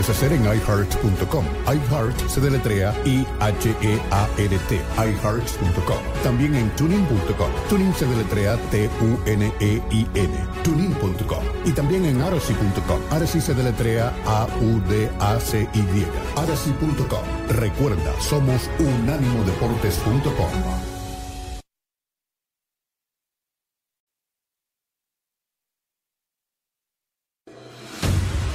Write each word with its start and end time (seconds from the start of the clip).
Puedes 0.00 0.16
hacer 0.16 0.32
en 0.32 0.44
iHeart.com. 0.44 1.44
iHeart 1.66 2.18
se 2.26 2.40
deletrea 2.40 2.94
I-H-E-A-R-T. 3.04 4.80
iHeart.com. 4.96 5.98
También 6.22 6.54
en 6.54 6.74
tuning.com. 6.76 7.50
Tuning 7.68 7.92
se 7.92 8.06
deletrea 8.06 8.56
T-U-N-E-I-N. 8.70 10.34
Tuning.com. 10.64 11.44
Y 11.66 11.72
también 11.72 12.06
en 12.06 12.22
aracy.com. 12.22 13.02
Aracy 13.10 13.42
se 13.42 13.52
deletrea 13.52 14.10
A-U-D-A-C-Y. 14.24 16.06
Aracy.com. 16.34 17.24
Recuerda, 17.50 18.18
somos 18.22 18.70
unánimodeportes.com. 18.78 20.89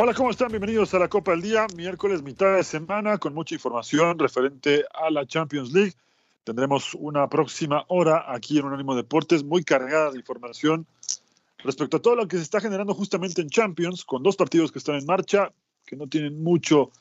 Hola, 0.00 0.14
¿cómo 0.14 0.30
están? 0.30 0.50
Bienvenidos 0.50 0.94
a 0.94 1.00
la 1.00 1.08
Copa 1.08 1.32
del 1.32 1.42
Día, 1.42 1.66
miércoles, 1.74 2.22
mitad 2.22 2.54
de 2.54 2.62
semana, 2.62 3.18
con 3.18 3.34
mucha 3.34 3.56
información 3.56 4.16
referente 4.16 4.84
a 4.94 5.10
la 5.10 5.26
Champions 5.26 5.72
League. 5.72 5.94
Tendremos 6.44 6.94
una 6.94 7.28
próxima 7.28 7.84
hora 7.88 8.24
aquí 8.32 8.60
en 8.60 8.66
Unánimo 8.66 8.94
Deportes, 8.94 9.42
muy 9.42 9.64
cargada 9.64 10.12
de 10.12 10.18
información 10.18 10.86
respecto 11.64 11.96
a 11.96 12.00
todo 12.00 12.14
lo 12.14 12.28
que 12.28 12.36
se 12.36 12.44
está 12.44 12.60
generando 12.60 12.94
justamente 12.94 13.42
en 13.42 13.48
Champions, 13.48 14.04
con 14.04 14.22
dos 14.22 14.36
partidos 14.36 14.70
que 14.70 14.78
están 14.78 14.94
en 14.94 15.04
marcha, 15.04 15.50
que 15.84 15.96
no 15.96 16.06
tienen 16.06 16.44
mucho 16.44 16.92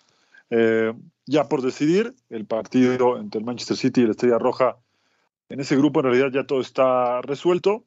eh, 0.50 0.92
ya 1.28 1.48
por 1.48 1.61
decidir. 1.61 2.16
El 2.32 2.48
partido 2.48 3.20
entre 3.20 3.38
el 3.38 3.45
Manchester 3.45 3.78
City 3.78 4.02
y 4.02 4.06
la 4.06 4.11
Estrella 4.11 4.39
Roja, 4.39 4.76
en 5.50 5.59
ese 5.59 5.76
grupo 5.76 6.00
en 6.00 6.06
realidad 6.06 6.32
ya 6.34 6.48
todo 6.48 6.61
está 6.61 7.22
resuelto. 7.22 7.84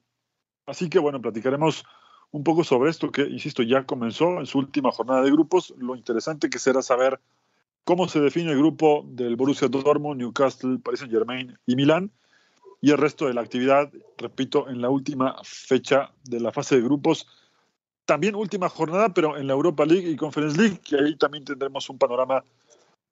Así 0.66 0.88
que 0.88 1.00
bueno, 1.00 1.20
platicaremos 1.20 1.84
un 2.32 2.44
poco 2.44 2.64
sobre 2.64 2.90
esto 2.90 3.10
que, 3.10 3.22
insisto, 3.22 3.62
ya 3.62 3.84
comenzó 3.84 4.38
en 4.38 4.46
su 4.46 4.58
última 4.58 4.92
jornada 4.92 5.22
de 5.22 5.30
grupos. 5.30 5.74
Lo 5.78 5.96
interesante 5.96 6.50
que 6.50 6.58
será 6.58 6.82
saber 6.82 7.20
cómo 7.84 8.08
se 8.08 8.20
define 8.20 8.52
el 8.52 8.58
grupo 8.58 9.04
del 9.06 9.36
Borussia 9.36 9.68
Dortmund, 9.68 10.20
Newcastle, 10.20 10.78
Paris 10.78 11.00
Saint-Germain 11.00 11.58
y 11.66 11.76
Milán 11.76 12.12
y 12.80 12.90
el 12.90 12.98
resto 12.98 13.26
de 13.26 13.34
la 13.34 13.42
actividad, 13.42 13.90
repito, 14.16 14.68
en 14.68 14.80
la 14.80 14.88
última 14.88 15.36
fecha 15.44 16.12
de 16.24 16.40
la 16.40 16.52
fase 16.52 16.76
de 16.76 16.82
grupos. 16.82 17.26
También 18.06 18.34
última 18.34 18.68
jornada, 18.68 19.12
pero 19.12 19.36
en 19.36 19.46
la 19.46 19.52
Europa 19.52 19.84
League 19.84 20.08
y 20.08 20.16
Conference 20.16 20.60
League, 20.60 20.80
que 20.82 20.96
ahí 20.96 21.16
también 21.16 21.44
tendremos 21.44 21.90
un 21.90 21.98
panorama 21.98 22.44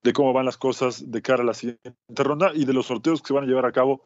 de 0.03 0.13
cómo 0.13 0.33
van 0.33 0.47
las 0.47 0.57
cosas 0.57 1.11
de 1.11 1.23
cara 1.23 1.43
a 1.43 1.47
la 1.47 1.55
siguiente 1.55 1.93
ronda 2.17 2.53
y 2.55 2.65
de 2.65 2.73
los 2.73 2.87
sorteos 2.87 3.21
que 3.21 3.29
se 3.29 3.35
van 3.35 3.45
a 3.45 3.47
llevar 3.47 3.67
a 3.67 3.73
cabo 3.73 4.01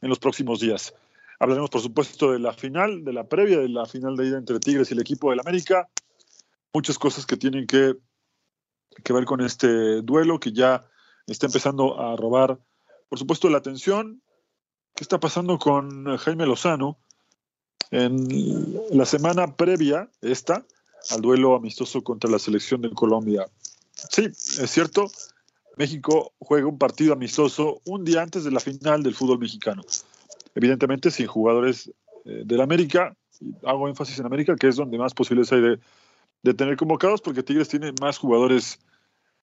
en 0.00 0.08
los 0.08 0.18
próximos 0.18 0.60
días. 0.60 0.94
Hablaremos, 1.38 1.70
por 1.70 1.82
supuesto, 1.82 2.32
de 2.32 2.38
la 2.38 2.52
final, 2.52 3.04
de 3.04 3.12
la 3.12 3.28
previa 3.28 3.58
de 3.58 3.68
la 3.68 3.84
final 3.84 4.16
de 4.16 4.26
ida 4.26 4.38
entre 4.38 4.58
Tigres 4.58 4.90
y 4.90 4.94
el 4.94 5.00
equipo 5.00 5.30
del 5.30 5.40
América. 5.40 5.88
Muchas 6.72 6.98
cosas 6.98 7.26
que 7.26 7.36
tienen 7.36 7.66
que, 7.66 7.94
que 9.04 9.12
ver 9.12 9.24
con 9.24 9.40
este 9.40 10.00
duelo 10.02 10.40
que 10.40 10.52
ya 10.52 10.84
está 11.26 11.46
empezando 11.46 12.00
a 12.00 12.16
robar, 12.16 12.58
por 13.08 13.18
supuesto, 13.18 13.50
la 13.50 13.58
atención. 13.58 14.22
¿Qué 14.94 15.04
está 15.04 15.20
pasando 15.20 15.58
con 15.58 16.16
Jaime 16.16 16.46
Lozano? 16.46 16.98
En 17.90 18.26
la 18.90 19.04
semana 19.04 19.56
previa, 19.56 20.10
esta, 20.22 20.66
al 21.10 21.20
duelo 21.20 21.54
amistoso 21.54 22.02
contra 22.02 22.30
la 22.30 22.38
selección 22.38 22.80
de 22.80 22.90
Colombia. 22.90 23.46
Sí, 23.92 24.24
es 24.24 24.70
cierto, 24.70 25.06
México 25.76 26.32
juega 26.38 26.66
un 26.66 26.78
partido 26.78 27.12
amistoso 27.12 27.80
un 27.84 28.04
día 28.04 28.22
antes 28.22 28.44
de 28.44 28.50
la 28.50 28.60
final 28.60 29.02
del 29.02 29.14
fútbol 29.14 29.38
mexicano 29.38 29.82
evidentemente 30.56 31.10
sin 31.10 31.26
jugadores 31.26 31.92
eh, 32.24 32.42
del 32.44 32.60
América, 32.62 33.14
hago 33.64 33.88
énfasis 33.88 34.18
en 34.18 34.26
América, 34.26 34.56
que 34.56 34.66
es 34.68 34.76
donde 34.76 34.98
más 34.98 35.14
posibilidades 35.14 35.52
hay 35.52 35.78
de, 36.42 36.54
tener 36.54 36.76
convocados, 36.76 37.20
porque 37.20 37.42
Tigres 37.42 37.68
tiene 37.68 37.92
más 38.00 38.18
jugadores 38.18 38.78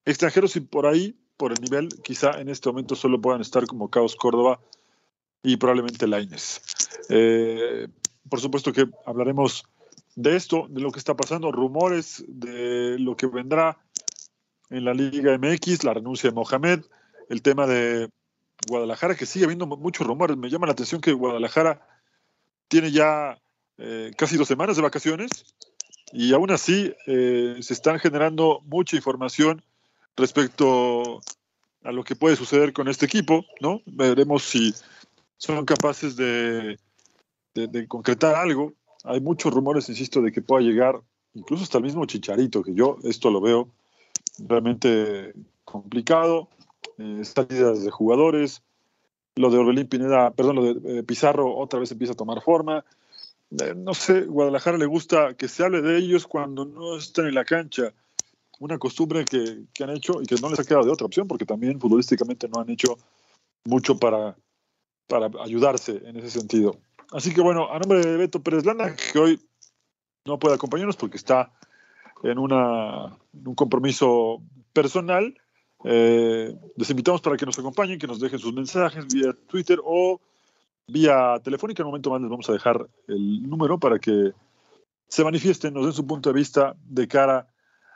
extranjeros 0.05 0.55
y 0.55 0.61
por 0.61 0.85
ahí, 0.85 1.15
por 1.37 1.51
el 1.51 1.59
nivel, 1.61 1.89
quizá 2.03 2.39
en 2.39 2.49
este 2.49 2.69
momento 2.69 2.95
solo 2.95 3.21
puedan 3.21 3.41
estar 3.41 3.65
convocados 3.67 4.15
Córdoba 4.15 4.59
y 5.43 5.57
probablemente 5.57 6.07
Laines. 6.07 6.61
Eh, 7.09 7.87
por 8.29 8.39
supuesto 8.39 8.71
que 8.71 8.89
hablaremos 9.05 9.65
de 10.15 10.35
esto, 10.35 10.67
de 10.69 10.81
lo 10.81 10.91
que 10.91 10.99
está 10.99 11.15
pasando, 11.15 11.51
rumores 11.51 12.23
de 12.27 12.97
lo 12.99 13.15
que 13.17 13.27
vendrá 13.27 13.77
en 14.69 14.85
la 14.85 14.93
Liga 14.93 15.37
MX, 15.37 15.83
la 15.83 15.93
renuncia 15.93 16.29
de 16.29 16.35
Mohamed, 16.35 16.85
el 17.29 17.41
tema 17.41 17.67
de 17.67 18.09
Guadalajara, 18.67 19.15
que 19.15 19.25
sigue 19.25 19.45
habiendo 19.45 19.65
muchos 19.65 20.05
rumores. 20.05 20.37
Me 20.37 20.49
llama 20.49 20.67
la 20.67 20.73
atención 20.73 21.01
que 21.01 21.13
Guadalajara 21.13 21.85
tiene 22.67 22.91
ya 22.91 23.39
eh, 23.77 24.11
casi 24.17 24.37
dos 24.37 24.47
semanas 24.47 24.75
de 24.75 24.81
vacaciones 24.81 25.29
y 26.11 26.33
aún 26.33 26.51
así 26.51 26.93
eh, 27.07 27.57
se 27.61 27.73
están 27.73 27.99
generando 27.99 28.61
mucha 28.65 28.95
información 28.95 29.63
respecto 30.15 31.21
a 31.83 31.91
lo 31.91 32.03
que 32.03 32.15
puede 32.15 32.35
suceder 32.35 32.71
con 32.71 32.87
este 32.87 33.05
equipo, 33.05 33.45
¿no? 33.59 33.81
Veremos 33.85 34.43
si 34.43 34.73
son 35.37 35.65
capaces 35.65 36.15
de, 36.15 36.79
de 37.53 37.87
concretar 37.87 38.35
algo. 38.35 38.73
Hay 39.03 39.19
muchos 39.19 39.53
rumores, 39.53 39.89
insisto, 39.89 40.21
de 40.21 40.31
que 40.31 40.41
pueda 40.41 40.61
llegar 40.61 41.01
incluso 41.33 41.63
hasta 41.63 41.79
el 41.79 41.83
mismo 41.83 42.05
Chicharito, 42.05 42.63
que 42.63 42.73
yo 42.73 42.97
esto 43.03 43.31
lo 43.31 43.41
veo 43.41 43.69
realmente 44.39 45.33
complicado 45.65 46.49
eh, 47.03 47.25
salidas 47.25 47.83
de 47.83 47.91
jugadores, 47.91 48.63
lo 49.35 49.49
de 49.49 49.57
Orbelín 49.57 49.87
Pineda, 49.87 50.31
perdón, 50.31 50.55
lo 50.55 50.73
de 50.73 50.99
eh, 50.99 51.03
Pizarro 51.03 51.55
otra 51.55 51.79
vez 51.79 51.91
empieza 51.91 52.13
a 52.13 52.17
tomar 52.17 52.41
forma. 52.41 52.85
Eh, 53.59 53.73
no 53.75 53.93
sé, 53.93 54.21
Guadalajara 54.21 54.77
le 54.77 54.85
gusta 54.85 55.33
que 55.35 55.47
se 55.47 55.63
hable 55.63 55.81
de 55.81 55.97
ellos 55.97 56.27
cuando 56.27 56.65
no 56.65 56.97
están 56.97 57.27
en 57.27 57.35
la 57.35 57.45
cancha. 57.45 57.93
Una 58.59 58.77
costumbre 58.77 59.25
que, 59.25 59.65
que, 59.73 59.83
han 59.83 59.89
hecho 59.89 60.21
y 60.21 60.25
que 60.25 60.35
no 60.35 60.49
les 60.49 60.59
ha 60.59 60.63
quedado 60.63 60.85
de 60.85 60.91
otra 60.91 61.07
opción, 61.07 61.27
porque 61.27 61.45
también 61.45 61.79
futbolísticamente 61.79 62.47
no 62.47 62.61
han 62.61 62.69
hecho 62.69 62.97
mucho 63.65 63.97
para, 63.97 64.37
para 65.07 65.29
ayudarse 65.43 66.01
en 66.05 66.17
ese 66.17 66.29
sentido. 66.29 66.77
Así 67.11 67.33
que 67.33 67.41
bueno, 67.41 67.69
a 67.71 67.79
nombre 67.79 67.99
de 67.99 68.17
Beto 68.17 68.41
Pérez 68.41 68.65
Landa, 68.65 68.95
que 68.95 69.19
hoy 69.19 69.41
no 70.25 70.39
puede 70.39 70.55
acompañarnos 70.55 70.95
porque 70.95 71.17
está 71.17 71.51
en, 72.23 72.37
una, 72.37 73.17
en 73.33 73.47
un 73.47 73.55
compromiso 73.55 74.41
personal, 74.71 75.35
eh, 75.83 76.55
les 76.75 76.89
invitamos 76.89 77.21
para 77.21 77.37
que 77.37 77.45
nos 77.45 77.59
acompañen, 77.59 77.99
que 77.99 78.07
nos 78.07 78.19
dejen 78.19 78.39
sus 78.39 78.53
mensajes 78.53 79.05
vía 79.07 79.33
Twitter 79.47 79.79
o 79.83 80.19
vía 80.87 81.39
telefónica. 81.43 81.81
En 81.81 81.87
un 81.87 81.91
momento 81.91 82.09
más 82.09 82.21
les 82.21 82.29
vamos 82.29 82.49
a 82.49 82.53
dejar 82.53 82.87
el 83.07 83.47
número 83.49 83.77
para 83.77 83.99
que 83.99 84.31
se 85.07 85.23
manifiesten, 85.23 85.73
nos 85.73 85.83
den 85.83 85.93
su 85.93 86.07
punto 86.07 86.31
de 86.31 86.39
vista 86.39 86.75
de 86.85 87.07
cara 87.07 87.47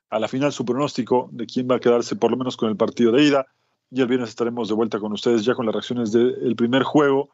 a 0.10 0.20
la 0.20 0.28
final, 0.28 0.52
su 0.52 0.66
pronóstico 0.66 1.30
de 1.32 1.46
quién 1.46 1.68
va 1.70 1.76
a 1.76 1.80
quedarse 1.80 2.16
por 2.16 2.32
lo 2.32 2.38
menos 2.38 2.58
con 2.58 2.70
el 2.70 2.78
partido 2.78 3.12
de 3.12 3.24
ida. 3.24 3.48
Y 3.90 4.02
el 4.02 4.08
viernes 4.08 4.30
estaremos 4.30 4.68
de 4.68 4.74
vuelta 4.74 5.00
con 5.00 5.14
ustedes 5.14 5.46
ya 5.46 5.56
con 5.56 5.66
las 5.66 5.74
reacciones 5.74 6.12
del 6.12 6.56
primer 6.58 6.84
juego 6.84 7.30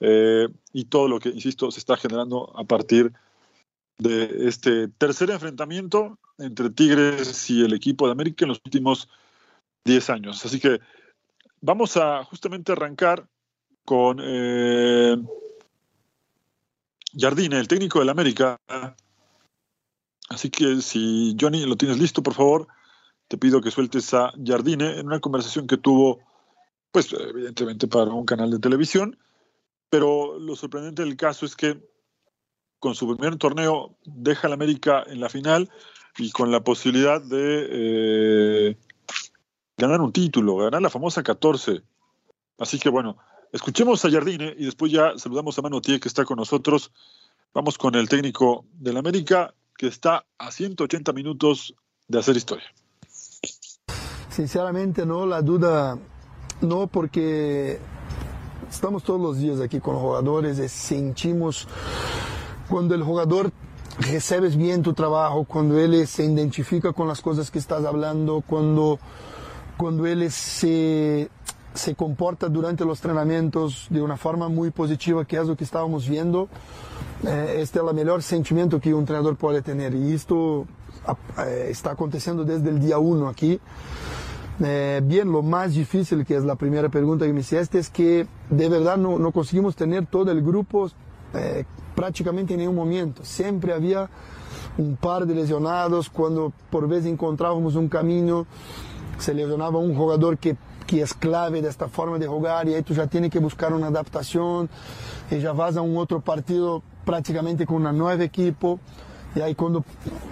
eh, 0.00 0.46
y 0.72 0.84
todo 0.84 1.08
lo 1.08 1.18
que, 1.18 1.30
insisto, 1.30 1.70
se 1.70 1.78
está 1.78 1.96
generando 1.96 2.52
a 2.54 2.64
partir 2.64 3.12
de 3.98 4.46
este 4.46 4.88
tercer 4.88 5.30
enfrentamiento 5.30 6.18
entre 6.38 6.68
Tigres 6.68 7.48
y 7.48 7.64
el 7.64 7.72
equipo 7.72 8.06
de 8.06 8.12
América 8.12 8.44
en 8.44 8.50
los 8.50 8.60
últimos 8.62 9.08
10 9.86 10.10
años. 10.10 10.44
Así 10.44 10.60
que 10.60 10.80
vamos 11.60 11.96
a 11.96 12.24
justamente 12.24 12.72
arrancar 12.72 13.26
con 13.84 14.18
eh, 14.22 15.16
Jardine, 17.16 17.58
el 17.58 17.68
técnico 17.68 18.00
del 18.00 18.10
América. 18.10 18.58
Así 20.28 20.50
que 20.50 20.82
si 20.82 21.36
Johnny 21.40 21.64
lo 21.64 21.76
tienes 21.76 21.98
listo, 21.98 22.22
por 22.22 22.34
favor, 22.34 22.66
te 23.28 23.38
pido 23.38 23.60
que 23.60 23.70
sueltes 23.70 24.12
a 24.12 24.32
Jardine 24.44 24.98
en 24.98 25.06
una 25.06 25.20
conversación 25.20 25.66
que 25.66 25.78
tuvo, 25.78 26.20
pues 26.90 27.12
evidentemente 27.12 27.86
para 27.86 28.10
un 28.10 28.26
canal 28.26 28.50
de 28.50 28.58
televisión, 28.58 29.18
pero 29.88 30.38
lo 30.38 30.56
sorprendente 30.56 31.02
del 31.02 31.16
caso 31.16 31.46
es 31.46 31.54
que 31.54 31.80
con 32.80 32.94
su 32.94 33.08
primer 33.16 33.36
torneo 33.36 33.96
deja 34.04 34.48
al 34.48 34.52
América 34.52 35.04
en 35.06 35.20
la 35.20 35.28
final, 35.28 35.70
y 36.18 36.30
con 36.30 36.50
la 36.50 36.60
posibilidad 36.60 37.20
de 37.20 37.68
eh, 37.70 38.76
ganar 39.76 40.00
un 40.00 40.12
título, 40.12 40.56
ganar 40.56 40.82
la 40.82 40.90
famosa 40.90 41.22
14. 41.22 41.82
Así 42.58 42.78
que 42.78 42.88
bueno, 42.88 43.18
escuchemos 43.52 44.04
a 44.04 44.10
Jardine 44.10 44.54
y 44.58 44.64
después 44.64 44.90
ya 44.90 45.12
saludamos 45.16 45.58
a 45.58 45.62
Manu 45.62 45.80
Tie 45.80 46.00
que 46.00 46.08
está 46.08 46.24
con 46.24 46.36
nosotros. 46.36 46.92
Vamos 47.52 47.78
con 47.78 47.94
el 47.94 48.08
técnico 48.08 48.64
del 48.72 48.96
América 48.96 49.54
que 49.76 49.86
está 49.86 50.24
a 50.38 50.50
180 50.50 51.12
minutos 51.12 51.74
de 52.08 52.18
hacer 52.18 52.36
historia. 52.36 52.66
Sinceramente 54.30 55.06
no, 55.06 55.26
la 55.26 55.42
duda 55.42 55.98
no 56.60 56.86
porque 56.86 57.78
estamos 58.70 59.02
todos 59.02 59.20
los 59.20 59.38
días 59.38 59.60
aquí 59.60 59.80
con 59.80 59.94
los 59.94 60.02
jugadores 60.02 60.58
y 60.58 60.68
sentimos 60.68 61.68
cuando 62.68 62.94
el 62.94 63.02
jugador 63.02 63.52
recebes 63.98 64.56
bien 64.56 64.82
tu 64.82 64.92
trabajo, 64.92 65.44
cuando 65.44 65.78
él 65.78 66.06
se 66.06 66.24
identifica 66.24 66.92
con 66.92 67.08
las 67.08 67.20
cosas 67.20 67.50
que 67.50 67.58
estás 67.58 67.84
hablando, 67.84 68.42
cuando, 68.46 68.98
cuando 69.76 70.06
él 70.06 70.30
se, 70.30 71.28
se 71.74 71.94
comporta 71.94 72.48
durante 72.48 72.84
los 72.84 72.98
entrenamientos 72.98 73.86
de 73.90 74.00
una 74.02 74.16
forma 74.16 74.48
muy 74.48 74.70
positiva, 74.70 75.24
que 75.24 75.36
es 75.36 75.46
lo 75.46 75.56
que 75.56 75.64
estábamos 75.64 76.08
viendo, 76.08 76.48
eh, 77.26 77.56
este 77.58 77.78
es 77.78 77.84
el 77.84 77.94
mejor 77.94 78.22
sentimiento 78.22 78.80
que 78.80 78.92
un 78.92 79.00
entrenador 79.00 79.36
puede 79.36 79.62
tener. 79.62 79.94
Y 79.94 80.12
esto 80.12 80.66
eh, 81.38 81.68
está 81.70 81.92
aconteciendo 81.92 82.44
desde 82.44 82.70
el 82.70 82.80
día 82.80 82.98
uno 82.98 83.28
aquí. 83.28 83.60
Eh, 84.64 85.02
bien, 85.04 85.30
lo 85.30 85.42
más 85.42 85.74
difícil, 85.74 86.24
que 86.24 86.36
es 86.36 86.44
la 86.44 86.54
primera 86.54 86.88
pregunta 86.88 87.26
que 87.26 87.32
me 87.32 87.40
hiciste, 87.40 87.78
es 87.78 87.90
que 87.90 88.26
de 88.48 88.68
verdad 88.68 88.96
no, 88.96 89.18
no 89.18 89.30
conseguimos 89.30 89.76
tener 89.76 90.06
todo 90.06 90.30
el 90.30 90.42
grupo 90.42 90.90
eh, 91.34 91.64
prácticamente 91.94 92.54
en 92.54 92.60
ningún 92.60 92.76
momento. 92.76 93.22
Siempre 93.24 93.74
había 93.74 94.08
un 94.78 94.96
par 94.96 95.26
de 95.26 95.34
lesionados, 95.34 96.08
cuando 96.08 96.52
por 96.70 96.88
vez 96.88 97.04
encontrábamos 97.04 97.74
un 97.74 97.88
camino, 97.88 98.46
se 99.18 99.34
lesionaba 99.34 99.78
un 99.78 99.94
jugador 99.94 100.38
que, 100.38 100.56
que 100.86 101.02
es 101.02 101.14
clave 101.14 101.62
de 101.62 101.68
esta 101.68 101.88
forma 101.88 102.18
de 102.18 102.26
jugar 102.26 102.68
y 102.68 102.74
ahí 102.74 102.82
tú 102.82 102.94
ya 102.94 103.06
tienes 103.06 103.30
que 103.30 103.38
buscar 103.38 103.72
una 103.72 103.88
adaptación 103.88 104.68
y 105.30 105.38
ya 105.38 105.52
vas 105.52 105.76
a 105.76 105.82
un 105.82 105.96
otro 105.96 106.20
partido 106.20 106.82
prácticamente 107.04 107.66
con 107.66 107.76
una 107.76 107.92
nueva 107.92 108.22
equipo 108.22 108.78
y 109.34 109.40
ahí 109.40 109.54
cuando 109.54 109.84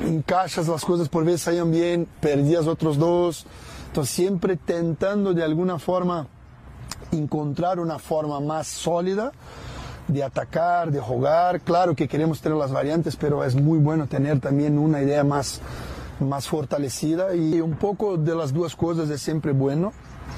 encaixas 0.03 0.67
las 0.67 0.85
cosas 0.85 1.09
por 1.09 1.25
vez 1.25 1.43
salían 1.43 1.71
bien, 1.71 2.09
perdías 2.21 2.67
otros 2.67 2.97
dos. 2.97 3.47
Entonces 3.89 4.15
siempre 4.15 4.57
tentando 4.57 5.35
de 5.35 5.45
alguna 5.45 5.79
forma 5.79 6.27
encontrar 7.13 7.79
una 7.79 7.99
forma 7.99 8.41
más 8.41 8.67
sólida 8.67 9.33
de 10.09 10.23
atacar, 10.23 10.91
de 10.91 11.01
jugar. 11.01 11.61
Claro 11.61 11.95
que 11.95 12.09
queremos 12.09 12.41
tener 12.41 12.59
las 12.59 12.73
variantes, 12.73 13.17
pero 13.17 13.45
es 13.45 13.55
muy 13.55 13.79
bueno 13.79 14.07
tener 14.07 14.41
también 14.41 14.79
una 14.79 15.03
idea 15.03 15.23
más, 15.23 15.61
más 16.21 16.47
fortalecida 16.47 17.35
y 17.35 17.61
un 17.61 17.75
poco 17.75 18.17
de 18.17 18.35
las 18.35 18.53
dos 18.53 18.77
cosas 18.77 19.11
es 19.11 19.21
siempre 19.21 19.53
bueno. 19.53 19.93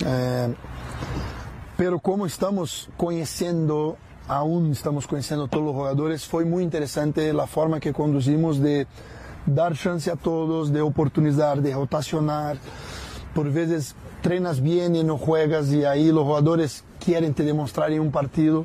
Eh, 0.05 0.55
pero 1.77 1.99
como 1.99 2.27
estamos 2.27 2.89
conociendo, 2.97 3.97
aún 4.29 4.73
estamos 4.73 5.07
conociendo 5.07 5.47
todos 5.49 5.65
los 5.65 5.75
jugadores, 5.75 6.27
fue 6.27 6.45
muy 6.45 6.63
interesante 6.63 7.33
la 7.33 7.47
forma 7.47 7.81
que 7.81 7.93
conducimos 7.93 8.61
de 8.61 8.87
dar 9.45 9.77
chance 9.77 10.11
a 10.11 10.17
todos, 10.17 10.73
de 10.73 10.81
oportunizar, 10.81 11.61
de 11.61 11.75
rotacionar. 11.75 12.57
Por 13.35 13.53
veces 13.53 13.95
trenas 14.23 14.61
bien 14.61 14.97
y 14.97 15.05
no 15.05 15.19
juegas 15.19 15.71
y 15.71 15.85
ahí 15.85 16.11
los 16.11 16.25
jugadores 16.25 16.85
quieren 17.05 17.35
te 17.35 17.43
demostrar 17.43 17.93
en 17.93 18.01
un 18.01 18.11
partido. 18.11 18.65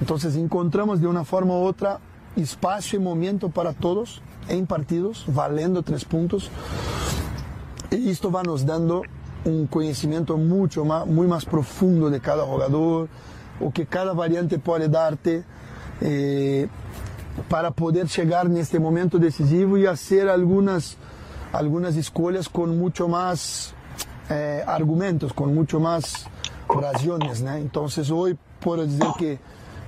Entonces 0.00 0.36
encontramos 0.36 1.00
de 1.00 1.08
una 1.08 1.24
forma 1.24 1.54
u 1.54 1.64
otra 1.64 1.98
espacio 2.36 2.98
y 2.98 3.02
momento 3.02 3.48
para 3.48 3.72
todos 3.72 4.22
en 4.48 4.66
partidos, 4.66 5.24
valendo 5.26 5.82
tres 5.82 6.04
puntos. 6.04 6.50
Y 7.90 8.10
esto 8.10 8.30
va 8.30 8.42
nos 8.42 8.64
dando 8.66 9.02
un 9.44 9.66
conocimiento 9.66 10.36
mucho 10.36 10.84
más, 10.84 11.06
muy 11.06 11.26
más 11.26 11.44
profundo 11.44 12.10
de 12.10 12.20
cada 12.20 12.44
jugador, 12.44 13.08
o 13.60 13.70
que 13.70 13.86
cada 13.86 14.12
variante 14.12 14.58
puede 14.58 14.88
darte 14.88 15.44
eh, 16.00 16.68
para 17.48 17.70
poder 17.70 18.08
llegar 18.08 18.46
en 18.46 18.56
este 18.56 18.78
momento 18.78 19.18
decisivo 19.18 19.76
y 19.78 19.86
hacer 19.86 20.28
algunas, 20.28 20.96
algunas 21.52 21.94
con 22.48 22.78
mucho 22.78 23.08
más 23.08 23.74
eh, 24.30 24.64
argumentos, 24.66 25.32
con 25.32 25.54
mucho 25.54 25.78
más 25.78 26.26
razones. 26.68 27.42
Entonces 27.42 28.10
hoy 28.10 28.36
puedo 28.60 28.86
decir 28.86 29.06
que 29.18 29.38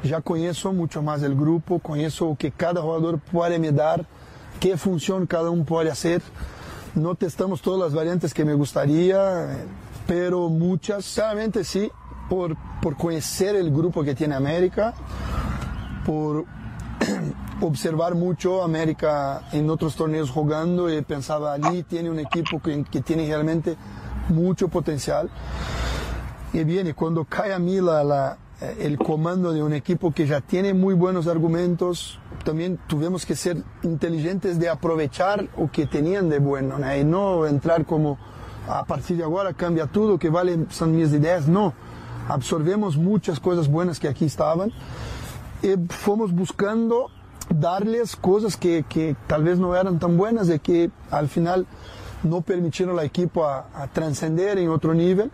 já 0.05 0.21
conheço 0.21 0.73
muito 0.73 1.03
mais 1.03 1.23
o 1.23 1.35
grupo, 1.35 1.81
conheço 1.81 2.31
o 2.31 2.37
que 2.37 2.51
cada 2.51 2.81
jogador 2.81 3.19
pode 3.33 3.59
me 3.59 3.73
dar, 3.73 4.05
que 4.61 4.77
função 4.77 5.27
cada 5.27 5.51
um 5.51 5.65
pode 5.65 5.91
fazer. 5.91 6.23
Não 6.95 7.15
testamos 7.15 7.61
todas 7.61 7.89
as 7.89 7.93
variantes 7.93 8.33
que 8.33 8.45
me 8.45 8.55
gostaria, 8.55 9.19
pero 10.07 10.49
muitas, 10.49 11.15
claramente 11.15 11.63
sim, 11.63 11.91
por, 12.29 12.57
por 12.81 12.95
conhecer 12.95 13.55
o 13.55 13.71
grupo 13.71 14.03
que 14.03 14.15
tem 14.15 14.33
América, 14.33 14.95
por 16.05 16.47
observar 17.61 18.15
muito 18.15 18.61
América 18.63 19.43
em 19.53 19.69
outros 19.69 19.95
torneios 19.95 20.29
jogando 20.29 20.91
e 20.91 21.03
pensava 21.03 21.53
ali 21.53 21.83
tem 21.83 22.09
um 22.09 22.19
equipo 22.19 22.59
que, 22.59 22.83
que 22.85 23.03
tem 23.03 23.27
realmente 23.27 23.77
muito 24.31 24.69
potencial. 24.69 25.29
E 26.55 26.65
bem, 26.65 26.95
quando 26.95 27.25
cai 27.27 27.53
a 27.53 27.59
Eh, 28.59 28.87
el 28.87 28.97
comando 28.97 29.53
de 29.53 29.63
un 29.63 29.75
equipo 29.75 30.13
que 30.13 30.27
ya 30.27 30.41
tiene 30.41 30.73
muy 30.73 30.95
buenos 30.95 31.27
argumentos, 31.27 32.19
también 32.47 32.79
tuvimos 32.87 33.27
que 33.27 33.35
ser 33.35 33.65
inteligentes 33.83 34.61
de 34.61 34.69
aprovechar 34.69 35.49
lo 35.59 35.69
que 35.71 35.85
tenían 35.85 36.29
de 36.29 36.39
bueno 36.39 36.77
y 36.97 37.03
no 37.03 37.45
entrar 37.45 37.85
como 37.85 38.19
a 38.69 38.85
partir 38.85 39.17
de 39.17 39.25
ahora 39.25 39.53
cambia 39.53 39.87
todo, 39.87 40.17
que 40.17 40.31
vale 40.31 40.67
son 40.71 40.97
mis 40.97 41.13
ideas, 41.13 41.49
no. 41.49 41.75
Absorbemos 42.29 42.97
muchas 42.97 43.41
cosas 43.41 43.69
buenas 43.69 43.99
que 43.99 44.07
aquí 44.07 44.27
estaban. 44.27 44.73
Y 45.61 45.75
fuimos 45.89 46.33
buscando 46.33 47.11
darles 47.49 48.15
cosas 48.15 48.57
que, 48.57 48.85
que 48.89 49.17
tal 49.27 49.43
vez 49.43 49.59
no 49.59 49.75
eran 49.75 49.99
tan 49.99 50.17
buenas 50.17 50.49
y 50.49 50.59
que 50.61 50.91
al 51.11 51.29
final 51.29 51.67
no 52.23 52.43
permitieron 52.43 52.97
al 52.97 53.07
equipo 53.07 53.45
a, 53.45 53.67
a 53.75 53.89
trascender 53.89 54.59
en 54.59 54.71
otro 54.71 54.95
nivel 54.95 55.33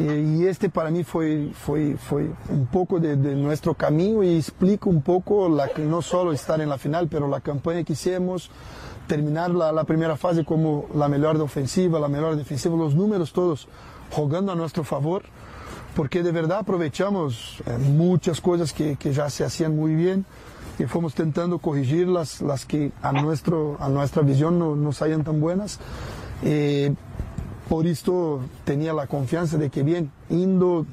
y 0.00 0.46
este 0.46 0.68
para 0.68 0.90
mí 0.90 1.04
fue, 1.04 1.50
fue, 1.54 1.96
fue 1.96 2.28
un 2.48 2.66
poco 2.66 2.98
de, 2.98 3.16
nuestro 3.16 3.74
camino 3.74 4.24
y 4.24 4.36
explica 4.36 4.90
un 4.90 5.02
poco 5.02 5.48
la, 5.48 5.70
no 5.78 6.02
solo 6.02 6.32
estar 6.32 6.60
en 6.60 6.68
la 6.68 6.78
final, 6.78 7.06
pero 7.08 7.28
la 7.28 7.40
campaña 7.40 7.84
que 7.84 7.92
hicimos, 7.92 8.50
terminar 9.06 9.50
la, 9.50 9.84
primera 9.84 10.16
fase 10.16 10.44
como 10.44 10.86
la 10.94 11.08
mejor 11.08 11.36
de 11.36 11.44
ofensiva, 11.44 12.00
la 12.00 12.08
mejor 12.08 12.34
defensiva, 12.34 12.76
los 12.76 12.94
números 12.96 13.32
todos 13.32 13.68
jugando 14.10 14.50
a 14.50 14.56
nuestro 14.56 14.82
favor, 14.82 15.22
porque 15.94 16.24
de 16.24 16.32
verdad 16.32 16.58
aprovechamos 16.58 17.62
eh, 17.66 17.78
muchas 17.78 18.40
cosas 18.40 18.72
que, 18.72 18.96
que, 18.96 19.12
ya 19.12 19.30
se 19.30 19.44
hacían 19.44 19.76
muy 19.76 19.94
bien 19.94 20.24
y 20.78 20.84
fuimos 20.84 21.12
intentando 21.12 21.58
corregir 21.58 22.08
las, 22.08 22.40
las 22.40 22.64
que 22.64 22.90
a, 23.00 23.12
nuestro, 23.12 23.76
a 23.78 23.88
nuestra 23.88 24.22
visión 24.22 24.58
no, 24.58 24.74
no 24.74 24.92
salían 24.92 25.22
tan 25.22 25.40
buenas. 25.40 25.78
Eh, 26.42 26.92
por 27.68 27.86
esto 27.86 28.42
tenía 28.64 28.92
la 28.92 29.06
confianza 29.06 29.56
de 29.56 29.70
que 29.70 29.82
bien, 29.82 30.10
indo, 30.28 30.86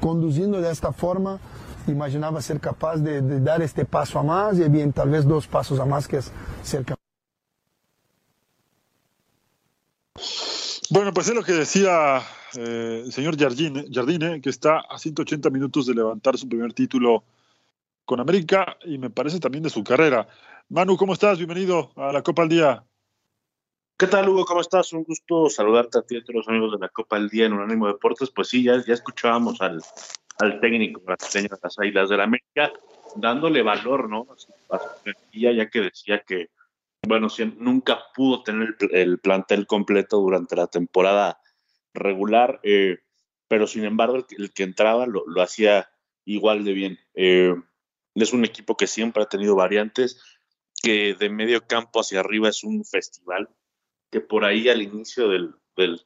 conduciendo 0.00 0.60
de 0.60 0.70
esta 0.70 0.92
forma, 0.92 1.38
imaginaba 1.86 2.40
ser 2.40 2.60
capaz 2.60 2.96
de, 2.96 3.20
dar 3.40 3.62
este 3.62 3.84
paso 3.84 4.18
a 4.18 4.22
más 4.22 4.58
y 4.58 4.68
bien, 4.68 4.92
tal 4.92 5.10
vez 5.10 5.26
dos 5.26 5.46
pasos 5.46 5.78
a 5.78 5.84
más 5.84 6.08
que 6.08 6.18
es 6.18 6.32
ser 6.62 6.84
capaz. 6.84 6.96
Bueno, 10.90 11.12
pues 11.12 11.28
es 11.28 11.34
lo 11.34 11.42
que 11.42 11.52
decía 11.52 12.22
eh, 12.56 13.02
el 13.04 13.12
señor 13.12 13.38
Jardine, 13.38 13.86
Jardine, 13.92 14.40
que 14.40 14.50
está 14.50 14.78
a 14.78 14.98
180 14.98 15.50
minutos 15.50 15.86
de 15.86 15.94
levantar 15.94 16.38
su 16.38 16.48
primer 16.48 16.72
título 16.72 17.24
con 18.04 18.20
América 18.20 18.76
y 18.84 18.96
me 18.98 19.10
parece 19.10 19.40
también 19.40 19.64
de 19.64 19.70
su 19.70 19.82
carrera. 19.82 20.28
Manu, 20.68 20.96
¿cómo 20.96 21.12
estás? 21.12 21.38
Bienvenido 21.38 21.90
a 21.96 22.12
la 22.12 22.22
Copa 22.22 22.42
al 22.42 22.48
Día. 22.48 22.84
¿Qué 23.98 24.06
tal, 24.06 24.28
Hugo? 24.28 24.44
¿Cómo 24.44 24.60
estás? 24.60 24.92
Un 24.92 25.04
gusto 25.04 25.48
saludarte 25.48 25.98
a 25.98 26.02
ti 26.02 26.16
y 26.16 26.18
a 26.18 26.20
todos 26.22 26.34
los 26.34 26.48
amigos 26.48 26.72
de 26.72 26.78
la 26.78 26.90
Copa 26.90 27.16
del 27.16 27.30
Día 27.30 27.46
en 27.46 27.54
Unánimo 27.54 27.86
Deportes. 27.86 28.30
Pues 28.30 28.48
sí, 28.48 28.62
ya, 28.62 28.74
escuchábamos 28.74 29.62
al, 29.62 29.80
al 30.38 30.60
técnico 30.60 31.00
brasileño 31.00 31.48
de 31.48 31.58
las 31.62 31.78
Águilas 31.78 32.10
del 32.10 32.18
la 32.18 32.24
América 32.24 32.72
dándole 33.14 33.62
valor, 33.62 34.10
¿no? 34.10 34.26
A 34.68 34.78
ya 35.32 35.70
que 35.70 35.80
decía 35.80 36.22
que, 36.26 36.50
bueno, 37.08 37.28
nunca 37.56 38.00
pudo 38.14 38.42
tener 38.42 38.76
el, 38.80 38.94
el, 38.94 39.18
plantel 39.18 39.66
completo 39.66 40.18
durante 40.18 40.56
la 40.56 40.66
temporada 40.66 41.40
regular, 41.94 42.60
eh, 42.64 42.98
pero 43.48 43.66
sin 43.66 43.86
embargo, 43.86 44.16
el, 44.16 44.26
el 44.36 44.52
que 44.52 44.64
entraba 44.64 45.06
lo, 45.06 45.24
lo, 45.26 45.40
hacía 45.40 45.88
igual 46.26 46.66
de 46.66 46.72
bien. 46.74 46.98
Eh, 47.14 47.54
es 48.14 48.34
un 48.34 48.44
equipo 48.44 48.76
que 48.76 48.88
siempre 48.88 49.22
ha 49.22 49.26
tenido 49.26 49.56
variantes, 49.56 50.22
que 50.82 51.14
de 51.14 51.30
medio 51.30 51.66
campo 51.66 52.00
hacia 52.00 52.20
arriba 52.20 52.50
es 52.50 52.62
un 52.62 52.84
festival 52.84 53.48
que 54.16 54.22
por 54.22 54.46
ahí 54.46 54.66
al 54.70 54.80
inicio 54.80 55.28
del, 55.28 55.54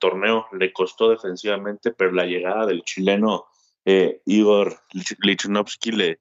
torneo 0.01 0.49
le 0.51 0.73
costó 0.73 1.11
defensivamente, 1.11 1.93
pero 1.93 2.11
la 2.11 2.25
llegada 2.25 2.67
del 2.67 2.83
chileno 2.83 3.47
eh, 3.85 4.21
Igor 4.27 4.81
Lichnowsky 5.21 5.93
le, 5.93 6.21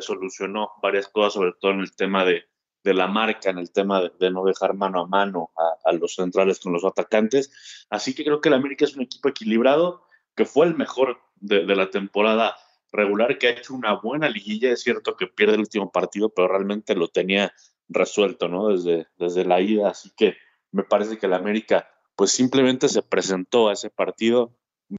solucionó 0.00 0.70
varias 0.80 1.08
cosas, 1.08 1.34
sobre 1.34 1.52
todo 1.60 1.72
en 1.72 1.80
el 1.80 1.94
tema 1.94 2.24
de, 2.24 2.46
de 2.82 2.94
la 2.94 3.06
marca 3.06 3.50
en 3.50 3.58
el 3.58 3.70
tema 3.70 4.00
de, 4.00 4.30
no 4.30 4.46
dejar 4.46 4.72
mano 4.72 5.02
a 5.02 5.06
mano 5.06 5.50
a, 5.84 5.92
los 5.92 6.14
centrales 6.14 6.58
con 6.58 6.72
los 6.72 6.86
atacantes. 6.86 7.52
Así 7.90 8.14
que 8.14 8.24
creo 8.24 8.40
que 8.40 8.48
el 8.48 8.54
América 8.54 8.86
es 8.86 8.96
un 8.96 9.02
equipo 9.02 9.28
equilibrado, 9.28 10.06
que 10.34 10.46
fue 10.46 10.64
el 10.64 10.74
mejor 10.74 11.18
de, 11.34 11.66
la 11.66 11.90
temporada 11.90 12.56
regular, 12.92 13.36
que 13.36 13.48
ha 13.48 13.50
hecho 13.50 13.74
una 13.74 13.92
buena 13.92 14.30
liguilla. 14.30 14.72
Es 14.72 14.80
cierto 14.80 15.18
que 15.18 15.26
pierde 15.26 15.56
el 15.56 15.60
último 15.60 15.92
partido, 15.92 16.30
pero 16.30 16.48
realmente 16.48 16.94
lo 16.94 17.08
tenía 17.08 17.52
resuelto, 17.90 18.48
¿no? 18.48 18.68
Desde, 18.68 19.06
desde 19.18 19.44
la 19.44 19.60
ida. 19.60 19.90
Así 19.90 20.10
que 20.16 20.38
me 20.76 20.84
parece 20.84 21.16
que 21.16 21.24
el 21.24 21.32
América, 21.32 21.88
pues 22.14 22.32
simplemente 22.32 22.90
se 22.90 23.02
presentó 23.02 23.68
a 23.68 23.72
ese 23.72 23.88
partido 23.88 24.52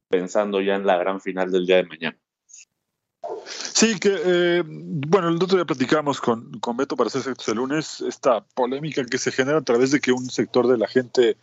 pensando 0.10 0.60
ya 0.60 0.76
en 0.76 0.88
la 0.88 0.98
gran 0.98 1.22
final 1.22 1.52
del 1.52 1.68
día 1.68 1.78
de 1.78 1.84
mañana. 1.84 2.18
Sí, 3.46 4.00
que 4.00 4.18
eh, 4.26 4.64
bueno, 4.66 5.30
el 5.30 5.36
otro 5.36 5.56
día 5.56 5.66
platicamos 5.66 6.20
con, 6.20 6.60
con 6.60 6.78
Beto 6.78 6.98
para 6.98 7.10
hacer 7.10 7.36
el 7.48 7.56
lunes, 7.56 8.02
esta 8.02 8.44
polémica 8.44 9.06
que 9.06 9.20
se 9.20 9.32
genera 9.32 9.60
a 9.60 9.64
través 9.64 9.92
de 9.92 10.00
que 10.00 10.12
un 10.12 10.30
sector 10.32 10.68
de 10.68 10.80
la 10.80 10.88
gente 10.88 11.38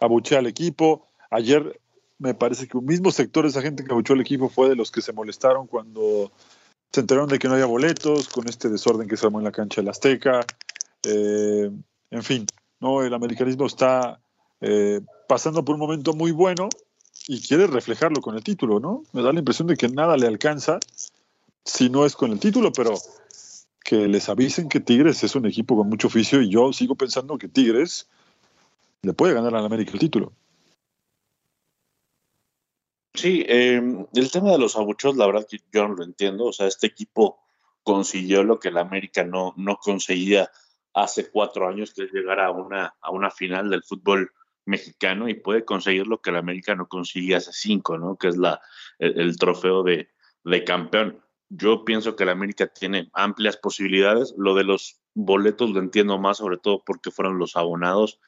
abuchea 0.00 0.40
al 0.40 0.48
equipo. 0.48 1.06
Ayer 1.30 1.80
me 2.18 2.34
parece 2.34 2.66
que 2.66 2.76
un 2.76 2.86
mismo 2.86 3.12
sector 3.12 3.46
esa 3.46 3.62
gente 3.62 3.84
que 3.84 3.92
abucheó 3.92 4.14
al 4.14 4.20
equipo 4.20 4.48
fue 4.48 4.68
de 4.68 4.76
los 4.76 4.90
que 4.90 5.02
se 5.02 5.12
molestaron 5.12 5.68
cuando 5.68 6.32
se 6.90 7.00
enteraron 7.00 7.28
de 7.28 7.38
que 7.38 7.46
no 7.46 7.54
había 7.54 7.66
boletos, 7.66 8.28
con 8.28 8.48
este 8.48 8.68
desorden 8.68 9.08
que 9.08 9.16
se 9.16 9.26
armó 9.26 9.38
en 9.38 9.44
la 9.44 9.52
cancha 9.52 9.80
del 9.80 9.90
Azteca. 9.90 10.40
Eh, 11.04 11.70
en 12.10 12.22
fin, 12.22 12.46
no, 12.82 13.02
el 13.02 13.14
americanismo 13.14 13.66
está 13.66 14.20
eh, 14.60 15.00
pasando 15.28 15.64
por 15.64 15.76
un 15.76 15.80
momento 15.80 16.14
muy 16.14 16.32
bueno 16.32 16.68
y 17.28 17.40
quiere 17.40 17.68
reflejarlo 17.68 18.20
con 18.20 18.34
el 18.34 18.42
título, 18.42 18.80
¿no? 18.80 19.04
Me 19.12 19.22
da 19.22 19.32
la 19.32 19.38
impresión 19.38 19.68
de 19.68 19.76
que 19.76 19.88
nada 19.88 20.16
le 20.16 20.26
alcanza 20.26 20.80
si 21.64 21.88
no 21.88 22.04
es 22.04 22.16
con 22.16 22.32
el 22.32 22.40
título, 22.40 22.72
pero 22.72 22.94
que 23.84 24.08
les 24.08 24.28
avisen 24.28 24.68
que 24.68 24.80
Tigres 24.80 25.22
es 25.22 25.36
un 25.36 25.46
equipo 25.46 25.76
con 25.76 25.88
mucho 25.88 26.08
oficio 26.08 26.42
y 26.42 26.50
yo 26.50 26.72
sigo 26.72 26.96
pensando 26.96 27.38
que 27.38 27.48
Tigres 27.48 28.08
le 29.02 29.12
puede 29.12 29.34
ganar 29.34 29.54
al 29.54 29.64
América 29.64 29.92
el 29.92 30.00
título. 30.00 30.32
Sí, 33.14 33.44
em, 33.46 34.06
el 34.12 34.30
tema 34.32 34.50
de 34.50 34.58
los 34.58 34.74
abuchos, 34.74 35.16
la 35.16 35.26
verdad 35.26 35.46
que 35.48 35.58
yo 35.72 35.86
no 35.86 35.94
lo 35.94 36.02
entiendo. 36.02 36.46
O 36.46 36.52
sea, 36.52 36.66
este 36.66 36.88
equipo 36.88 37.38
consiguió 37.84 38.42
lo 38.42 38.58
que 38.58 38.68
el 38.68 38.78
América 38.78 39.22
no, 39.22 39.54
no 39.56 39.76
conseguía 39.76 40.50
hace 40.94 41.30
cuatro 41.30 41.68
años, 41.68 41.92
que 41.94 42.04
es 42.04 42.12
llegar 42.12 42.40
a 42.40 42.50
una, 42.50 42.94
a 43.00 43.10
una 43.10 43.30
final 43.30 43.70
del 43.70 43.82
fútbol 43.82 44.32
mexicano 44.64 45.28
y 45.28 45.34
puede 45.34 45.64
conseguir 45.64 46.06
lo 46.06 46.20
que 46.20 46.30
el 46.30 46.36
América 46.36 46.74
no 46.74 46.86
conseguía 46.86 47.38
hace 47.38 47.52
cinco, 47.52 47.98
¿no? 47.98 48.16
Que 48.16 48.28
es 48.28 48.36
la, 48.36 48.60
el, 48.98 49.36
trofeo 49.36 49.82
de, 49.82 50.10
de, 50.44 50.64
campeón. 50.64 51.20
Yo 51.48 51.84
pienso 51.84 52.14
que 52.14 52.22
el 52.22 52.30
América 52.30 52.68
tiene 52.68 53.10
amplias 53.12 53.56
posibilidades. 53.56 54.34
Lo 54.36 54.54
de 54.54 54.64
los 54.64 55.00
boletos 55.14 55.70
lo 55.70 55.80
entiendo 55.80 56.18
más, 56.18 56.38
sobre 56.38 56.58
todo 56.58 56.82
porque 56.84 57.10
fueron 57.10 57.38
los 57.38 57.56
abonados 57.56 58.20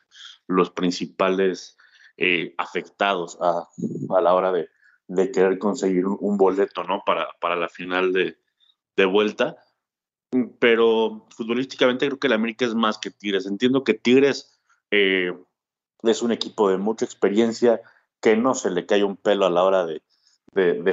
los 0.47 0.71
principales 0.71 1.77
eh, 2.17 2.55
afectados 2.59 3.39
a, 3.41 3.67
a, 4.17 4.21
la 4.21 4.35
hora 4.35 4.53
de, 4.53 4.69
de 5.09 5.31
querer 5.31 5.59
conseguir 5.59 6.07
un, 6.07 6.37
boleto, 6.37 6.85
¿no? 6.85 7.03
Para, 7.05 7.29
para 7.41 7.57
la 7.57 7.69
final 7.69 8.13
de, 8.13 8.39
de 8.97 9.05
vuelta. 9.05 9.57
Pero 10.59 11.27
futbolísticamente 11.31 12.07
creo 12.07 12.19
que 12.19 12.27
el 12.27 12.33
América 12.33 12.65
es 12.65 12.75
más 12.75 12.99
que 12.99 13.11
Tigres. 13.11 13.47
Entiendo 13.47 13.85
que 13.85 13.95
Tigres 13.95 14.59
eh, 14.91 15.33
es 16.03 16.23
un 16.23 16.33
equipo 16.33 16.71
de 16.71 16.79
mucha 16.79 17.05
experiencia, 17.05 17.81
que 18.21 18.37
no 18.37 18.55
se 18.55 18.71
le 18.71 18.87
cae 18.87 19.05
un 19.05 19.17
pelo 19.17 19.47
a 19.47 19.51
la 19.51 19.63
hora 19.63 19.87
de, 19.87 20.03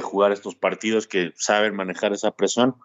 jugar 0.00 0.32
estos 0.32 0.54
partidos, 0.54 1.06
que 1.06 1.32
saben 1.36 1.74
manejar 1.74 2.12
esa 2.12 2.32
presión, 2.32 2.76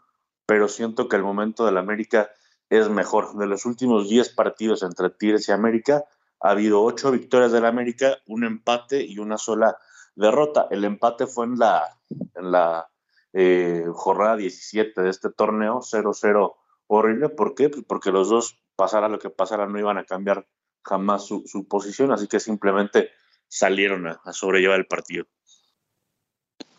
pero 0.45 0.67
siento 0.67 1.09
que 1.09 1.15
el 1.15 1.23
momento 1.23 1.65
del 1.65 1.77
América 1.77 2.29
es 2.69 2.89
mejor. 2.89 3.35
De 3.37 3.47
los 3.47 3.65
últimos 3.65 4.09
10 4.09 4.29
partidos 4.29 4.83
entre 4.83 5.09
Tigres 5.09 5.49
y 5.49 5.51
América, 5.51 6.05
ha 6.39 6.51
habido 6.51 6.83
8 6.83 7.11
victorias 7.11 7.51
del 7.51 7.65
América, 7.65 8.17
un 8.25 8.43
empate 8.43 9.03
y 9.03 9.19
una 9.19 9.37
sola 9.37 9.77
derrota. 10.15 10.67
El 10.69 10.83
empate 10.85 11.27
fue 11.27 11.45
en 11.45 11.57
la, 11.57 11.97
en 12.35 12.51
la 12.51 12.87
eh, 13.33 13.85
jornada 13.93 14.37
17 14.37 15.01
de 15.01 15.09
este 15.09 15.29
torneo, 15.29 15.79
0-0 15.81 16.55
horrible. 16.87 17.29
¿Por 17.29 17.55
qué? 17.55 17.69
Pues 17.69 17.83
porque 17.85 18.11
los 18.11 18.29
dos, 18.29 18.59
pasara 18.75 19.09
lo 19.09 19.19
que 19.19 19.29
pasara, 19.29 19.67
no 19.67 19.79
iban 19.79 19.97
a 19.97 20.05
cambiar 20.05 20.47
jamás 20.83 21.25
su, 21.25 21.67
posición, 21.67 22.11
así 22.11 22.27
que 22.27 22.39
simplemente 22.39 23.09
salieron 23.47 24.07
a, 24.07 24.19
sobrellevar 24.31 24.79
el 24.79 24.87
partido. 24.87 25.25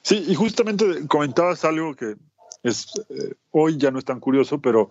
Sí, 0.02 0.24
y 0.26 0.34
justamente 0.34 1.06
comentabas 1.06 1.64
algo 1.64 1.94
que 1.94 2.16
es 2.62 2.86
eh, 3.10 3.34
hoy 3.50 3.76
ya 3.76 3.90
no 3.90 3.98
es 3.98 4.04
tan 4.04 4.20
curioso, 4.20 4.60
pero 4.60 4.90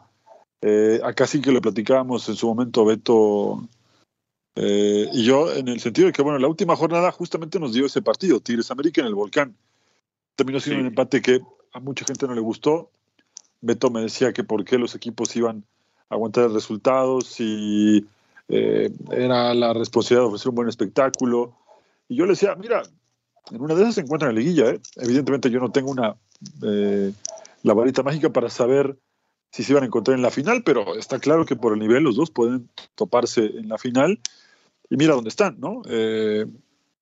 eh, 0.61 0.99
acá 1.03 1.25
sí 1.25 1.41
que 1.41 1.51
lo 1.51 1.61
platicábamos 1.61 2.29
en 2.29 2.35
su 2.35 2.47
momento 2.47 2.85
Beto 2.85 3.67
eh, 4.59 5.07
y 5.13 5.23
yo, 5.23 5.53
en 5.53 5.67
el 5.67 5.79
sentido 5.79 6.07
de 6.07 6.11
que, 6.11 6.23
bueno, 6.23 6.39
la 6.39 6.47
última 6.47 6.75
jornada 6.75 7.11
justamente 7.11 7.59
nos 7.59 7.73
dio 7.73 7.85
ese 7.85 8.01
partido, 8.01 8.39
Tigres 8.39 8.71
América 8.71 9.01
en 9.01 9.07
el 9.07 9.13
Volcán. 9.13 9.55
Terminó 10.37 10.59
siendo 10.59 10.81
un 10.81 10.87
empate 10.87 11.21
que 11.21 11.41
a 11.73 11.79
mucha 11.79 12.05
gente 12.05 12.27
no 12.27 12.35
le 12.35 12.41
gustó. 12.41 12.91
Beto 13.59 13.89
me 13.89 14.01
decía 14.01 14.33
que 14.33 14.43
por 14.43 14.63
qué 14.63 14.77
los 14.77 14.93
equipos 14.93 15.35
iban 15.35 15.65
a 16.09 16.15
aguantar 16.15 16.45
el 16.45 16.53
resultado, 16.53 17.21
si 17.21 18.05
eh, 18.49 18.91
era 19.11 19.55
la 19.55 19.73
responsabilidad 19.73 20.21
de 20.21 20.27
ofrecer 20.27 20.49
un 20.49 20.55
buen 20.55 20.69
espectáculo. 20.69 21.55
Y 22.07 22.17
yo 22.17 22.25
le 22.25 22.33
decía, 22.33 22.55
mira, 22.55 22.83
en 23.49 23.61
una 23.61 23.73
de 23.73 23.81
esas 23.81 23.95
se 23.95 24.01
encuentra 24.01 24.29
en 24.29 24.35
la 24.35 24.41
liguilla. 24.41 24.69
¿eh? 24.69 24.79
Evidentemente 24.97 25.49
yo 25.49 25.59
no 25.59 25.71
tengo 25.71 25.89
una 25.89 26.15
eh, 26.61 27.11
la 27.63 27.73
varita 27.73 28.03
mágica 28.03 28.29
para 28.29 28.51
saber 28.51 28.95
si 29.51 29.63
se 29.63 29.71
iban 29.71 29.85
a 29.85 29.87
encontrar 29.87 30.15
en 30.15 30.21
la 30.21 30.29
final, 30.29 30.61
pero 30.63 30.95
está 30.95 31.17
claro 31.17 31.47
que 31.47 31.55
por 31.55 31.73
el 31.73 31.79
nivel 31.79 32.03
los 32.03 32.15
dos 32.15 32.29
pueden 32.29 32.69
toparse 32.93 33.45
en 33.45 33.69
la 33.69 33.79
final. 33.79 34.19
Y 34.87 34.97
mira 34.97 35.15
dónde 35.15 35.29
están, 35.29 35.59
¿no? 35.59 35.81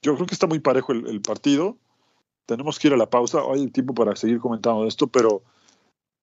yo 0.01 0.13
creo 0.15 0.27
que 0.27 0.35
está 0.35 0.47
muy 0.47 0.59
parejo 0.59 0.93
el, 0.93 1.21
partido. 1.21 1.77
Tenemos 2.45 2.79
que 2.79 2.87
ir 2.87 2.93
a 2.93 2.97
la 2.97 3.09
pausa. 3.09 3.39
Hay 3.51 3.67
tiempo 3.69 3.93
para 3.93 4.15
seguir 4.15 4.39
comentando 4.39 4.85
esto, 4.87 5.07
pero 5.07 5.43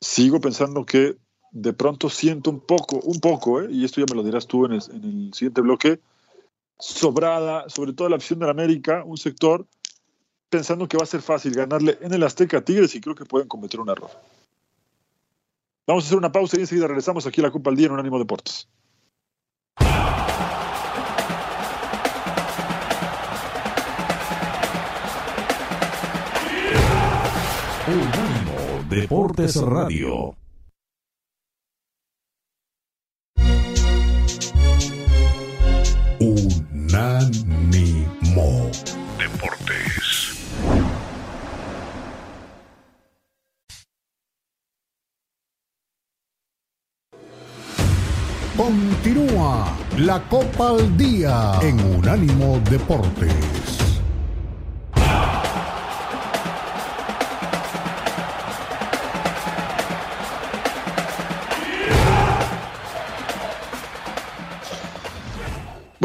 sigo 0.01 0.41
pensando 0.41 0.85
que 0.85 1.17
de 1.53 1.73
pronto 1.73 2.09
siento 2.09 2.51
un 2.51 2.61
poco, 2.61 2.97
un 3.05 3.21
poco, 3.21 3.61
¿eh? 3.61 3.69
y 3.71 3.85
esto 3.85 4.01
ya 4.01 4.07
me 4.09 4.17
lo 4.17 4.25
dirás 4.25 4.47
tú 4.47 4.65
en 4.65 4.73
el, 4.73 4.83
siguiente 5.35 5.61
bloque, 5.61 6.01
sobrada, 6.79 7.69
sobre 7.69 7.93
todo 7.93 8.09
la 8.09 8.17
afición 8.17 8.39
de 8.39 8.47
la 8.47 8.53
América, 8.53 9.05
un 9.05 9.19
sector 9.19 9.67
pensando 10.49 10.89
que 10.89 10.97
va 10.97 11.05
a 11.05 11.07
ser 11.07 11.23
fácil 11.23 11.55
ganarle 11.55 11.99
en 12.01 12.13
el 12.13 12.23
Azteca 12.23 12.65
Tigres 12.65 12.95
y 12.95 13.01
creo 13.01 13.15
que 13.15 13.25
pueden 13.25 13.49
cometer 13.49 13.81
un 13.81 13.91
error. 13.91 14.11
Vamos 15.87 16.05
a 16.05 16.07
hacer 16.07 16.19
una 16.19 16.33
pausa 16.33 16.57
y 16.57 16.61
enseguida 16.61 16.87
regresamos 16.87 17.27
aquí 17.27 17.41
a 17.41 17.45
la 17.45 17.51
Copa 17.51 17.71
al 17.71 17.77
Día 17.77 17.87
en 17.87 17.93
Unánimo 17.93 18.19
Deportes. 18.19 18.69
Unánimo 27.85 28.85
Deportes 28.89 29.57
Radio. 29.61 30.37
Unánimo 36.21 37.41
Deportes. 39.19 40.63
Continúa 48.57 49.77
la 49.99 50.23
Copa 50.29 50.71
al 50.71 50.97
Día 50.97 51.59
en 51.63 51.81
Unánimo 51.97 52.61
Deportes. 52.71 53.82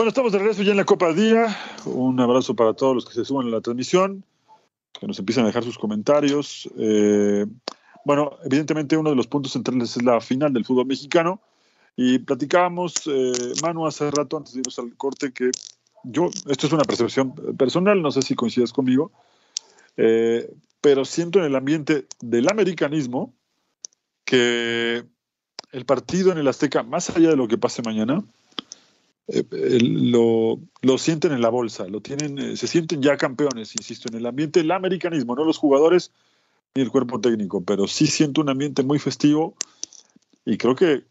Estamos 0.07 0.31
de 0.31 0.39
regreso 0.39 0.63
ya 0.63 0.71
en 0.71 0.77
la 0.77 0.85
Copa 0.85 1.11
Día. 1.11 1.53
Un 1.83 2.17
abrazo 2.21 2.55
para 2.55 2.73
todos 2.73 2.95
los 2.95 3.05
que 3.05 3.13
se 3.13 3.25
suman 3.25 3.47
a 3.47 3.49
la 3.49 3.59
transmisión, 3.59 4.23
que 4.97 5.05
nos 5.05 5.19
empiezan 5.19 5.43
a 5.43 5.47
dejar 5.47 5.65
sus 5.65 5.77
comentarios. 5.77 6.69
Eh, 6.77 7.45
bueno, 8.05 8.37
evidentemente 8.45 8.95
uno 8.95 9.09
de 9.09 9.17
los 9.17 9.27
puntos 9.27 9.51
centrales 9.51 9.97
es 9.97 10.03
la 10.03 10.21
final 10.21 10.53
del 10.53 10.63
fútbol 10.63 10.85
mexicano. 10.85 11.41
Y 11.97 12.19
platicábamos, 12.19 12.93
eh, 13.05 13.53
Manu, 13.61 13.85
hace 13.85 14.09
rato, 14.09 14.37
antes 14.37 14.53
de 14.53 14.61
irnos 14.61 14.79
al 14.79 14.95
corte, 14.95 15.33
que 15.33 15.51
yo, 16.03 16.29
esto 16.47 16.67
es 16.67 16.73
una 16.73 16.85
percepción 16.85 17.33
personal, 17.57 18.01
no 18.01 18.11
sé 18.11 18.21
si 18.21 18.33
coincides 18.33 18.71
conmigo, 18.71 19.11
eh, 19.97 20.49
pero 20.79 21.03
siento 21.03 21.39
en 21.39 21.45
el 21.45 21.55
ambiente 21.55 22.07
del 22.21 22.49
americanismo 22.49 23.33
que 24.23 25.03
el 25.73 25.85
partido 25.85 26.31
en 26.31 26.37
el 26.37 26.47
Azteca, 26.47 26.81
más 26.83 27.09
allá 27.09 27.29
de 27.29 27.35
lo 27.35 27.49
que 27.49 27.57
pase 27.57 27.81
mañana, 27.81 28.23
eh, 29.27 29.79
lo, 29.81 30.59
lo, 30.81 30.97
sienten 30.97 31.33
en 31.33 31.41
la 31.41 31.49
bolsa, 31.49 31.87
lo 31.87 32.01
tienen, 32.01 32.39
eh, 32.39 32.57
se 32.57 32.67
sienten 32.67 33.01
ya 33.01 33.17
campeones, 33.17 33.75
insisto, 33.75 34.07
en 34.09 34.15
el 34.15 34.25
ambiente 34.25 34.61
del 34.61 34.71
americanismo, 34.71 35.35
no 35.35 35.43
los 35.43 35.57
jugadores 35.57 36.13
ni 36.73 36.81
el 36.81 36.91
cuerpo 36.91 37.19
técnico, 37.19 37.63
pero 37.63 37.87
sí 37.87 38.07
siento 38.07 38.41
un 38.41 38.49
ambiente 38.49 38.83
muy 38.83 38.99
festivo 38.99 39.55
y 40.45 40.57
creo 40.57 40.75
que 40.75 41.03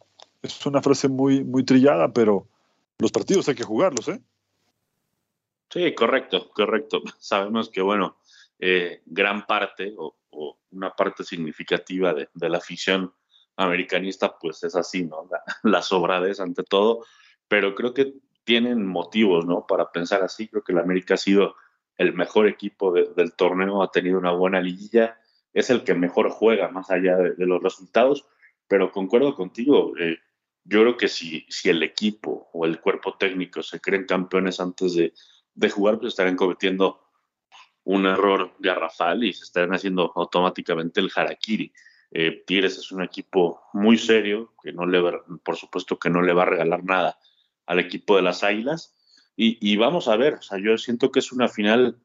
es 0.43 0.65
una 0.65 0.81
frase 0.81 1.09
muy, 1.09 1.45
muy 1.45 1.65
trillada, 1.65 2.13
pero 2.13 2.47
los 2.99 3.13
partidos 3.13 3.49
hay 3.49 3.55
que 3.55 3.65
jugarlos, 3.65 4.09
¿eh? 4.09 4.21
Sí, 5.69 5.95
correcto, 5.95 6.49
correcto. 6.51 7.03
Sabemos 7.19 7.69
que, 7.69 7.83
bueno, 7.83 8.17
eh, 8.59 9.03
gran 9.05 9.45
parte 9.47 9.95
o, 9.97 10.15
una 10.71 10.91
parte 10.91 11.25
significativa 11.25 12.13
de, 12.13 12.49
la 12.49 12.59
afición 12.59 13.13
americanista, 13.57 14.37
pues 14.39 14.63
es 14.65 14.75
así, 14.75 15.05
¿no? 15.05 15.27
La, 15.31 15.43
la, 15.63 15.83
sobradez 15.83 16.41
ante 16.41 16.63
todo, 16.63 17.05
pero 17.49 17.75
creo 17.75 17.95
que 17.95 18.15
tienen 18.47 18.87
motivos, 18.87 19.45
¿no? 19.45 19.67
Para 19.67 19.91
pensar 19.91 20.23
así. 20.23 20.49
Creo 20.49 20.63
que 20.63 20.73
el 20.73 20.79
América 20.79 21.15
ha 21.15 21.19
sido 21.19 21.57
el 21.99 22.15
mejor 22.15 22.47
equipo 22.47 22.93
del 22.93 23.35
torneo, 23.35 23.83
ha 23.83 23.91
tenido 23.91 24.19
una 24.19 24.31
buena 24.31 24.61
liguilla, 24.61 25.19
es 25.53 25.71
el 25.71 25.83
que 25.83 25.95
mejor 25.95 26.31
juega 26.31 26.69
más 26.69 26.91
allá 26.91 27.17
de, 27.17 27.47
los 27.47 27.63
resultados, 27.63 28.27
pero 28.69 28.93
concuerdo 28.93 29.35
contigo, 29.35 29.95
eh, 29.99 30.19
yo 30.65 30.83
creo 30.83 30.97
que 30.97 31.09
si, 31.09 31.47
si 31.49 31.71
el 31.71 31.83
equipo 31.83 32.51
o 32.53 32.67
el 32.67 32.81
cuerpo 32.81 33.17
técnico 33.17 33.63
se 33.63 33.81
creen 33.81 34.05
campeones 34.05 34.61
antes 34.61 34.95
de, 34.95 35.13
jugar, 35.71 35.99
pues 35.99 36.13
estarán 36.13 36.37
cometiendo 36.37 37.01
un 37.85 38.05
error 38.07 38.55
garrafal 38.59 39.25
y 39.25 39.33
se 39.33 39.45
estarán 39.45 39.75
haciendo 39.75 40.13
automáticamente 40.15 41.01
el 41.01 41.11
harakiri. 41.15 41.73
Eh, 42.11 42.45
Tigres 42.47 42.77
es 42.77 42.93
un 42.93 43.03
equipo 43.03 43.63
muy 43.73 43.97
serio, 43.97 44.53
que 44.63 44.73
no 44.73 44.87
le 44.87 45.01
por 45.43 45.57
supuesto 45.57 45.99
que 45.99 46.11
no 46.11 46.21
le 46.21 46.35
va 46.35 46.43
a 46.43 46.47
regalar 46.47 46.85
nada 46.85 47.19
al 47.67 47.79
equipo 47.79 48.17
de 48.17 48.23
las 48.23 48.43
Águilas. 48.43 48.95
Y, 49.39 49.77
vamos 49.77 50.09
a 50.09 50.17
ver, 50.17 50.35
o 50.35 50.43
sea, 50.43 50.59
yo 50.59 50.79
siento 50.79 51.11
que 51.11 51.19
es 51.19 51.31
una 51.31 51.49
final 51.49 51.99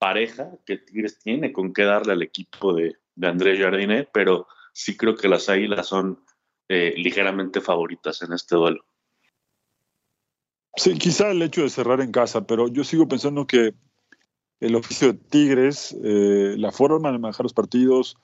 pareja 0.00 0.50
que 0.66 0.76
Tigres 0.76 1.20
tiene 1.20 1.52
con 1.52 1.72
qué 1.72 1.84
darle 1.84 2.14
al 2.14 2.22
equipo 2.22 2.74
de, 2.74 2.96
de 3.14 3.28
Andrés 3.28 3.60
Jardine, 3.60 4.08
pero 4.12 4.48
sí 4.72 4.96
creo 4.96 5.14
que 5.14 5.28
las 5.28 5.48
Águilas 5.48 5.86
son 5.86 6.24
eh, 6.68 6.94
ligeramente 6.96 7.60
favoritas 7.60 8.22
en 8.22 8.32
este 8.32 8.56
duelo. 8.56 8.84
Sí, 10.76 10.98
quizá 10.98 11.30
el 11.30 11.42
hecho 11.42 11.62
de 11.62 11.70
cerrar 11.70 12.00
en 12.00 12.10
casa, 12.10 12.46
pero 12.46 12.66
yo 12.66 12.82
sigo 12.82 13.06
pensando 13.06 13.46
que 13.46 13.74
el 14.60 14.74
oficio 14.74 15.12
de 15.12 15.18
Tigres, 15.18 15.96
eh, 16.02 16.54
la 16.58 16.72
forma 16.72 17.12
de 17.12 17.18
manejar 17.18 17.44
los 17.44 17.52
partidos, 17.52 18.16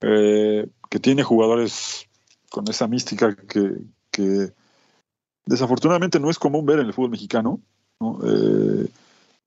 eh, 0.00 0.66
que 0.90 0.98
tiene 0.98 1.22
jugadores 1.22 2.08
con 2.50 2.68
esa 2.68 2.88
mística 2.88 3.36
que, 3.36 4.52
desafortunadamente 5.46 6.20
no 6.20 6.30
es 6.30 6.38
común 6.38 6.66
ver 6.66 6.80
en 6.80 6.86
el 6.86 6.92
fútbol 6.92 7.10
mexicano. 7.10 7.60
¿no? 8.00 8.18
Eh, 8.24 8.88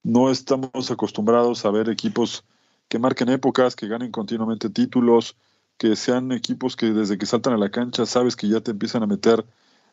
no 0.04 0.30
estamos 0.30 0.92
acostumbrados 0.92 1.66
a 1.66 1.72
ver 1.72 1.90
equipos 1.90 2.44
que 2.88 3.00
marquen 3.00 3.30
épocas, 3.30 3.76
que 3.76 3.88
ganen 3.88 4.12
continuamente 4.12 4.70
títulos, 4.70 5.36
que 5.78 5.96
sean 5.96 6.32
equipos 6.32 6.76
que 6.76 6.92
desde 6.92 7.18
que 7.18 7.26
saltan 7.26 7.54
a 7.54 7.58
la 7.58 7.70
cancha 7.70 8.06
sabes 8.06 8.36
que 8.36 8.48
ya 8.48 8.62
te 8.62 8.72
empiezan 8.72 9.04
a 9.04 9.08
meter 9.08 9.46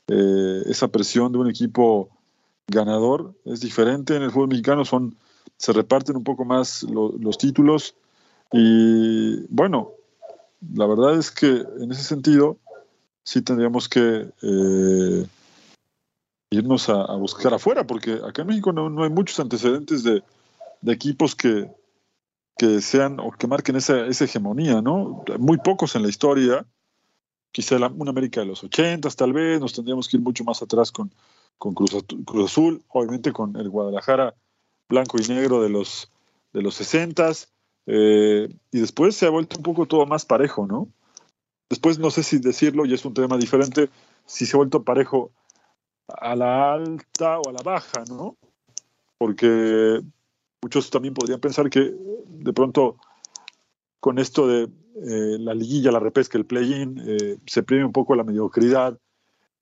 esa 0.07 0.89
presión 0.89 1.33
de 1.33 1.39
un 1.39 1.49
equipo 1.49 2.11
ganador. 2.69 3.35
Es 3.45 3.61
diferente 3.61 4.17
en 4.17 4.23
el 4.23 4.31
fútbol 4.31 4.49
mexicano, 4.49 4.85
son 4.85 5.17
se 5.57 5.73
reparten 5.73 6.17
un 6.17 6.25
poco 6.25 6.45
más 6.45 6.83
los 6.85 7.39
títulos 7.39 7.95
y 8.53 9.47
bueno, 9.49 9.93
la 10.75 10.87
verdad 10.87 11.19
es 11.19 11.31
que 11.31 11.65
en 11.81 11.91
ese 11.91 12.03
sentido 12.03 12.59
sí 13.23 13.43
tendríamos 13.43 13.89
que 13.89 14.29
eh, 14.43 15.27
irnos 16.55 16.89
a, 16.89 17.15
buscar 17.17 17.55
afuera, 17.55 17.87
porque 17.87 18.21
acá 18.27 18.43
en 18.43 18.49
México 18.49 18.73
no, 18.73 19.03
hay 19.03 19.11
muchos 19.11 19.39
antecedentes 19.41 20.03
de, 20.03 20.23
equipos 20.87 21.35
que, 21.35 21.69
que, 22.57 22.81
sean 22.81 23.19
o 23.21 23.31
que 23.31 23.47
marquen 23.47 23.77
esa, 23.77 24.07
esa, 24.07 24.25
hegemonía, 24.25 24.83
¿no? 24.83 25.25
Muy 25.39 25.59
pocos 25.59 25.97
en 25.97 26.03
la 26.03 26.09
historia, 26.09 26.67
quizá 27.53 27.77
una 27.77 28.11
América 28.11 28.41
de 28.41 28.47
los 28.47 28.63
80 28.65 29.09
tal 29.11 29.33
vez, 29.33 29.61
nos 29.61 29.73
tendríamos 29.73 30.09
que 30.09 30.17
ir 30.17 30.23
mucho 30.23 30.45
más 30.45 30.61
atrás 30.63 30.91
con, 30.91 31.11
con 31.59 31.75
Cruz, 31.75 31.97
Cruz 32.27 32.51
Azul, 32.51 32.83
obviamente 32.89 33.33
con 33.33 33.57
el 33.57 33.71
Guadalajara 33.71 34.35
blanco 34.89 35.17
y 35.19 35.29
negro 35.29 35.63
de 35.63 35.71
los, 35.71 36.11
de 36.53 36.63
los 36.63 36.75
60 36.75 37.31
eh, 37.87 38.49
y 38.73 38.81
después 38.81 39.17
se 39.17 39.27
ha 39.27 39.31
vuelto 39.31 39.57
un 39.57 39.63
poco 39.63 39.87
todo 39.87 40.07
más 40.07 40.25
parejo, 40.25 40.67
¿no? 40.67 40.89
Después 41.69 41.99
no 41.99 42.11
sé 42.11 42.23
si 42.23 42.39
decirlo, 42.39 42.87
y 42.87 42.95
es 42.95 43.05
un 43.05 43.15
tema 43.15 43.37
diferente, 43.37 43.89
si 44.27 44.47
se 44.47 44.57
ha 44.57 44.59
vuelto 44.59 44.85
parejo 44.85 45.33
a 46.09 46.37
la 46.37 46.75
alta 46.75 47.39
o 47.39 47.49
a 47.49 47.53
la 47.53 47.63
baja, 47.63 48.05
¿no? 48.09 48.37
Porque 49.19 50.01
muchos 50.63 50.91
también 50.91 51.15
podrían 51.15 51.41
pensar 51.41 51.71
que 51.71 51.95
de 52.27 52.53
pronto 52.53 52.97
con 54.01 54.19
esto 54.19 54.47
de 54.47 54.65
eh, 54.65 55.39
la 55.41 55.55
liguilla, 55.55 55.91
la 55.91 55.99
repesca, 55.99 56.39
el 56.39 56.45
play-in, 56.45 57.03
eh, 57.07 57.39
se 57.47 57.63
premia 57.63 57.87
un 57.87 57.93
poco 57.93 58.15
la 58.15 58.23
mediocridad 58.23 58.99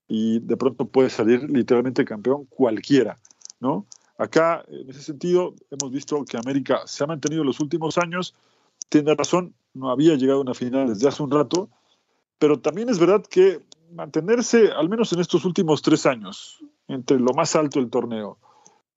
y 0.09 0.40
de 0.40 0.57
pronto 0.57 0.87
puede 0.87 1.11
salir 1.11 1.48
literalmente 1.48 2.05
campeón 2.05 2.46
cualquiera, 2.46 3.18
¿no? 3.61 3.87
Acá, 4.18 4.64
en 4.68 4.90
ese 4.90 5.02
sentido, 5.02 5.55
hemos 5.70 5.90
visto 5.90 6.24
que 6.24 6.37
América 6.37 6.83
se 6.87 7.02
ha 7.02 7.07
mantenido 7.07 7.44
los 7.44 7.61
últimos 7.61 7.98
años, 7.98 8.35
tiene 8.88 9.14
razón, 9.14 9.55
no 9.74 9.90
había 9.90 10.16
llegado 10.16 10.40
a 10.40 10.42
una 10.42 10.55
final 10.55 10.88
desde 10.88 11.09
hace 11.09 11.22
un 11.22 11.31
rato, 11.31 11.70
pero 12.38 12.61
también 12.61 12.88
es 12.88 12.98
verdad 12.98 13.24
que 13.24 13.62
mantenerse, 13.94 14.70
al 14.72 14.88
menos 14.88 15.12
en 15.12 15.20
estos 15.20 15.44
últimos 15.44 15.83
tres 15.83 16.07
años, 16.07 16.62
entre 16.88 17.18
lo 17.18 17.33
más 17.35 17.55
alto 17.57 17.81
del 17.81 17.90
torneo, 17.90 18.38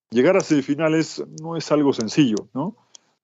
llegar 0.09 0.37
a 0.37 0.41
semifinales 0.41 1.23
no 1.41 1.57
es 1.57 1.71
algo 1.71 1.93
sencillo, 1.93 2.47
¿no? 2.53 2.75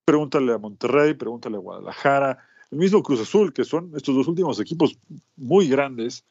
Pregúntale 0.06 0.54
a 0.54 0.58
Monterrey, 0.58 1.14
pregúntale 1.14 1.58
a 1.58 1.60
Guadalajara, 1.60 2.40
el 2.72 2.78
mismo 2.78 3.04
Cruz 3.04 3.22
Azul, 3.22 3.54
que 3.54 3.64
son 3.64 3.92
estos 3.96 4.16
dos 4.16 4.28
últimos 4.28 4.60
equipos 4.60 4.98
muy 5.36 5.68
grandes 5.68 6.26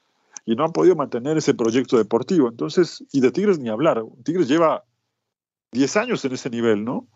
y 0.47 0.55
no 0.57 0.65
han 0.65 0.73
podido 0.73 0.97
mantener 0.97 1.37
ese 1.37 1.55
proyecto 1.55 1.97
deportivo. 1.99 2.49
Entonces, 2.49 3.05
y 3.13 3.21
de 3.21 3.31
Tigres 3.31 3.59
ni 3.59 3.69
hablar. 3.69 4.03
Tigres 4.25 4.49
lleva 4.49 4.85
10 5.73 5.97
años 5.97 6.25
en 6.25 6.33
ese 6.33 6.51
nivel, 6.51 6.85
¿no? 6.85 7.07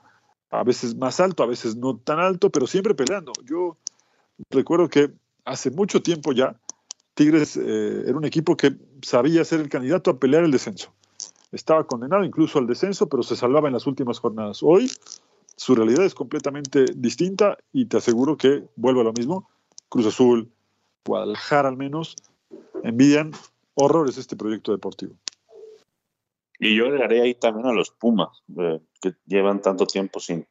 A 0.51 0.63
veces 0.63 0.95
más 0.97 1.21
alto, 1.21 1.43
a 1.43 1.47
veces 1.47 1.77
no 1.77 1.97
tan 1.97 2.21
alto, 2.21 2.51
pero 2.51 2.67
siempre 2.67 2.95
peleando. 2.95 3.33
Yo 3.45 3.79
recuerdo 4.51 4.89
que 4.89 5.11
hace 5.45 5.71
mucho 5.71 6.03
tiempo 6.03 6.33
ya, 6.33 6.61
Tigres 7.15 7.57
eh, 7.57 8.05
era 8.07 8.17
un 8.17 8.25
equipo 8.25 8.57
que 8.57 8.75
sabía 9.03 9.45
ser 9.45 9.61
el 9.61 9.69
candidato 9.69 10.11
a 10.11 10.19
pelear 10.19 10.45
el 10.45 10.51
descenso. 10.51 10.93
Estaba 11.53 11.87
condenado 11.87 12.25
incluso 12.25 12.59
al 12.59 12.67
descenso, 12.67 13.09
pero 13.09 13.23
se 13.23 13.37
salvaba 13.37 13.69
en 13.69 13.75
las 13.75 13.87
últimas 13.87 14.19
jornadas. 14.19 14.63
Hoy 14.63 14.91
su 15.57 15.75
realidad 15.75 16.05
es 16.05 16.15
completamente 16.15 16.85
distinta 16.97 17.57
y 17.73 17.87
te 17.87 17.99
aseguro 17.99 18.37
que 18.37 18.65
vuelve 18.75 19.03
a 19.03 19.05
lo 19.05 19.13
mismo. 19.13 19.49
Cruz 19.89 20.07
Azul, 20.07 20.51
Guadalajara 21.05 21.69
al 21.69 21.77
menos, 21.77 22.17
envidian 22.83 23.31
horrores 23.75 24.19
este 24.19 24.35
proyecto 24.35 24.73
deportivo. 24.73 25.15
Y 26.59 26.77
yo 26.77 26.87
agregaré 26.87 27.21
ahí 27.23 27.35
también 27.35 27.67
a 27.67 27.73
los 27.73 27.91
Pumas, 27.91 28.43
eh, 28.59 28.81
que 29.01 29.15
llevan 29.27 29.61
tanto 29.61 29.87
tiempo 29.87 30.19
sin, 30.19 30.47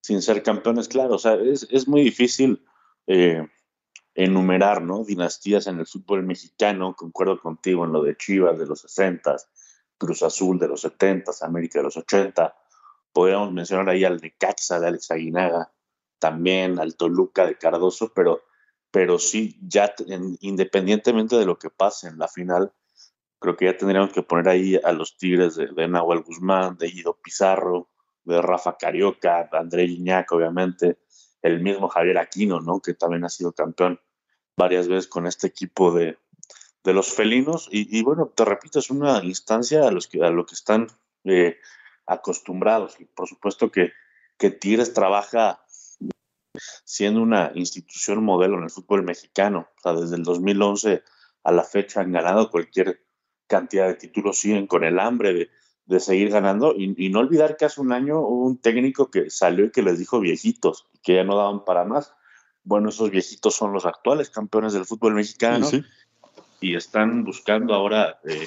sin 0.00 0.22
ser 0.22 0.42
campeones. 0.42 0.88
Claro, 0.88 1.16
o 1.16 1.18
sea, 1.18 1.34
es, 1.34 1.68
es 1.70 1.86
muy 1.86 2.02
difícil 2.02 2.64
eh, 3.06 3.46
enumerar 4.18 4.82
¿no? 4.82 5.04
dinastías 5.04 5.68
en 5.68 5.78
el 5.78 5.86
fútbol 5.86 6.24
mexicano. 6.24 6.96
Concuerdo 6.96 7.40
contigo 7.40 7.84
en 7.84 7.92
lo 7.92 8.02
de 8.02 8.16
Chivas 8.16 8.58
de 8.58 8.66
los 8.66 8.80
60, 8.80 9.36
Cruz 9.96 10.24
Azul 10.24 10.58
de 10.58 10.66
los 10.66 10.80
70, 10.80 11.30
América 11.42 11.78
de 11.78 11.84
los 11.84 11.96
80. 11.96 12.52
Podríamos 13.12 13.52
mencionar 13.52 13.88
ahí 13.90 14.02
al 14.02 14.18
de 14.18 14.34
Caxa 14.36 14.80
de 14.80 14.88
Alex 14.88 15.12
Aguinaga, 15.12 15.72
también 16.18 16.80
al 16.80 16.96
Toluca 16.96 17.46
de 17.46 17.58
Cardoso, 17.58 18.12
pero, 18.12 18.42
pero 18.90 19.20
sí, 19.20 19.56
ya 19.62 19.94
independientemente 20.40 21.36
de 21.36 21.46
lo 21.46 21.56
que 21.56 21.70
pase 21.70 22.08
en 22.08 22.18
la 22.18 22.26
final, 22.26 22.72
creo 23.38 23.56
que 23.56 23.66
ya 23.66 23.76
tendríamos 23.76 24.12
que 24.12 24.24
poner 24.24 24.48
ahí 24.48 24.80
a 24.82 24.90
los 24.90 25.16
Tigres 25.16 25.54
de, 25.54 25.68
de 25.68 25.86
Nahuel 25.86 26.22
Guzmán, 26.22 26.76
de 26.76 26.88
Guido 26.88 27.16
Pizarro, 27.22 27.88
de 28.24 28.42
Rafa 28.42 28.76
Carioca, 28.76 29.48
de 29.50 29.58
André 29.58 29.84
Iñac, 29.84 30.32
obviamente, 30.32 30.98
el 31.40 31.60
mismo 31.62 31.88
Javier 31.88 32.18
Aquino, 32.18 32.60
¿no? 32.60 32.80
Que 32.80 32.94
también 32.94 33.24
ha 33.24 33.28
sido 33.28 33.52
campeón 33.52 34.00
varias 34.58 34.88
veces 34.88 35.06
con 35.06 35.26
este 35.26 35.46
equipo 35.46 35.92
de, 35.92 36.18
de 36.84 36.92
los 36.92 37.14
felinos. 37.14 37.68
Y, 37.70 38.02
bueno, 38.02 38.26
te 38.26 38.44
repito, 38.44 38.80
es 38.80 38.90
una 38.90 39.24
instancia 39.24 39.86
a, 39.86 39.90
los 39.90 40.08
que, 40.08 40.22
a 40.22 40.30
lo 40.30 40.44
que 40.44 40.54
están 40.54 40.88
eh, 41.24 41.58
acostumbrados. 42.06 43.00
Y 43.00 43.04
por 43.06 43.28
supuesto 43.28 43.70
que, 43.70 43.92
que 44.36 44.50
Tigres 44.50 44.92
trabaja 44.92 45.62
siendo 46.84 47.22
una 47.22 47.52
institución 47.54 48.22
modelo 48.24 48.58
en 48.58 48.64
el 48.64 48.70
fútbol 48.70 49.04
mexicano. 49.04 49.68
O 49.78 49.80
sea, 49.80 49.92
desde 49.92 50.16
el 50.16 50.24
2011 50.24 51.02
a 51.44 51.52
la 51.52 51.62
fecha 51.62 52.00
han 52.00 52.12
ganado 52.12 52.50
cualquier 52.50 53.00
cantidad 53.46 53.86
de 53.86 53.94
títulos, 53.94 54.38
siguen 54.38 54.66
con 54.66 54.84
el 54.84 54.98
hambre 54.98 55.32
de, 55.32 55.50
de 55.86 56.00
seguir 56.00 56.30
ganando. 56.30 56.74
Y, 56.76 57.08
no 57.08 57.20
olvidar 57.20 57.56
que 57.56 57.64
hace 57.64 57.80
un 57.80 57.92
año 57.92 58.20
hubo 58.20 58.46
un 58.46 58.58
técnico 58.58 59.10
que 59.10 59.30
salió 59.30 59.64
y 59.64 59.70
que 59.70 59.82
les 59.82 59.98
dijo 59.98 60.20
viejitos, 60.20 60.86
que 61.02 61.14
ya 61.14 61.24
no 61.24 61.36
daban 61.36 61.64
para 61.64 61.84
más. 61.84 62.12
Bueno, 62.68 62.90
esos 62.90 63.10
viejitos 63.10 63.54
son 63.54 63.72
los 63.72 63.86
actuales 63.86 64.28
campeones 64.28 64.74
del 64.74 64.84
fútbol 64.84 65.14
mexicano 65.14 65.66
y 66.60 66.74
están 66.74 67.24
buscando 67.24 67.72
ahora 67.72 68.20
eh, 68.28 68.46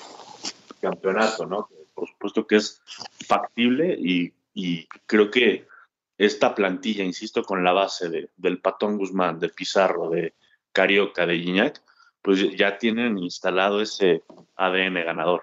campeonato, 0.79 1.47
¿no? 1.47 1.67
Por 1.95 2.07
supuesto 2.07 2.45
que 2.45 2.57
es 2.57 2.83
factible 3.25 3.97
y, 3.99 4.31
y, 4.53 4.85
creo 5.07 5.31
que 5.31 5.67
esta 6.19 6.53
plantilla, 6.53 7.03
insisto, 7.03 7.41
con 7.41 7.63
la 7.63 7.71
base 7.73 8.09
de, 8.09 8.29
del 8.37 8.59
Patón 8.59 8.99
Guzmán, 8.99 9.39
de 9.39 9.49
Pizarro, 9.49 10.11
de 10.11 10.35
Carioca, 10.71 11.25
de 11.25 11.39
Gignac, 11.39 11.81
pues 12.21 12.55
ya 12.55 12.77
tienen 12.77 13.17
instalado 13.17 13.81
ese 13.81 14.21
ADN 14.55 15.03
ganador. 15.03 15.41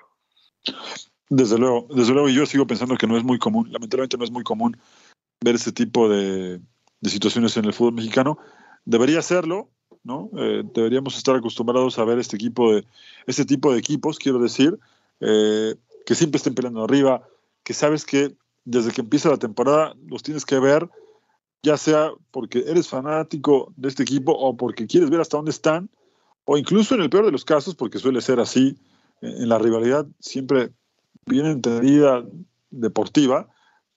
Desde 1.28 1.58
luego, 1.58 1.88
desde 1.90 2.12
luego, 2.12 2.28
y 2.28 2.34
yo 2.34 2.46
sigo 2.46 2.64
pensando 2.64 2.96
que 2.96 3.08
no 3.08 3.16
es 3.16 3.24
muy 3.24 3.40
común, 3.40 3.72
lamentablemente 3.72 4.16
no 4.16 4.22
es 4.22 4.30
muy 4.30 4.44
común 4.44 4.76
ver 5.40 5.56
este 5.56 5.72
tipo 5.72 6.08
de, 6.08 6.60
situaciones 7.02 7.56
en 7.56 7.64
el 7.64 7.72
fútbol 7.72 7.94
mexicano. 7.94 8.38
Debería 8.88 9.20
serlo, 9.20 9.68
¿no? 10.02 10.30
Eh, 10.38 10.62
deberíamos 10.72 11.14
estar 11.18 11.36
acostumbrados 11.36 11.98
a 11.98 12.04
ver 12.04 12.18
este 12.18 12.36
equipo 12.36 12.72
de, 12.72 12.86
este 13.26 13.44
tipo 13.44 13.70
de 13.70 13.78
equipos, 13.78 14.18
quiero 14.18 14.38
decir, 14.38 14.78
eh, 15.20 15.74
que 16.06 16.14
siempre 16.14 16.38
estén 16.38 16.54
peleando 16.54 16.82
arriba, 16.82 17.28
que 17.64 17.74
sabes 17.74 18.06
que 18.06 18.34
desde 18.64 18.90
que 18.92 19.02
empieza 19.02 19.28
la 19.28 19.36
temporada 19.36 19.94
los 20.06 20.22
tienes 20.22 20.46
que 20.46 20.58
ver, 20.58 20.88
ya 21.62 21.76
sea 21.76 22.12
porque 22.30 22.64
eres 22.66 22.88
fanático 22.88 23.74
de 23.76 23.88
este 23.88 24.04
equipo 24.04 24.32
o 24.32 24.56
porque 24.56 24.86
quieres 24.86 25.10
ver 25.10 25.20
hasta 25.20 25.36
dónde 25.36 25.50
están, 25.50 25.90
o 26.46 26.56
incluso 26.56 26.94
en 26.94 27.02
el 27.02 27.10
peor 27.10 27.26
de 27.26 27.32
los 27.32 27.44
casos, 27.44 27.74
porque 27.74 27.98
suele 27.98 28.22
ser 28.22 28.40
así, 28.40 28.78
en 29.20 29.50
la 29.50 29.58
rivalidad 29.58 30.06
siempre 30.18 30.70
bien 31.26 31.44
entendida 31.44 32.24
deportiva, 32.70 33.48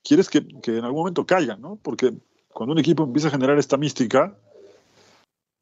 quieres 0.03 0.29
que, 0.29 0.39
en 0.39 0.83
algún 0.83 0.99
momento 0.99 1.25
caigan, 1.25 1.61
¿no? 1.61 1.79
Porque 1.81 2.11
cuando 2.49 2.73
un 2.73 2.79
equipo 2.79 3.05
empieza 3.05 3.29
a 3.29 3.31
generar 3.31 3.57
esta 3.57 3.77
mística, 3.77 4.35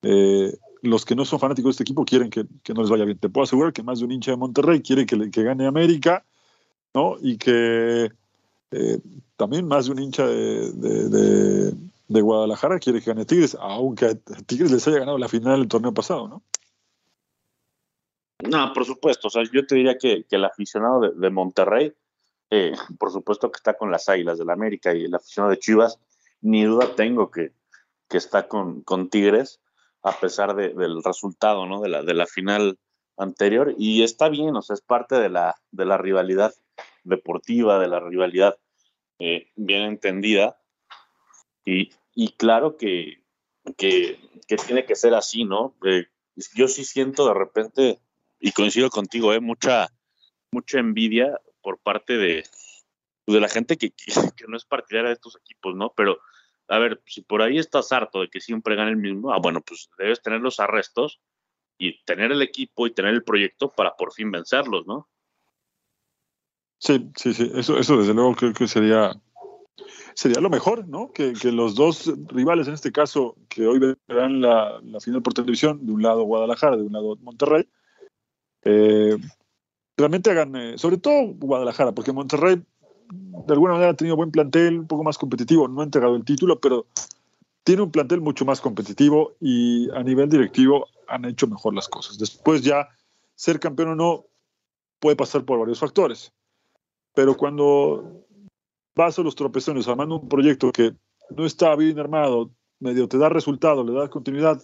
eh, 0.02 0.58
los 0.82 1.06
que 1.06 1.16
no 1.16 1.26
son 1.26 1.40
fanáticos 1.40 1.70
de 1.70 1.72
este 1.72 1.84
equipo 1.84 2.06
quieren 2.06 2.30
que, 2.30 2.46
no 2.74 2.82
les 2.82 2.90
vaya 2.90 3.06
bien. 3.06 3.18
Te 3.18 3.30
puedo 3.30 3.44
asegurar 3.44 3.74
que 3.74 3.84
más 3.84 4.00
de 4.00 4.06
un 4.06 4.12
hincha 4.12 4.32
de 4.32 4.38
Monterrey 4.38 4.82
quiere 4.82 5.06
que, 5.06 5.30
que 5.30 5.44
gane 5.44 5.68
América, 5.68 6.26
¿no? 6.94 7.18
Y 7.22 7.38
que 7.38 8.12
eh, 8.72 9.00
también 9.36 9.68
más 9.68 9.86
de 9.86 9.92
un 9.92 10.00
hincha 10.00 10.26
de, 10.28 11.74
Guadalajara 12.08 12.80
quiere 12.80 13.00
que 13.00 13.12
gane 13.12 13.26
Tigres, 13.26 13.58
aunque 13.60 14.06
a 14.06 14.16
Tigres 14.46 14.72
les 14.72 14.88
haya 14.88 15.00
ganado 15.00 15.18
la 15.18 15.28
final 15.28 15.60
del 15.60 15.68
torneo 15.68 15.94
pasado, 15.94 16.28
¿no? 16.28 16.44
No, 18.48 18.72
por 18.74 18.86
supuesto. 18.86 19.28
O 19.28 19.32
sea, 19.32 19.44
yo 19.52 19.66
te 19.66 19.76
diría 19.76 19.98
que, 19.98 20.26
el 20.30 20.46
aficionado 20.46 21.12
de, 21.12 21.30
Monterrey, 21.30 21.94
eh, 22.50 22.74
por 22.98 23.12
supuesto 23.12 23.52
que 23.52 23.58
está 23.58 23.76
con 23.76 23.92
las 23.92 24.08
Águilas 24.08 24.38
del 24.38 24.48
la 24.48 24.54
América 24.54 24.94
y 24.94 25.04
el 25.04 25.14
aficionado 25.14 25.52
de 25.52 25.60
Chivas, 25.60 26.00
ni 26.42 26.64
duda 26.64 26.96
tengo 26.96 27.30
que, 27.32 27.52
que 28.08 28.18
está 28.18 28.48
con, 28.48 28.82
con 28.82 29.10
Tigres, 29.10 29.60
a 30.04 30.20
pesar 30.20 30.56
del 30.56 31.04
resultado, 31.04 31.66
¿no? 31.66 31.82
De 31.82 31.90
la, 31.90 32.04
de 32.04 32.26
final 32.26 32.78
anterior. 33.18 33.74
Y 33.78 34.04
está 34.04 34.30
bien, 34.30 34.56
o 34.56 34.62
sea, 34.62 34.76
es 34.76 34.82
parte 34.82 35.16
de 35.16 35.30
la, 35.30 35.56
de 35.72 35.98
rivalidad 35.98 36.54
deportiva, 37.04 37.80
de 37.80 37.88
la 37.88 38.00
rivalidad 38.00 38.58
eh, 39.20 39.50
bien 39.56 39.84
entendida. 39.84 40.58
Y, 41.66 41.92
claro 42.38 42.78
que, 42.78 43.22
tiene 43.78 44.86
que 44.86 44.96
ser 44.96 45.14
así, 45.14 45.44
¿no? 45.44 45.76
Eh, 45.86 46.08
yo 46.56 46.68
sí 46.68 46.84
siento 46.84 47.28
de 47.28 47.34
repente 47.34 48.00
y 48.40 48.52
coincido 48.54 48.90
contigo, 48.90 49.34
¿eh? 49.34 49.40
mucha, 49.40 49.90
mucha 50.52 50.80
envidia 50.80 51.40
por 51.62 51.78
parte 51.80 52.18
de, 52.18 52.44
pues, 53.26 53.34
de 53.36 53.42
la 53.42 53.50
gente 53.50 53.78
que, 53.78 53.92
que, 53.92 54.48
no 54.48 54.58
es 54.58 54.66
partidaria 54.66 55.10
de 55.10 55.16
estos 55.16 55.36
equipos, 55.36 55.76
¿no? 55.76 55.94
Pero, 55.96 56.20
a 56.70 56.80
ver, 56.80 57.02
si 57.06 57.22
por 57.22 57.42
ahí 57.42 57.58
estás 57.58 57.92
harto 57.92 58.22
de 58.22 58.30
que 58.30 58.40
siempre 58.40 58.76
gane 58.76 58.92
el 58.92 58.98
mismo, 58.98 59.34
ah, 59.34 59.40
bueno, 59.42 59.62
pues 59.62 59.90
debes 59.98 60.22
tener 60.22 60.40
los 60.40 60.60
arrestos 60.60 61.20
y 61.78 62.02
tener 62.04 62.32
el 62.32 62.42
equipo 62.42 62.86
y 62.86 62.94
tener 62.94 63.14
el 63.14 63.24
proyecto 63.24 63.70
para 63.70 63.96
por 63.96 64.14
fin 64.14 64.32
vencerlos, 64.32 64.86
¿no? 64.86 65.10
Sí, 66.78 67.10
sí, 67.16 67.34
sí, 67.34 67.52
eso, 67.56 67.78
eso 67.78 67.98
desde 67.98 68.14
luego 68.14 68.36
creo 68.36 68.54
que 68.54 68.68
sería, 68.68 69.12
sería 70.14 70.40
lo 70.40 70.50
mejor, 70.50 70.88
¿no? 70.88 71.12
Que, 71.12 71.34
que 71.34 71.52
los 71.52 71.76
dos 71.76 72.14
rivales, 72.28 72.68
en 72.68 72.76
este 72.76 72.92
caso, 72.92 73.36
que 73.50 73.66
hoy 73.66 73.80
verán 74.08 74.40
la, 74.40 74.80
la 74.84 75.00
final 75.00 75.24
por 75.24 75.34
televisión, 75.34 75.86
de 75.86 75.92
un 75.92 76.04
lado 76.04 76.24
Guadalajara, 76.24 76.78
de 76.78 76.84
un 76.84 76.94
lado 76.94 77.18
Monterrey, 77.22 77.68
eh, 78.64 79.18
realmente 79.98 80.30
hagan, 80.30 80.56
eh, 80.56 80.78
sobre 80.78 80.98
todo 80.98 81.34
Guadalajara, 81.34 81.94
porque 81.94 82.14
Monterrey 82.14 82.62
de 83.12 83.54
alguna 83.54 83.74
manera 83.74 83.92
ha 83.92 83.96
tenido 83.96 84.16
buen 84.16 84.32
plantel, 84.32 84.80
un 84.80 84.88
poco 84.88 85.04
más 85.04 85.18
competitivo, 85.18 85.68
no 85.68 85.82
ha 85.82 85.84
entregado 85.84 86.16
el 86.16 86.24
título, 86.24 86.60
pero 86.60 86.86
tiene 87.64 87.82
un 87.82 87.92
plantel 87.92 88.22
mucho 88.22 88.46
más 88.46 88.62
competitivo 88.62 89.34
y 89.40 89.90
a 89.92 90.04
nivel 90.04 90.30
directivo 90.30 90.88
han 91.08 91.26
hecho 91.26 91.48
mejor 91.48 91.74
las 91.74 91.88
cosas. 91.88 92.18
Después 92.18 92.62
ya 92.62 92.90
ser 93.36 93.60
campeón 93.60 93.90
o 93.90 93.96
no 93.96 94.26
puede 95.00 95.16
pasar 95.16 95.46
por 95.46 95.60
varios 95.60 95.80
factores, 95.80 96.32
pero 97.14 97.36
cuando 97.36 98.26
vas 98.96 99.18
a 99.18 99.22
los 99.24 99.36
tropezones 99.36 99.88
armando 99.88 100.20
un 100.20 100.30
proyecto 100.30 100.72
que 100.72 100.94
no 101.36 101.46
está 101.46 101.76
bien 101.76 102.00
armado, 102.00 102.52
medio 102.80 103.08
te 103.08 103.18
da 103.18 103.30
resultado, 103.30 103.84
le 103.84 103.94
da 103.94 104.10
continuidad, 104.10 104.62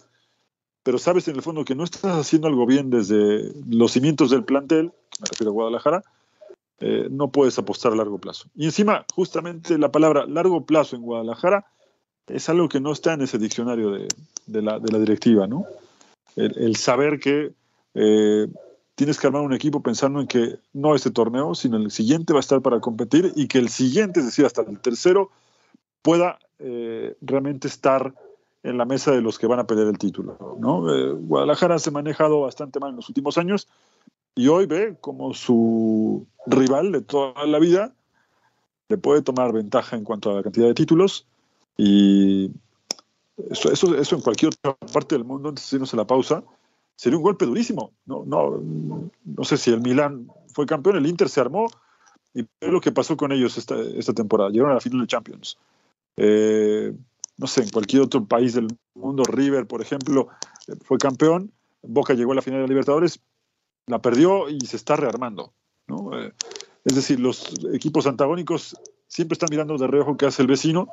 pero 0.84 0.98
sabes 0.98 1.28
en 1.28 1.36
el 1.36 1.42
fondo 1.42 1.66
que 1.66 1.76
no 1.76 1.84
estás 1.84 2.18
haciendo 2.18 2.48
algo 2.48 2.66
bien 2.66 2.90
desde 2.90 3.54
los 3.68 3.92
cimientos 3.92 4.30
del 4.30 4.46
plantel, 4.46 4.94
me 5.20 5.28
refiero 5.30 5.52
a 5.52 5.54
Guadalajara, 5.54 6.04
eh, 6.80 7.08
no 7.10 7.32
puedes 7.32 7.58
apostar 7.58 7.94
a 7.94 7.96
largo 7.96 8.18
plazo. 8.18 8.50
Y 8.54 8.66
encima, 8.66 9.06
justamente 9.14 9.78
la 9.78 9.92
palabra 9.92 10.26
largo 10.26 10.66
plazo 10.66 10.96
en 10.96 11.04
Guadalajara 11.04 11.66
es 12.28 12.50
algo 12.50 12.68
que 12.68 12.82
no 12.82 12.92
está 12.92 13.14
en 13.14 13.22
ese 13.22 13.38
diccionario 13.38 13.92
de, 13.92 14.62
la, 14.62 14.80
directiva, 14.80 15.48
¿no? 15.48 15.66
El, 16.36 16.76
saber 16.76 17.20
que 17.20 17.54
eh, 17.94 18.48
tienes 18.96 19.20
que 19.20 19.28
armar 19.28 19.44
un 19.44 19.54
equipo 19.54 19.82
pensando 19.82 20.20
en 20.20 20.28
que 20.28 20.58
no 20.74 20.96
este 20.96 21.12
torneo, 21.12 21.56
sino 21.56 21.78
el 21.78 21.92
siguiente 21.92 22.34
va 22.34 22.40
a 22.40 22.42
estar 22.42 22.62
para 22.62 22.82
competir 22.82 23.32
y 23.36 23.48
que 23.48 23.60
el 23.60 23.70
siguiente, 23.70 24.20
es 24.20 24.26
decir, 24.26 24.46
hasta 24.46 24.64
el 24.64 24.80
tercero, 24.80 25.30
pueda 26.02 26.40
eh, 26.60 27.16
realmente 27.22 27.70
estar 27.70 28.14
en 28.64 28.78
la 28.78 28.86
mesa 28.86 29.12
de 29.12 29.22
los 29.22 29.40
que 29.40 29.48
van 29.48 29.60
a 29.60 29.68
pelear 29.68 29.88
el 29.88 29.98
título. 29.98 30.58
¿no? 30.60 30.82
Guadalajara 31.20 31.80
se 31.80 31.90
ha 31.90 31.94
manejado 31.94 32.42
bastante 32.42 32.80
mal 32.80 32.90
en 32.90 32.96
los 32.98 33.08
últimos 33.08 33.38
años 33.38 33.70
y 34.36 34.48
hoy 34.48 34.66
ve 34.66 34.98
como 35.02 35.34
su 35.34 36.28
rival 36.46 36.92
de 36.92 37.02
toda 37.02 37.46
la 37.46 37.60
vida 37.60 37.94
le 38.90 38.98
puede 38.98 39.22
tomar 39.22 39.52
ventaja 39.54 39.96
en 39.96 40.04
cuanto 40.04 40.30
a 40.30 40.36
la 40.36 40.44
cantidad 40.44 40.68
de 40.68 40.74
títulos 40.74 41.26
y 41.78 42.52
eso, 43.50 43.72
eso, 43.72 43.96
eso 43.98 44.16
en 44.16 44.22
cualquier 44.22 44.54
otra 44.54 44.76
parte 44.94 45.16
del 45.16 45.26
mundo, 45.26 45.50
antes 45.50 45.70
de 45.70 45.78
irnos 45.78 45.94
a 45.94 45.98
la 45.98 46.08
pausa, 46.08 46.44
sería 46.96 47.18
un 47.18 47.24
golpe 47.24 47.46
durísimo. 47.46 47.92
No, 48.06 48.24
no, 48.26 48.62
no 49.24 49.44
sé 49.44 49.58
si 49.58 49.72
el 49.72 49.82
Milan 49.82 50.30
fue 50.54 50.66
campeón, 50.66 50.98
el 50.98 51.08
Inter 51.08 51.30
se 51.30 51.42
armó 51.42 51.68
y 52.34 52.44
ve 52.44 52.72
lo 52.72 52.82
que 52.82 52.92
pasó 52.92 53.18
con 53.18 53.32
ellos 53.32 53.58
esta, 53.58 53.80
esta 53.82 54.14
temporada. 54.14 54.50
Llegaron 54.50 54.72
a 54.72 54.76
la 54.76 54.82
final 54.82 55.02
de 55.02 55.08
Champions. 55.08 55.58
Eh, 56.18 56.94
no 57.38 57.48
sé, 57.48 57.64
en 57.64 57.70
cualquier 57.70 58.04
otro 58.04 58.24
país 58.24 58.54
del 58.54 58.68
mundo, 58.94 59.24
River, 59.26 59.68
por 59.68 59.82
ejemplo, 59.82 60.30
fue 60.84 60.98
campeón, 60.98 61.52
Boca 61.82 62.14
llegó 62.14 62.32
a 62.32 62.36
la 62.36 62.42
final 62.42 62.62
de 62.62 62.68
Libertadores, 62.68 63.20
la 63.88 64.00
perdió 64.00 64.50
y 64.50 64.60
se 64.62 64.78
está 64.78 64.96
rearmando. 64.96 65.54
¿no? 65.88 66.18
Eh, 66.20 66.34
es 66.84 66.96
decir, 66.96 67.20
los 67.20 67.54
equipos 67.74 68.08
antagónicos 68.08 68.76
siempre 69.08 69.34
están 69.34 69.50
mirando 69.52 69.78
de 69.78 69.88
reojo 69.88 70.18
qué 70.18 70.26
hace 70.26 70.42
el 70.42 70.48
vecino 70.48 70.90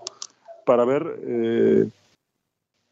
para 0.65 0.85
ver 0.85 1.21
eh, 1.23 1.89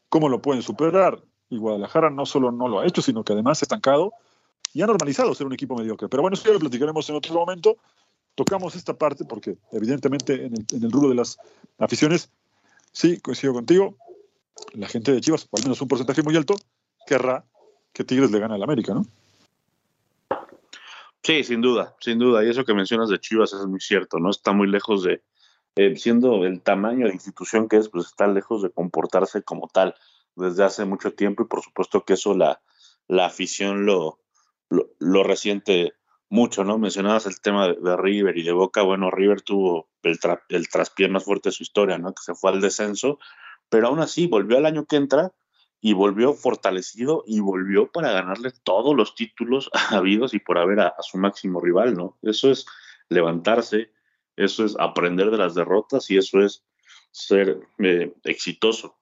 cómo 0.09 0.29
lo 0.29 0.41
pueden 0.41 0.61
superar. 0.61 1.19
Y 1.49 1.57
Guadalajara 1.57 2.09
no 2.09 2.25
solo 2.25 2.51
no 2.51 2.67
lo 2.67 2.79
ha 2.79 2.87
hecho, 2.87 3.01
sino 3.01 3.23
que 3.23 3.33
además 3.33 3.61
ha 3.61 3.65
estancado 3.65 4.13
y 4.73 4.81
ha 4.81 4.87
normalizado 4.87 5.35
ser 5.35 5.47
un 5.47 5.53
equipo 5.53 5.75
mediocre. 5.75 6.07
Pero 6.07 6.21
bueno, 6.21 6.35
eso 6.35 6.45
ya 6.45 6.53
lo 6.53 6.59
platicaremos 6.59 7.09
en 7.09 7.15
otro 7.15 7.33
momento. 7.33 7.77
Tocamos 8.35 8.75
esta 8.75 8.93
parte 8.93 9.25
porque 9.25 9.57
evidentemente 9.71 10.45
en 10.45 10.53
el, 10.53 10.65
en 10.71 10.83
el 10.83 10.91
rubro 10.91 11.09
de 11.09 11.15
las 11.15 11.37
aficiones 11.77 12.29
sí, 12.91 13.19
coincido 13.19 13.53
contigo. 13.53 13.95
La 14.73 14.87
gente 14.87 15.11
de 15.11 15.21
Chivas, 15.21 15.47
al 15.51 15.63
menos 15.63 15.81
un 15.81 15.87
porcentaje 15.87 16.21
muy 16.23 16.35
alto, 16.37 16.55
querrá 17.05 17.43
que 17.93 18.03
Tigres 18.03 18.31
le 18.31 18.39
gane 18.39 18.55
al 18.55 18.63
América, 18.63 18.93
¿no? 18.93 19.05
Sí, 21.23 21.43
sin 21.43 21.61
duda, 21.61 21.95
sin 21.99 22.17
duda. 22.17 22.43
Y 22.43 22.49
eso 22.49 22.65
que 22.65 22.73
mencionas 22.73 23.09
de 23.09 23.19
Chivas 23.19 23.53
es 23.53 23.65
muy 23.67 23.79
cierto, 23.79 24.19
¿no? 24.19 24.31
Está 24.31 24.53
muy 24.53 24.67
lejos 24.67 25.03
de, 25.03 25.23
eh, 25.75 25.95
siendo 25.95 26.45
el 26.45 26.61
tamaño 26.61 27.07
de 27.07 27.13
institución 27.13 27.67
que 27.69 27.77
es, 27.77 27.89
pues 27.89 28.07
está 28.07 28.27
lejos 28.27 28.63
de 28.63 28.71
comportarse 28.71 29.43
como 29.43 29.67
tal 29.67 29.95
desde 30.35 30.63
hace 30.63 30.85
mucho 30.85 31.13
tiempo 31.13 31.43
y 31.43 31.47
por 31.47 31.61
supuesto 31.61 32.03
que 32.03 32.13
eso 32.13 32.33
la, 32.35 32.61
la 33.07 33.25
afición 33.25 33.85
lo, 33.85 34.19
lo, 34.69 34.89
lo 34.99 35.23
resiente 35.23 35.93
mucho, 36.31 36.63
¿no? 36.63 36.77
Mencionabas 36.77 37.25
el 37.25 37.39
tema 37.41 37.67
de, 37.67 37.97
River 37.97 38.37
y 38.37 38.43
de 38.43 38.53
Boca. 38.53 38.81
Bueno, 38.81 39.11
River 39.11 39.41
tuvo 39.41 39.89
el, 40.01 40.17
el 40.49 40.69
traspié 40.69 41.09
más 41.09 41.25
fuerte 41.25 41.49
de 41.49 41.53
su 41.53 41.63
historia, 41.63 41.97
¿no? 41.97 42.13
Que 42.13 42.23
se 42.23 42.33
fue 42.33 42.51
al 42.51 42.61
descenso, 42.61 43.19
pero 43.69 43.87
aún 43.87 43.99
así 43.99 44.27
volvió 44.27 44.57
al 44.57 44.65
año 44.65 44.85
que 44.85 44.95
entra 44.95 45.33
y 45.81 45.93
volvió 45.93 46.33
fortalecido 46.33 47.23
y 47.25 47.39
volvió 47.39 47.91
para 47.91 48.11
ganarle 48.11 48.51
todos 48.63 48.95
los 48.95 49.15
títulos 49.15 49.69
habidos 49.89 50.33
y 50.33 50.39
por 50.39 50.59
haber 50.59 50.79
a, 50.79 50.95
su 51.01 51.17
máximo 51.17 51.59
rival, 51.59 51.95
¿no? 51.95 52.17
Eso 52.21 52.51
es 52.51 52.65
levantarse, 53.09 53.91
eso 54.35 54.63
es 54.63 54.75
aprender 54.79 55.31
de 55.31 55.37
las 55.37 55.55
derrotas 55.55 56.09
y 56.11 56.17
eso 56.17 56.39
es 56.39 56.63
ser 57.09 57.59
eh, 57.79 58.13
exitoso. 58.23 58.95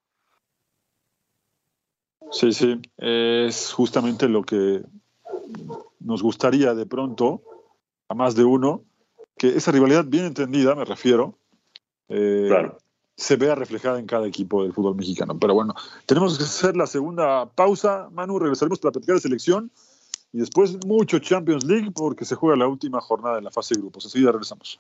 Sí, 2.32 2.54
sí, 2.54 2.80
es 2.98 3.74
justamente 3.74 4.30
lo 4.30 4.44
que 4.44 4.82
nos 6.00 6.24
gustaría 6.24 6.74
de 6.76 6.86
pronto, 6.86 7.44
a 8.08 8.14
más 8.14 8.36
de 8.36 8.44
uno, 8.44 8.86
que 9.38 9.50
esa 9.50 9.72
rivalidad 9.72 10.06
bien 10.06 10.26
entendida, 10.26 10.76
me 10.76 10.86
refiero, 10.86 11.40
eh, 12.08 12.50
se 13.20 13.36
vea 13.36 13.54
reflejada 13.54 14.00
en 14.00 14.06
cada 14.06 14.26
equipo 14.26 14.64
del 14.64 14.74
fútbol 14.74 14.96
mexicano. 14.96 15.38
Pero 15.38 15.54
bueno, 15.54 15.76
tenemos 16.06 16.38
que 16.38 16.46
hacer 16.46 16.78
la 16.78 16.88
segunda 16.88 17.46
pausa. 17.48 18.08
Manu, 18.12 18.40
regresaremos 18.40 18.80
para 18.80 18.94
platicar 18.94 19.16
de 19.16 19.22
selección 19.22 19.72
y 20.32 20.40
después 20.40 20.78
mucho 20.86 21.20
Champions 21.20 21.66
League 21.66 21.92
porque 21.94 22.24
se 22.24 22.36
juega 22.36 22.56
la 22.56 22.68
última 22.68 23.02
jornada 23.02 23.36
de 23.36 23.42
la 23.42 23.52
fase 23.52 23.76
de 23.76 23.82
grupos. 23.82 24.06
Enseguida 24.06 24.32
regresamos. 24.32 24.80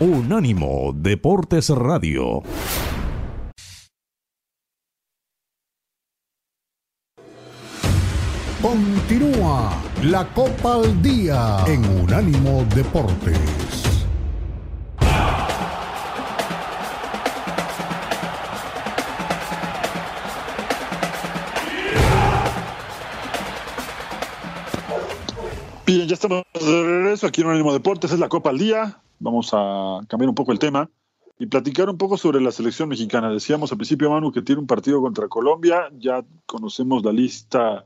Unánimo 0.00 0.92
Deportes 0.94 1.70
Radio. 1.70 2.42
Continúa 8.64 9.78
la 10.04 10.26
Copa 10.32 10.76
al 10.76 11.02
Día 11.02 11.62
en 11.66 11.84
Unánimo 12.00 12.64
Deportes. 12.74 13.38
Bien, 25.84 26.08
ya 26.08 26.14
estamos 26.14 26.44
de 26.54 26.82
regreso 26.82 27.26
aquí 27.26 27.42
en 27.42 27.48
Unánimo 27.48 27.74
Deportes, 27.74 28.12
es 28.12 28.18
la 28.18 28.30
Copa 28.30 28.48
al 28.48 28.56
Día. 28.56 28.98
Vamos 29.18 29.50
a 29.52 30.00
cambiar 30.08 30.30
un 30.30 30.34
poco 30.34 30.52
el 30.52 30.58
tema 30.58 30.88
y 31.38 31.44
platicar 31.44 31.90
un 31.90 31.98
poco 31.98 32.16
sobre 32.16 32.40
la 32.40 32.50
selección 32.50 32.88
mexicana. 32.88 33.28
Decíamos 33.30 33.72
al 33.72 33.76
principio, 33.76 34.08
Manu, 34.08 34.32
que 34.32 34.40
tiene 34.40 34.62
un 34.62 34.66
partido 34.66 35.02
contra 35.02 35.28
Colombia, 35.28 35.90
ya 35.98 36.24
conocemos 36.46 37.04
la 37.04 37.12
lista 37.12 37.84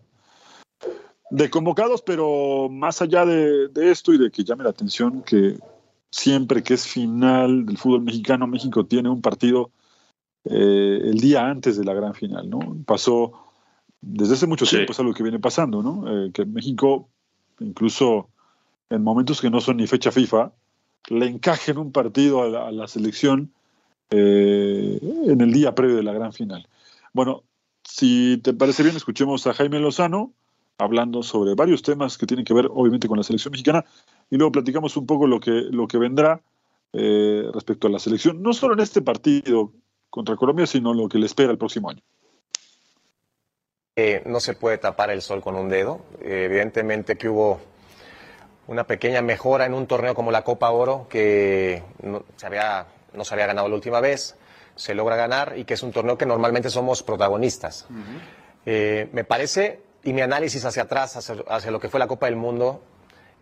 de 1.31 1.51
convocados, 1.51 2.03
pero 2.03 2.69
más 2.71 3.03
allá 3.03 3.25
de, 3.25 3.71
esto 3.77 4.13
y 4.13 4.19
de 4.19 4.31
que 4.31 4.45
llame 4.45 4.65
la 4.65 4.71
atención 4.71 5.23
que 5.23 5.59
siempre 6.11 6.63
que 6.63 6.75
es 6.75 6.87
final 6.87 7.67
del 7.67 7.77
fútbol 7.77 8.03
mexicano, 8.03 8.47
México 8.47 8.87
tiene 8.87 9.11
un 9.11 9.21
partido 9.21 9.71
eh, 10.45 11.01
el 11.05 11.21
día 11.21 11.47
antes 11.47 11.77
de 11.77 11.85
la 11.85 11.93
gran 11.93 12.15
final, 12.15 12.49
¿no? 12.49 12.61
Pasó 12.87 13.33
desde 14.01 14.35
hace 14.35 14.47
mucho 14.47 14.65
tiempo, 14.65 14.93
es 14.93 15.01
algo 15.01 15.13
que 15.13 15.23
viene 15.23 15.39
pasando, 15.39 15.83
¿no? 15.83 16.05
Eh, 16.07 16.31
que 16.33 16.47
México, 16.47 17.09
incluso 17.61 18.31
en 18.89 19.03
momentos 19.03 19.41
que 19.41 19.51
no 19.51 19.61
son 19.61 19.77
ni 19.77 19.87
fecha 19.87 20.11
FIFA, 20.11 20.53
le 21.11 21.27
encaje 21.27 21.73
en 21.73 21.79
un 21.79 21.93
partido 21.93 22.43
a 22.43 22.71
la, 22.71 22.89
selección 22.89 23.53
eh, 24.11 24.99
en 25.27 25.41
el 25.41 25.53
día 25.53 25.75
previo 25.75 25.97
de 25.97 26.03
la 26.03 26.13
gran 26.13 26.33
final. 26.33 26.67
Bueno, 27.13 27.45
si 27.85 28.39
te 28.43 28.55
parece 28.55 28.83
bien, 28.83 28.97
escuchemos 28.97 29.47
a 29.47 29.55
Jaime 29.55 29.81
Lozano, 29.81 30.33
hablando 30.79 31.25
sobre 31.25 31.55
varios 31.55 31.83
temas 31.83 32.17
que 32.17 32.27
tienen 32.27 32.45
que 32.45 32.55
ver 32.55 32.69
obviamente 32.71 33.09
con 33.09 33.19
la 33.19 33.25
selección 33.25 33.51
mexicana 33.51 33.85
y 34.31 34.37
luego 34.37 34.53
platicamos 34.53 34.97
un 34.97 35.07
poco 35.07 35.27
lo 35.27 35.41
que, 35.41 35.51
lo 35.51 35.89
que 35.89 35.99
vendrá 35.99 36.41
eh, 36.93 37.43
respecto 37.53 37.89
a 37.89 37.91
la 37.91 37.99
selección, 37.99 38.43
no 38.43 38.53
solo 38.53 38.75
en 38.75 38.81
este 38.81 39.03
partido 39.03 39.73
contra 40.09 40.37
Colombia, 40.37 40.67
sino 40.67 40.95
lo 40.95 41.09
que 41.09 41.19
le 41.19 41.27
espera 41.27 41.51
el 41.51 41.59
próximo 41.59 41.91
año. 41.91 42.01
Eh, 43.97 44.23
no 44.27 44.39
se 44.39 44.55
puede 44.55 44.79
tapar 44.79 45.11
el 45.11 45.21
sol 45.21 45.43
con 45.43 45.57
un 45.57 45.69
dedo. 45.69 46.01
Eh, 46.23 46.45
evidentemente 46.45 47.19
que 47.19 47.29
hubo 47.29 47.61
una 48.69 48.85
pequeña 48.85 49.21
mejora 49.21 49.67
en 49.67 49.75
un 49.75 49.87
torneo 49.87 50.15
como 50.15 50.31
la 50.31 50.45
Copa 50.45 50.71
Oro, 50.71 51.09
que 51.11 51.83
no 52.03 52.23
se 52.37 52.47
había, 52.47 52.87
no 53.13 53.25
se 53.25 53.35
había 53.35 53.47
ganado 53.47 53.69
la 53.69 53.75
última 53.75 54.01
vez, 54.01 54.37
se 54.77 54.95
logra 54.95 55.17
ganar 55.17 55.55
y 55.59 55.65
que 55.65 55.75
es 55.75 55.83
un 55.83 55.91
torneo 55.91 56.17
que 56.17 56.27
normalmente 56.27 56.71
somos 56.71 57.03
protagonistas. 57.03 57.87
me 58.65 59.25
parece 59.25 59.88
y 60.09 60.15
mi 60.15 60.23
análisis 60.23 60.65
hacia 60.65 60.85
atrás, 60.85 61.17
hacia, 61.17 61.71
lo 61.71 61.79
que 61.79 61.91
fue 61.91 62.01
la 62.01 62.07
Copa 62.07 62.27
del 62.27 62.37
Mundo, 62.37 62.81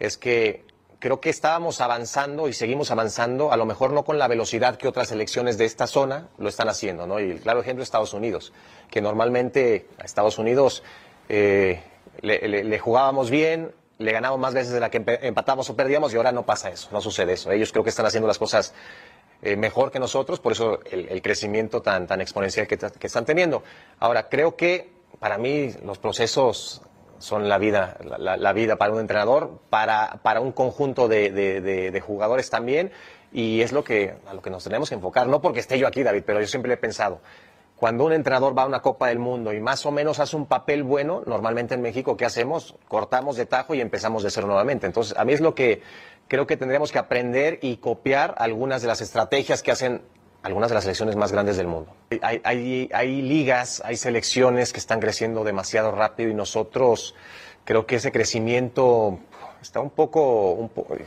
es 0.01 0.19
que 0.19 0.65
creo 0.99 1.21
que 1.21 1.31
estábamos 1.31 1.81
avanzando 1.81 2.49
y 2.49 2.53
seguimos 2.53 2.91
avanzando, 2.91 3.53
a 3.53 3.57
lo 3.57 3.67
mejor 3.67 3.93
no 3.93 4.05
con 4.05 4.19
la 4.19 4.27
velocidad 4.27 4.75
que 4.75 4.89
otras 4.89 5.07
selecciones 5.07 5.59
de 5.59 5.65
esta 5.65 5.87
zona 5.87 6.27
lo 6.39 6.49
están 6.49 6.69
haciendo, 6.69 7.07
¿no? 7.07 7.21
Y 7.21 7.31
el 7.31 7.41
claro 7.41 7.61
ejemplo 7.61 7.85
es 7.85 7.87
Estados 7.87 8.15
Unidos, 8.15 8.53
que 8.91 9.01
normalmente 9.01 9.87
a 10.01 10.05
Estados 10.07 10.39
Unidos 10.39 10.83
eh, 11.29 11.85
le, 12.21 12.79
jugábamos 12.81 13.31
bien, 13.31 13.73
le 13.99 14.11
ganamos 14.11 14.41
más 14.41 14.53
veces 14.53 14.73
de 14.73 14.81
la 14.81 14.91
que 14.91 15.05
empatamos 15.23 15.71
o 15.71 15.77
perdíamos 15.77 16.13
y 16.15 16.17
ahora 16.17 16.33
no 16.33 16.45
pasa 16.45 16.71
eso, 16.71 16.89
no 16.91 17.01
sucede 17.01 17.35
eso. 17.35 17.53
Ellos 17.53 17.71
creo 17.71 17.85
que 17.85 17.91
están 17.91 18.07
haciendo 18.07 18.27
las 18.27 18.41
cosas 18.41 18.75
eh, 19.41 19.55
mejor 19.55 19.93
que 19.93 20.01
nosotros, 20.01 20.41
por 20.41 20.51
eso 20.51 20.81
el, 20.91 21.23
crecimiento 21.23 21.81
tan, 21.81 22.09
tan 22.09 22.21
exponencial 22.21 22.67
que 22.67 22.77
están 23.03 23.25
teniendo. 23.25 23.63
Ahora, 24.01 24.29
creo 24.29 24.57
que 24.57 24.96
para 25.19 25.39
mí 25.39 25.71
los 25.85 25.99
procesos 25.99 26.83
son 27.19 27.49
la 27.49 27.59
vida, 27.59 27.97
la, 28.19 28.53
vida 28.53 28.77
para 28.77 28.93
un 28.93 29.01
entrenador, 29.01 29.61
para, 29.71 30.21
para 30.23 30.41
un 30.41 30.53
conjunto 30.53 31.09
de, 31.09 31.31
de, 31.31 32.01
jugadores 32.01 32.51
también, 32.51 32.93
y 33.33 33.63
es 33.63 33.73
lo 33.73 33.85
que, 33.85 34.15
a 34.27 34.35
lo 34.35 34.43
que 34.43 34.51
nos 34.51 34.65
tenemos 34.65 34.89
que 34.89 34.95
enfocar. 34.95 35.27
No 35.27 35.41
porque 35.41 35.61
esté 35.61 35.79
yo 35.79 35.87
aquí, 35.87 36.03
David, 36.03 36.25
pero 36.27 36.41
yo 36.41 36.47
siempre 36.47 36.75
he 36.75 36.77
pensado, 36.77 37.21
cuando 37.77 38.05
un 38.05 38.13
entrenador 38.13 38.57
va 38.57 38.63
a 38.63 38.67
una 38.67 38.81
Copa 38.81 39.09
del 39.09 39.19
Mundo 39.19 39.53
y 39.53 39.61
más 39.61 39.85
o 39.85 39.91
menos 39.91 40.19
hace 40.19 40.35
un 40.35 40.47
papel 40.47 40.83
bueno, 40.83 41.23
normalmente 41.27 41.75
en 41.75 41.83
México, 41.83 42.17
¿qué 42.17 42.25
hacemos? 42.25 42.75
Cortamos 42.89 43.37
de 43.37 43.45
tajo 43.45 43.75
y 43.75 43.81
empezamos 43.81 44.23
de 44.23 44.31
cero 44.31 44.47
nuevamente. 44.47 44.87
Entonces, 44.87 45.17
a 45.17 45.25
mí 45.25 45.35
es 45.35 45.41
lo 45.41 45.55
que 45.55 45.83
creo 46.27 46.47
que 46.47 46.57
tendremos 46.57 46.91
que 46.91 46.99
aprender 46.99 47.59
y 47.61 47.77
copiar 47.77 48.35
algunas 48.39 48.81
de 48.81 48.89
las 48.89 49.03
estrategias 49.03 49.63
que 49.63 49.73
hacen 49.73 50.03
algunas 50.47 50.71
de 50.71 50.75
las 50.75 50.85
selecciones 50.85 51.17
más 51.17 51.33
grandes 51.33 51.57
del 51.57 51.67
mundo. 51.67 51.93
Hay, 52.23 52.41
hay, 52.45 52.89
hay, 52.93 53.23
ligas, 53.23 53.83
hay 53.85 53.97
selecciones 53.97 54.73
que 54.73 54.79
están 54.79 55.01
creciendo 55.01 55.43
demasiado 55.43 55.91
rápido 55.91 56.31
y 56.31 56.35
nosotros 56.35 57.15
creo 57.65 57.85
que 57.85 57.97
ese 57.97 58.13
crecimiento 58.13 59.19
está 59.61 59.81
un 59.81 59.91
poco, 59.91 60.53
un 60.53 60.71
eh, 60.91 61.05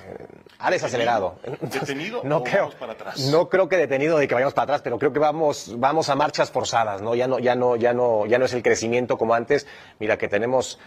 ha 0.59 0.69
desacelerado. 0.69 1.39
¿Detenido 1.61 2.21
no 2.25 2.43
creo, 2.43 2.63
vamos 2.63 2.75
para 2.75 2.93
atrás? 2.93 3.19
No 3.31 3.47
creo 3.47 3.69
que 3.69 3.77
detenido 3.77 4.17
de 4.17 4.27
que 4.27 4.33
vayamos 4.33 4.53
para 4.53 4.63
atrás, 4.63 4.81
pero 4.81 4.99
creo 4.99 5.13
que 5.13 5.19
vamos, 5.19 5.73
vamos 5.77 6.09
a 6.09 6.15
marchas 6.15 6.51
forzadas, 6.51 7.01
¿no? 7.01 7.15
Ya 7.15 7.27
no, 7.27 7.39
ya 7.39 7.55
no, 7.55 7.77
ya 7.77 7.93
no, 7.93 8.25
ya 8.25 8.37
no 8.37 8.45
es 8.45 8.53
el 8.53 8.61
crecimiento 8.61 9.17
como 9.17 9.33
antes. 9.33 9.67
Mira 9.99 10.17
que 10.17 10.27
tenemos 10.27 10.79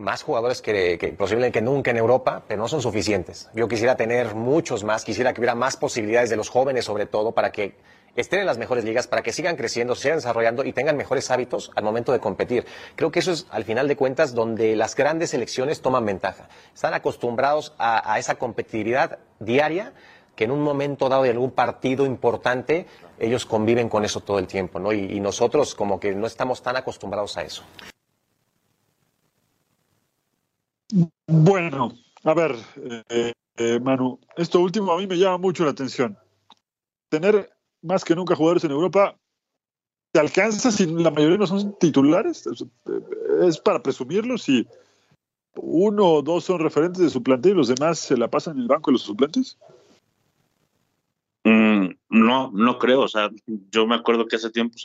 más 0.00 0.22
jugadores 0.22 0.62
que, 0.62 0.98
que 0.98 1.08
posiblemente 1.08 1.58
que 1.58 1.64
nunca 1.64 1.90
en 1.90 1.98
Europa, 1.98 2.42
pero 2.48 2.60
no 2.60 2.68
son 2.68 2.82
suficientes. 2.82 3.48
Yo 3.54 3.68
quisiera 3.68 3.96
tener 3.96 4.34
muchos 4.34 4.82
más, 4.82 5.04
quisiera 5.04 5.32
que 5.32 5.40
hubiera 5.40 5.54
más 5.54 5.76
posibilidades 5.76 6.30
de 6.30 6.36
los 6.36 6.48
jóvenes 6.48 6.84
sobre 6.84 7.06
todo 7.06 7.32
para 7.32 7.52
que 7.52 7.76
estén 8.16 8.40
en 8.40 8.46
las 8.46 8.58
mejores 8.58 8.84
ligas, 8.84 9.06
para 9.06 9.22
que 9.22 9.32
sigan 9.32 9.56
creciendo, 9.56 9.94
sigan 9.94 10.18
desarrollando 10.18 10.64
y 10.64 10.72
tengan 10.72 10.96
mejores 10.96 11.30
hábitos 11.30 11.70
al 11.76 11.84
momento 11.84 12.12
de 12.12 12.20
competir. 12.20 12.66
Creo 12.96 13.10
que 13.10 13.20
eso 13.20 13.32
es, 13.32 13.46
al 13.50 13.64
final 13.64 13.88
de 13.88 13.96
cuentas, 13.96 14.34
donde 14.34 14.76
las 14.76 14.96
grandes 14.96 15.30
selecciones 15.30 15.80
toman 15.80 16.04
ventaja. 16.04 16.48
Están 16.74 16.94
acostumbrados 16.94 17.74
a, 17.78 18.18
esa 18.18 18.36
competitividad 18.36 19.18
diaria 19.38 19.92
que 20.34 20.44
en 20.44 20.50
un 20.50 20.62
momento 20.62 21.08
dado 21.08 21.22
de 21.22 21.30
algún 21.30 21.50
partido 21.50 22.06
importante 22.06 22.86
ellos 23.18 23.44
conviven 23.44 23.88
con 23.88 24.04
eso 24.04 24.20
todo 24.20 24.38
el 24.38 24.46
tiempo, 24.46 24.78
¿no? 24.78 24.92
y 24.92 25.20
nosotros 25.20 25.74
como 25.74 26.00
que 26.00 26.14
no 26.14 26.26
estamos 26.26 26.62
tan 26.62 26.76
acostumbrados 26.76 27.36
a 27.36 27.42
eso. 27.42 27.62
Bueno, 31.26 31.92
a 32.24 32.34
ver, 32.34 32.56
eh, 33.08 33.32
eh, 33.56 33.80
Manu, 33.80 34.18
esto 34.36 34.60
último 34.60 34.92
a 34.92 34.98
mí 34.98 35.06
me 35.06 35.18
llama 35.18 35.38
mucho 35.38 35.64
la 35.64 35.70
atención. 35.70 36.18
Tener 37.08 37.50
más 37.82 38.04
que 38.04 38.14
nunca 38.14 38.36
jugadores 38.36 38.64
en 38.64 38.72
Europa, 38.72 39.16
¿te 40.12 40.20
alcanza 40.20 40.70
si 40.70 40.86
la 40.86 41.10
mayoría 41.10 41.38
no 41.38 41.46
son 41.46 41.76
titulares? 41.78 42.48
¿Es 43.42 43.58
para 43.58 43.82
presumirlos 43.82 44.42
si 44.42 44.66
uno 45.54 46.06
o 46.06 46.22
dos 46.22 46.44
son 46.44 46.60
referentes 46.60 47.02
de 47.02 47.10
su 47.10 47.22
y 47.22 47.54
los 47.54 47.68
demás 47.68 47.98
se 47.98 48.16
la 48.16 48.28
pasan 48.28 48.56
en 48.56 48.62
el 48.62 48.68
banco 48.68 48.90
de 48.90 48.92
los 48.92 49.02
suplentes? 49.02 49.58
Mm, 51.44 51.88
no, 52.08 52.50
no 52.52 52.78
creo. 52.78 53.02
O 53.02 53.08
sea, 53.08 53.30
yo 53.70 53.86
me 53.86 53.94
acuerdo 53.94 54.26
que 54.26 54.36
hace 54.36 54.50
tiempo 54.50 54.76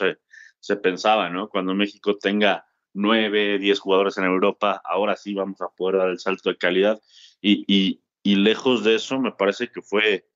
se 0.60 0.76
pensaba, 0.76 1.28
¿no? 1.28 1.48
Cuando 1.48 1.74
México 1.74 2.16
tenga 2.16 2.66
nueve, 2.96 3.58
diez 3.58 3.78
jugadores 3.78 4.16
en 4.18 4.24
Europa, 4.24 4.80
ahora 4.84 5.16
sí 5.16 5.34
vamos 5.34 5.60
a 5.60 5.68
poder 5.68 5.98
dar 5.98 6.08
el 6.08 6.18
salto 6.18 6.48
de 6.48 6.56
calidad. 6.56 7.00
Y, 7.40 8.00
lejos 8.24 8.82
de 8.82 8.96
eso, 8.96 9.20
me 9.20 9.32
parece 9.32 9.70
que 9.70 9.82
fue, 9.82 10.26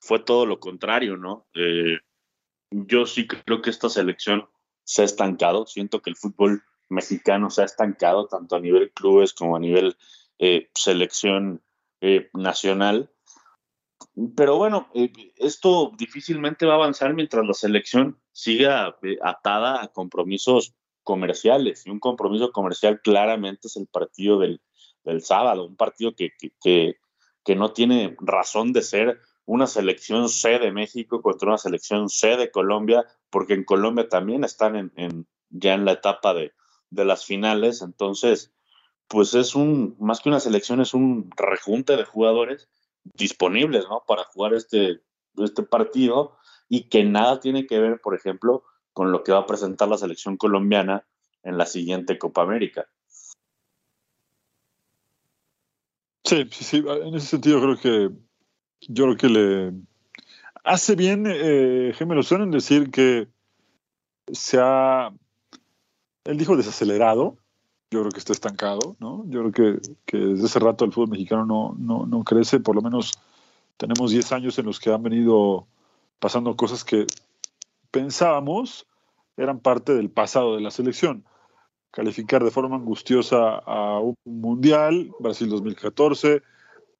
fue 0.00 0.18
todo 0.18 0.44
lo 0.46 0.58
contrario, 0.58 1.16
¿no? 1.16 1.46
Eh, 1.54 1.98
yo 2.70 3.06
sí 3.06 3.28
creo 3.28 3.62
que 3.62 3.70
esta 3.70 3.88
selección 3.88 4.48
se 4.82 5.02
ha 5.02 5.04
estancado. 5.04 5.66
Siento 5.66 6.00
que 6.02 6.10
el 6.10 6.16
fútbol 6.16 6.62
mexicano 6.88 7.50
se 7.50 7.62
ha 7.62 7.66
estancado, 7.66 8.26
tanto 8.26 8.56
a 8.56 8.60
nivel 8.60 8.90
clubes 8.90 9.32
como 9.34 9.54
a 9.54 9.60
nivel 9.60 9.96
eh, 10.38 10.70
selección 10.74 11.62
eh, 12.00 12.30
nacional. 12.32 13.10
Pero 14.36 14.56
bueno, 14.56 14.90
esto 15.36 15.92
difícilmente 15.96 16.66
va 16.66 16.72
a 16.72 16.76
avanzar 16.76 17.14
mientras 17.14 17.46
la 17.46 17.54
selección 17.54 18.18
siga 18.32 18.96
atada 19.22 19.82
a 19.82 19.88
compromisos 19.88 20.74
comerciales 21.02 21.86
y 21.86 21.90
un 21.90 22.00
compromiso 22.00 22.52
comercial 22.52 23.00
claramente 23.02 23.68
es 23.68 23.76
el 23.76 23.86
partido 23.86 24.38
del, 24.38 24.60
sábado, 25.20 25.66
un 25.66 25.76
partido 25.76 26.14
que, 26.14 26.30
que, 26.60 26.96
que, 27.44 27.56
no 27.56 27.72
tiene 27.72 28.16
razón 28.20 28.72
de 28.72 28.82
ser 28.82 29.20
una 29.44 29.66
selección 29.66 30.28
C 30.28 30.58
de 30.58 30.70
México 30.70 31.20
contra 31.22 31.48
una 31.48 31.58
selección 31.58 32.08
C 32.08 32.36
de 32.36 32.50
Colombia, 32.50 33.04
porque 33.30 33.54
en 33.54 33.64
Colombia 33.64 34.08
también 34.08 34.44
están 34.44 34.92
en, 34.94 35.26
ya 35.50 35.74
en 35.74 35.84
la 35.84 35.92
etapa 35.92 36.34
de, 36.34 36.52
de 36.90 37.04
las 37.04 37.24
finales. 37.24 37.82
Entonces, 37.82 38.52
pues 39.08 39.34
es 39.34 39.54
un, 39.54 39.96
más 39.98 40.20
que 40.20 40.28
una 40.28 40.40
selección, 40.40 40.80
es 40.80 40.94
un 40.94 41.30
rejunte 41.36 41.96
de 41.96 42.04
jugadores 42.04 42.68
disponibles, 43.02 43.84
¿no? 43.88 44.04
Para 44.06 44.24
jugar 44.24 44.54
este, 44.54 45.00
este 45.36 45.62
partido 45.64 46.36
y 46.68 46.88
que 46.88 47.04
nada 47.04 47.40
tiene 47.40 47.66
que 47.66 47.78
ver, 47.78 48.00
por 48.00 48.14
ejemplo, 48.14 48.64
con 48.92 49.12
lo 49.12 49.22
que 49.24 49.32
va 49.32 49.38
a 49.38 49.46
presentar 49.46 49.88
la 49.88 49.98
selección 49.98 50.36
colombiana 50.36 51.04
en 51.42 51.58
la 51.58 51.66
siguiente 51.66 52.18
Copa 52.18 52.42
América. 52.42 52.86
Sí, 56.24 56.48
sí, 56.50 56.64
sí. 56.64 56.84
En 56.86 57.14
ese 57.14 57.26
sentido 57.26 57.60
creo 57.60 57.76
que 57.76 58.10
yo 58.88 59.04
creo 59.04 59.16
que 59.16 59.28
le 59.28 59.72
hace 60.64 60.94
bien 60.94 61.24
eh, 61.26 61.92
Gemelosón 61.94 62.42
en 62.42 62.50
decir 62.50 62.90
que 62.90 63.28
se 64.32 64.58
ha, 64.60 65.12
él 66.24 66.38
dijo 66.38 66.56
desacelerado, 66.56 67.36
yo 67.90 68.00
creo 68.00 68.12
que 68.12 68.18
está 68.18 68.32
estancado, 68.32 68.96
¿no? 69.00 69.24
Yo 69.28 69.40
creo 69.40 69.52
que, 69.52 69.90
que 70.06 70.16
desde 70.16 70.46
ese 70.46 70.58
rato 70.58 70.84
el 70.84 70.92
fútbol 70.92 71.10
mexicano 71.10 71.44
no, 71.44 71.74
no, 71.78 72.06
no 72.06 72.24
crece, 72.24 72.60
por 72.60 72.74
lo 72.74 72.82
menos 72.82 73.12
tenemos 73.76 74.12
10 74.12 74.32
años 74.32 74.58
en 74.58 74.66
los 74.66 74.80
que 74.80 74.90
han 74.90 75.02
venido 75.02 75.66
pasando 76.18 76.56
cosas 76.56 76.84
que 76.84 77.06
pensábamos 77.92 78.88
eran 79.36 79.60
parte 79.60 79.94
del 79.94 80.10
pasado 80.10 80.56
de 80.56 80.62
la 80.62 80.72
selección. 80.72 81.24
Calificar 81.92 82.42
de 82.42 82.50
forma 82.50 82.76
angustiosa 82.76 83.58
a 83.58 84.00
un 84.00 84.16
mundial, 84.24 85.12
Brasil 85.20 85.48
2014, 85.48 86.42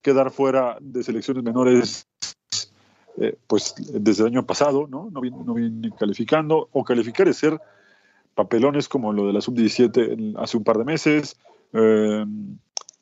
quedar 0.02 0.30
fuera 0.30 0.76
de 0.80 1.02
selecciones 1.02 1.42
menores, 1.42 2.06
eh, 3.18 3.36
pues 3.46 3.74
desde 3.76 4.22
el 4.22 4.28
año 4.28 4.46
pasado, 4.46 4.86
¿no? 4.88 5.08
No 5.10 5.20
viene, 5.20 5.38
no 5.44 5.96
calificando, 5.96 6.68
o 6.72 6.84
calificar 6.84 7.26
es 7.28 7.38
ser 7.38 7.60
papelones 8.34 8.88
como 8.88 9.12
lo 9.12 9.26
de 9.26 9.32
la 9.32 9.40
sub-17 9.40 10.34
hace 10.38 10.56
un 10.56 10.64
par 10.64 10.78
de 10.78 10.84
meses. 10.84 11.36
Eh, 11.72 12.24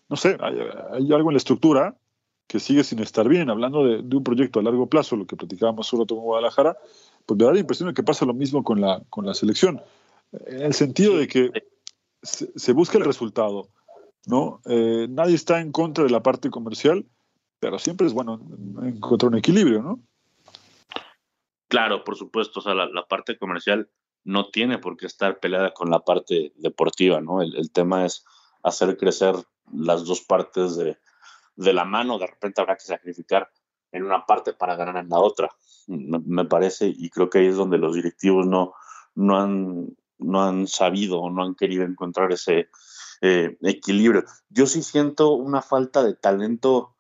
no 0.09 0.17
sé, 0.17 0.37
hay, 0.41 1.13
algo 1.13 1.31
en 1.31 1.35
la 1.35 1.39
estructura 1.39 1.97
que 2.47 2.59
sigue 2.59 2.83
sin 2.83 2.99
estar 2.99 3.29
bien. 3.29 3.49
Hablando 3.49 3.85
de, 3.85 4.17
un 4.17 4.25
proyecto 4.25 4.59
a 4.59 4.63
largo 4.63 4.89
plazo, 4.89 5.17
lo 5.17 5.27
que 5.27 5.37
platicábamos 5.37 5.87
solo 5.87 6.07
con 6.07 6.19
Guadalajara, 6.19 6.77
pues 7.27 7.39
me 7.39 7.45
da 7.45 7.53
la 7.53 7.61
impresión 7.61 7.89
de 7.89 7.95
que 7.95 8.03
pasa 8.03 8.25
lo 8.25 8.35
mismo 8.35 8.65
con 8.65 8.81
la, 8.81 9.03
con 9.11 9.27
la 9.27 9.35
selección. 9.35 9.83
En 10.33 10.63
el 10.63 10.75
sentido 10.75 11.17
de 11.17 11.29
que 11.29 11.51
se, 12.23 12.73
busca 12.73 12.99
el 12.99 13.05
resultado, 13.05 13.69
¿no? 14.27 14.61
Eh, 14.67 15.07
nadie 15.09 15.35
está 15.35 15.61
en 15.61 15.73
contra 15.73 16.05
de 16.05 16.11
la 16.11 16.23
parte 16.23 16.51
comercial, 16.51 17.07
pero 17.59 17.79
siempre 17.79 18.07
es 18.07 18.13
bueno 18.13 18.41
encontrar 18.83 19.33
un 19.33 19.39
equilibrio, 19.39 19.83
¿no? 19.83 20.01
Claro, 21.69 22.05
por 22.05 22.17
supuesto, 22.17 22.61
o 22.61 22.63
sea, 22.63 22.75
la, 22.75 23.07
parte 23.07 23.39
comercial 23.39 23.89
no 24.25 24.51
tiene 24.51 24.79
por 24.79 24.97
qué 24.97 25.07
estar 25.07 25.39
peleada 25.39 25.73
con 25.73 25.89
la 25.89 26.01
parte 26.01 26.53
deportiva, 26.57 27.21
¿no? 27.21 27.43
El, 27.43 27.71
tema 27.71 28.05
es 28.05 28.25
hacer 28.63 28.97
crecer 28.97 29.35
las 29.73 30.05
dos 30.05 30.21
partes 30.21 30.77
de, 30.77 30.99
de 31.55 31.73
la 31.73 31.85
mano, 31.85 32.19
de 32.19 32.27
repente 32.27 32.61
habrá 32.61 32.75
que 32.75 32.85
sacrificar 32.85 33.51
en 33.93 34.05
una 34.05 34.27
parte 34.27 34.53
para 34.53 34.75
ganar 34.75 34.97
en 34.97 35.09
la 35.09 35.21
otra, 35.21 35.49
me, 35.87 36.45
parece, 36.45 36.89
y 36.89 37.11
creo 37.11 37.31
que 37.31 37.39
ahí 37.39 37.47
es 37.47 37.57
donde 37.57 37.79
los 37.79 37.95
directivos 37.95 38.47
no, 38.47 38.75
no, 39.15 39.41
han, 39.41 39.97
no 40.19 40.43
han 40.43 40.67
sabido 40.67 41.21
o 41.21 41.31
no 41.31 41.43
han 41.43 41.55
querido 41.55 41.85
encontrar 41.85 42.33
ese 42.33 42.69
eh, 43.23 43.57
equilibrio. 43.63 44.25
Yo 44.49 44.67
sí 44.67 44.83
siento 44.83 45.33
una 45.33 45.63
falta 45.63 46.03
de 46.03 46.15
talento 46.15 46.97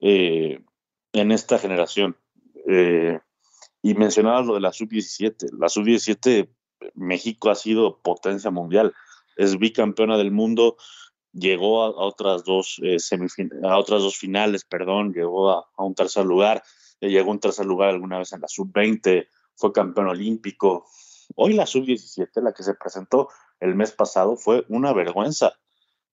eh, 0.00 0.64
en 1.12 1.32
esta 1.32 1.58
generación. 1.58 2.16
Eh, 2.68 3.18
y 3.82 3.94
mencionabas 3.94 4.46
lo 4.46 4.54
de 4.54 4.60
la 4.60 4.72
sub-17. 4.72 5.50
La 5.58 5.68
sub-17, 5.68 6.48
México 6.94 7.50
ha 7.50 7.54
sido 7.54 8.00
potencia 8.00 8.50
mundial, 8.50 8.94
es 9.36 9.58
bicampeona 9.58 10.18
del 10.18 10.30
mundo, 10.30 10.76
llegó 11.32 11.82
a, 11.82 11.90
otras 11.90 12.44
dos 12.44 12.80
eh, 12.82 12.98
a 13.62 13.78
otras 13.78 14.02
dos 14.02 14.16
finales, 14.16 14.64
perdón, 14.64 15.12
llegó 15.12 15.50
a, 15.50 15.66
un 15.78 15.94
tercer 15.94 16.24
lugar, 16.24 16.62
llegó 17.08 17.30
un 17.30 17.40
tercer 17.40 17.66
lugar 17.66 17.90
alguna 17.90 18.18
vez 18.18 18.32
en 18.32 18.40
la 18.40 18.48
sub-20, 18.48 19.26
fue 19.56 19.72
campeón 19.72 20.08
olímpico. 20.08 20.86
Hoy 21.36 21.54
la 21.54 21.66
sub-17, 21.66 22.42
la 22.42 22.52
que 22.52 22.62
se 22.62 22.74
presentó 22.74 23.28
el 23.60 23.74
mes 23.74 23.92
pasado, 23.92 24.36
fue 24.36 24.64
una 24.68 24.92
vergüenza. 24.92 25.52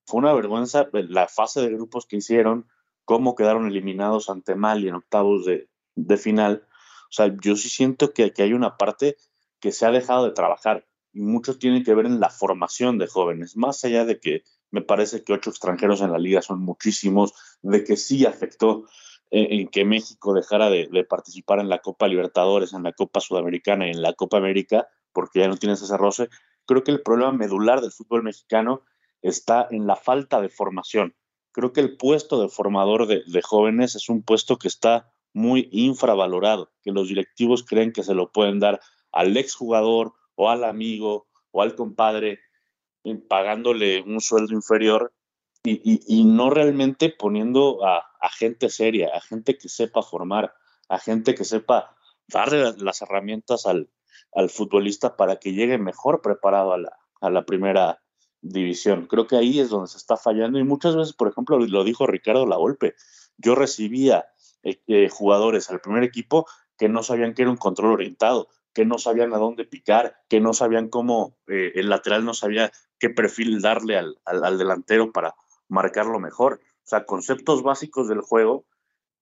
Fue 0.05 0.19
una 0.19 0.33
vergüenza 0.33 0.87
la 0.91 1.27
fase 1.27 1.61
de 1.61 1.69
grupos 1.69 2.05
que 2.05 2.17
hicieron, 2.17 2.67
cómo 3.03 3.35
quedaron 3.35 3.67
eliminados 3.67 4.29
ante 4.29 4.55
Mali 4.55 4.87
en 4.87 4.95
octavos 4.95 5.45
de, 5.45 6.17
final. 6.17 6.67
O 7.09 7.11
sea, 7.11 7.35
yo 7.41 7.55
sí 7.55 7.69
siento 7.69 8.13
que, 8.13 8.31
que 8.31 8.43
hay 8.43 8.53
una 8.53 8.77
parte 8.77 9.17
que 9.59 9.71
se 9.71 9.85
ha 9.85 9.91
dejado 9.91 10.25
de 10.25 10.31
trabajar 10.31 10.85
y 11.13 11.21
mucho 11.21 11.57
tiene 11.57 11.83
que 11.83 11.95
ver 11.95 12.05
en 12.05 12.19
la 12.19 12.29
formación 12.29 12.97
de 12.97 13.07
jóvenes, 13.07 13.57
más 13.57 13.83
allá 13.83 14.05
de 14.05 14.19
que 14.19 14.43
me 14.69 14.81
parece 14.81 15.23
que 15.23 15.33
ocho 15.33 15.49
extranjeros 15.49 16.01
en 16.01 16.11
la 16.11 16.19
liga 16.19 16.41
son 16.41 16.59
muchísimos, 16.59 17.33
de 17.61 17.83
que 17.83 17.97
sí 17.97 18.25
afectó 18.25 18.85
en 19.29 19.67
que 19.67 19.85
México 19.85 20.33
dejara 20.33 20.69
de, 20.69 20.87
de, 20.91 21.03
participar 21.03 21.59
en 21.59 21.69
la 21.69 21.79
Copa 21.79 22.07
Libertadores, 22.07 22.73
en 22.73 22.83
la 22.83 22.93
Copa 22.93 23.19
Sudamericana 23.19 23.87
y 23.87 23.91
en 23.91 24.01
la 24.01 24.13
Copa 24.13 24.37
América, 24.37 24.87
porque 25.11 25.39
ya 25.39 25.47
no 25.47 25.57
tienes 25.57 25.81
ese 25.81 25.97
roce. 25.97 26.29
Creo 26.65 26.83
que 26.83 26.91
el 26.91 27.01
problema 27.01 27.31
medular 27.31 27.81
del 27.81 27.91
fútbol 27.91 28.23
mexicano 28.23 28.83
está 29.21 29.67
en 29.69 29.87
la 29.87 29.95
falta 29.95 30.41
de 30.41 30.49
formación 30.49 31.13
creo 31.57 31.73
que 31.73 31.81
el 31.81 31.97
puesto 31.97 32.39
de 32.39 32.49
formador 32.49 33.07
de, 33.07 33.41
jóvenes 33.41 33.95
es 33.95 34.09
un 34.09 34.21
puesto 34.21 34.59
que 34.59 34.67
está 34.67 35.11
muy 35.33 35.69
infravalorado, 35.71 36.71
que 36.83 36.91
los 36.91 37.07
directivos 37.07 37.63
creen 37.63 37.91
que 37.91 38.03
se 38.03 38.13
lo 38.13 38.31
pueden 38.31 38.59
dar 38.59 38.79
al 39.11 39.35
exjugador 39.35 40.13
o 40.35 40.51
al 40.51 40.63
amigo 40.63 41.25
o 41.49 41.63
al 41.63 41.73
compadre 41.73 42.41
eh, 43.05 43.15
pagándole 43.27 44.03
un 44.03 44.21
sueldo 44.21 44.53
inferior 44.53 45.15
y, 45.69 46.23
no 46.25 46.49
realmente 46.49 47.09
poniendo 47.09 47.85
a, 47.85 48.03
gente 48.37 48.69
seria, 48.69 49.09
a 49.13 49.21
gente 49.21 49.57
que 49.57 49.69
sepa 49.69 50.01
formar, 50.01 50.53
a 50.89 50.99
gente 50.99 51.35
que 51.35 51.43
sepa 51.43 51.95
darle 52.27 52.73
las, 52.77 53.01
herramientas 53.01 53.65
al, 53.65 53.89
futbolista 54.49 55.17
para 55.17 55.37
que 55.37 55.53
llegue 55.53 55.77
mejor 55.77 56.21
preparado 56.21 56.73
a 56.73 57.29
la, 57.29 57.45
primera 57.45 58.01
división. 58.41 59.07
Creo 59.07 59.27
que 59.27 59.35
ahí 59.35 59.59
es 59.59 59.69
donde 59.69 59.87
se 59.87 59.97
está 59.97 60.15
fallando 60.15 60.59
y 60.59 60.63
muchas 60.63 60.95
veces, 60.95 61.13
por 61.13 61.27
ejemplo, 61.27 61.59
lo 61.59 61.83
dijo 61.83 62.07
Ricardo 62.07 62.45
Lavolpe, 62.45 62.95
yo 63.37 63.55
recibía 63.55 64.27
eh, 64.63 64.81
eh, 64.87 65.09
jugadores 65.09 65.69
al 65.69 65.81
primer 65.81 66.03
equipo 66.03 66.45
que 66.77 66.87
no 66.87 67.03
sabían 67.03 67.33
que 67.33 67.41
era 67.41 67.51
un 67.51 67.57
control 67.57 67.93
orientado, 67.93 68.47
que 68.73 68.85
no 68.85 68.99
sabían 68.99 69.33
a 69.33 69.37
dónde 69.37 69.65
picar, 69.65 70.17
que 70.29 70.39
no 70.39 70.53
sabían 70.53 70.89
cómo 70.89 71.35
eh, 71.47 71.71
el 71.75 71.89
lateral 71.89 72.23
no 72.23 72.35
sabía 72.35 72.71
qué 72.99 73.09
perfil 73.09 73.61
darle 73.61 73.97
al 73.97 74.57
delantero 74.57 75.11
para 75.11 75.35
marcarlo 75.69 76.19
mejor. 76.19 76.61
O 76.63 76.87
sea, 76.87 77.05
conceptos 77.05 77.63
básicos 77.63 78.07
del 78.07 78.21
juego 78.21 78.65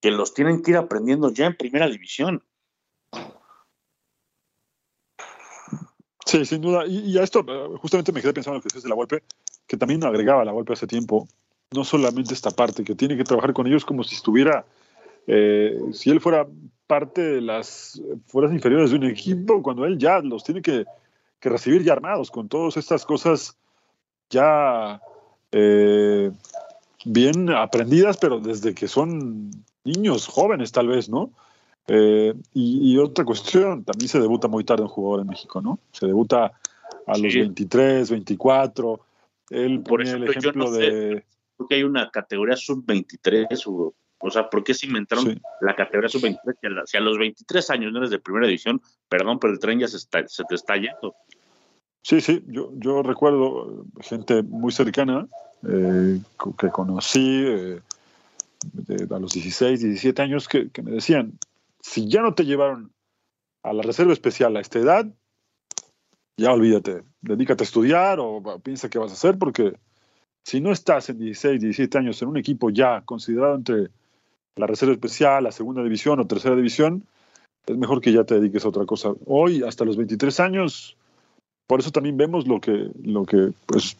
que 0.01 0.11
los 0.11 0.33
tienen 0.33 0.61
que 0.61 0.71
ir 0.71 0.77
aprendiendo 0.77 1.31
ya 1.31 1.47
en 1.47 1.55
primera 1.55 1.87
división. 1.87 2.43
Sí, 6.25 6.43
sin 6.45 6.61
duda. 6.61 6.85
Y, 6.87 7.17
a 7.17 7.23
esto 7.23 7.43
justamente 7.77 8.11
me 8.11 8.21
quedé 8.21 8.33
pensando 8.33 8.55
en 8.55 8.59
lo 8.59 8.61
que 8.61 8.67
dices 8.67 8.83
de 8.83 8.89
la 8.89 8.95
golpe, 8.95 9.23
que 9.67 9.77
también 9.77 10.03
agregaba 10.03 10.43
la 10.43 10.51
golpe 10.51 10.73
hace 10.73 10.87
tiempo, 10.87 11.27
no 11.71 11.83
solamente 11.83 12.33
esta 12.33 12.51
parte, 12.51 12.83
que 12.83 12.95
tiene 12.95 13.15
que 13.15 13.23
trabajar 13.23 13.53
con 13.53 13.67
ellos 13.67 13.85
como 13.85 14.03
si 14.03 14.15
estuviera, 14.15 14.65
eh, 15.27 15.79
si 15.93 16.09
él 16.09 16.19
fuera 16.19 16.47
parte 16.87 17.21
de 17.21 17.41
las 17.41 18.01
fuerzas 18.27 18.53
inferiores 18.53 18.91
de 18.91 18.97
un 18.97 19.03
equipo, 19.05 19.61
cuando 19.61 19.85
él 19.85 19.97
ya 19.97 20.19
los 20.19 20.43
tiene 20.43 20.61
que, 20.61 20.85
recibir 21.41 21.83
ya 21.83 21.93
armados, 21.93 22.31
con 22.31 22.49
todas 22.49 22.75
estas 22.75 23.05
cosas 23.05 23.55
ya 24.31 24.99
eh, 25.57 26.31
bien 27.05 27.49
aprendidas, 27.49 28.17
pero 28.17 28.41
desde 28.41 28.75
que 28.75 28.89
son 28.89 29.51
niños, 29.85 30.27
jóvenes 30.27 30.73
tal 30.73 30.89
vez, 30.89 31.07
¿no? 31.07 31.31
Eh, 31.87 32.33
y, 32.53 32.97
otra 32.97 33.23
cuestión, 33.23 33.85
también 33.85 34.09
se 34.09 34.19
debuta 34.19 34.49
muy 34.49 34.65
tarde 34.65 34.83
un 34.83 34.89
jugador 34.89 35.21
en 35.21 35.27
México, 35.27 35.61
¿no? 35.61 35.79
Se 35.93 36.07
debuta 36.07 36.51
a 37.07 37.17
los 37.17 37.33
23, 37.33 38.09
24. 38.09 38.99
Él 39.51 39.81
Por 39.81 40.01
el 40.01 40.27
ejemplo 40.27 40.71
de. 40.71 41.23
Porque 41.55 41.75
hay 41.75 41.83
una 41.83 42.09
categoría 42.11 42.57
sub-23, 42.57 43.93
o 44.17 44.29
sea, 44.29 44.49
¿por 44.49 44.61
qué 44.61 44.73
se 44.73 44.87
inventaron 44.87 45.39
la 45.61 45.73
categoría 45.73 46.09
sub-23? 46.09 46.81
Si 46.85 46.97
a 46.97 46.99
los 46.99 47.17
23 47.17 47.69
años 47.69 47.93
no 47.93 47.99
eres 47.99 48.09
de 48.09 48.19
primera 48.19 48.47
división, 48.47 48.81
perdón, 49.07 49.39
pero 49.39 49.53
el 49.53 49.59
tren 49.59 49.79
ya 49.79 49.87
se, 49.87 49.95
está, 49.95 50.27
se 50.27 50.43
te 50.43 50.55
está 50.55 50.75
yendo. 50.75 51.15
Sí, 52.05 52.21
sí, 52.21 52.43
yo, 52.45 52.69
yo 52.75 53.01
recuerdo 53.01 53.87
gente 53.99 54.43
muy 54.43 54.71
cercana 54.71 55.27
eh, 55.67 56.19
que 56.55 56.69
conocí 56.69 57.43
eh, 57.47 57.81
a 59.09 59.17
los 59.17 59.33
16, 59.33 59.81
17 59.81 60.21
años 60.21 60.47
que, 60.47 60.69
que 60.69 60.83
me 60.83 60.91
decían, 60.91 61.39
si 61.81 62.07
ya 62.07 62.21
no 62.21 62.35
te 62.35 62.45
llevaron 62.45 62.91
a 63.63 63.73
la 63.73 63.81
reserva 63.81 64.13
especial 64.13 64.55
a 64.55 64.59
esta 64.59 64.77
edad, 64.77 65.07
ya 66.37 66.53
olvídate, 66.53 67.01
dedícate 67.21 67.63
a 67.63 67.65
estudiar 67.65 68.19
o 68.19 68.59
piensa 68.61 68.87
qué 68.87 68.99
vas 68.99 69.09
a 69.09 69.15
hacer, 69.15 69.39
porque 69.39 69.73
si 70.43 70.61
no 70.61 70.71
estás 70.71 71.09
en 71.09 71.17
16, 71.17 71.59
17 71.59 71.97
años 71.97 72.21
en 72.21 72.27
un 72.27 72.37
equipo 72.37 72.69
ya 72.69 73.01
considerado 73.01 73.55
entre 73.55 73.89
la 74.55 74.67
reserva 74.67 74.93
especial, 74.93 75.43
la 75.43 75.51
segunda 75.51 75.81
división 75.81 76.19
o 76.19 76.27
tercera 76.27 76.55
división, 76.55 77.07
es 77.65 77.77
mejor 77.77 77.99
que 77.99 78.13
ya 78.13 78.25
te 78.25 78.35
dediques 78.35 78.63
a 78.63 78.69
otra 78.69 78.85
cosa. 78.85 79.09
Hoy, 79.25 79.63
hasta 79.63 79.85
los 79.85 79.97
23 79.97 80.39
años, 80.39 80.97
por 81.67 81.79
eso 81.79 81.91
también 81.91 82.17
vemos 82.17 82.47
lo 82.47 82.59
que, 82.59 82.91
lo 83.03 83.25
que, 83.25 83.51
pues, 83.65 83.97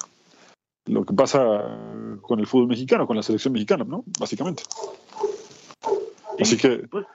lo 0.86 1.04
que 1.04 1.14
pasa 1.14 2.20
con 2.22 2.40
el 2.40 2.48
fútbol 2.48 2.68
mexicano, 2.68 3.08
con 3.08 3.16
la 3.16 3.24
selección 3.24 3.54
mexicana, 3.54 3.84
¿no? 3.84 4.04
Básicamente. 4.20 4.64
Así 6.40 6.58
que. 6.58 6.88
Pues, 6.90 7.06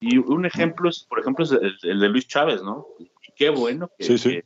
y 0.00 0.16
un 0.16 0.46
ejemplo 0.46 0.88
es, 0.88 1.04
por 1.08 1.20
ejemplo, 1.20 1.44
es 1.44 1.52
el, 1.82 2.00
de 2.00 2.08
Luis 2.08 2.26
Chávez, 2.26 2.62
¿no? 2.62 2.86
Qué 3.36 3.50
bueno 3.50 3.90
que, 3.98 4.06
que, 4.16 4.44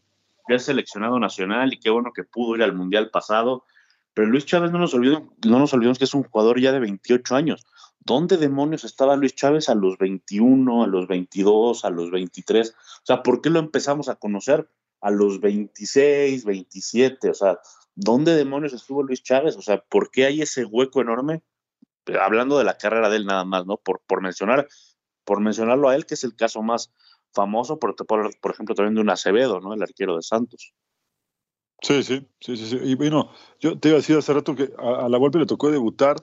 es 0.49 0.65
seleccionado 0.65 1.19
nacional 1.21 1.73
y 1.73 1.79
qué 1.79 1.91
bueno 1.91 2.13
que 2.13 2.25
pudo 2.25 2.57
ir 2.57 2.63
al 2.63 2.75
Mundial 2.75 3.11
pasado. 3.11 3.65
Pero 4.15 4.29
Luis 4.29 4.47
Chávez 4.47 4.71
no 4.71 4.79
nos, 4.79 4.95
olvidemos, 4.95 5.29
no 5.45 5.59
nos 5.59 5.73
olvidemos 5.75 5.99
que 5.99 6.05
es 6.05 6.15
un 6.15 6.23
jugador 6.25 6.61
ya 6.61 6.73
de 6.73 6.81
28 6.81 7.35
años. 7.37 7.67
¿Dónde 8.01 8.37
demonios 8.37 8.85
estaba 8.85 9.17
Luis 9.17 9.35
Chávez 9.35 9.69
a 9.69 9.75
los 9.75 9.99
21, 9.99 10.85
a 10.85 10.87
los 10.87 11.09
22, 11.09 11.85
a 11.85 11.91
los 11.91 12.11
23? 12.11 12.71
O 12.71 13.07
sea, 13.07 13.23
¿por 13.23 13.41
qué 13.41 13.51
lo 13.51 13.59
empezamos 13.59 14.09
a 14.09 14.17
conocer 14.17 14.69
a 15.05 15.11
los 15.11 15.39
26, 15.39 16.47
27? 16.47 17.29
O 17.29 17.35
sea, 17.35 17.59
¿dónde 17.95 18.35
demonios 18.35 18.73
estuvo 18.73 19.03
Luis 19.03 19.23
Chávez? 19.23 19.55
O 19.57 19.61
sea, 19.61 19.79
¿por 19.79 20.11
qué 20.11 20.25
hay 20.25 20.41
ese 20.41 20.65
hueco 20.65 21.03
enorme? 21.03 21.43
Hablando 22.19 22.57
de 22.57 22.65
la 22.65 22.79
carrera 22.79 23.11
de 23.11 23.17
él 23.17 23.27
nada 23.27 23.45
más, 23.45 23.67
¿no? 23.67 23.77
Por, 23.77 24.01
por 24.07 24.23
mencionar, 24.23 24.67
por 25.25 25.41
mencionarlo 25.41 25.91
a 25.91 25.95
él, 25.95 26.07
que 26.07 26.15
es 26.15 26.25
el 26.25 26.35
caso 26.35 26.63
más 26.63 26.91
famoso, 27.33 27.79
por, 27.79 27.95
por, 27.97 28.31
por 28.41 28.51
ejemplo, 28.51 28.75
también 28.75 28.95
de 28.95 29.03
un 29.03 29.11
Acevedo, 29.11 29.61
¿no? 29.61 29.75
El 29.75 29.83
arquero 29.83 30.17
de 30.17 30.23
Santos. 30.23 30.73
Sí, 31.83 32.03
sí, 32.03 32.27
sí, 32.41 32.57
sí, 32.57 32.67
sí. 32.67 32.79
Y 32.83 32.95
bueno, 32.95 33.31
yo 33.61 33.79
te 33.79 33.89
iba 33.89 33.97
a 33.97 34.01
decir 34.01 34.17
hace 34.17 34.33
rato 34.33 34.57
que 34.57 34.73
a, 34.79 35.07
la 35.11 35.19
golpe 35.19 35.39
le 35.39 35.45
tocó 35.45 35.71
debutar 35.71 36.17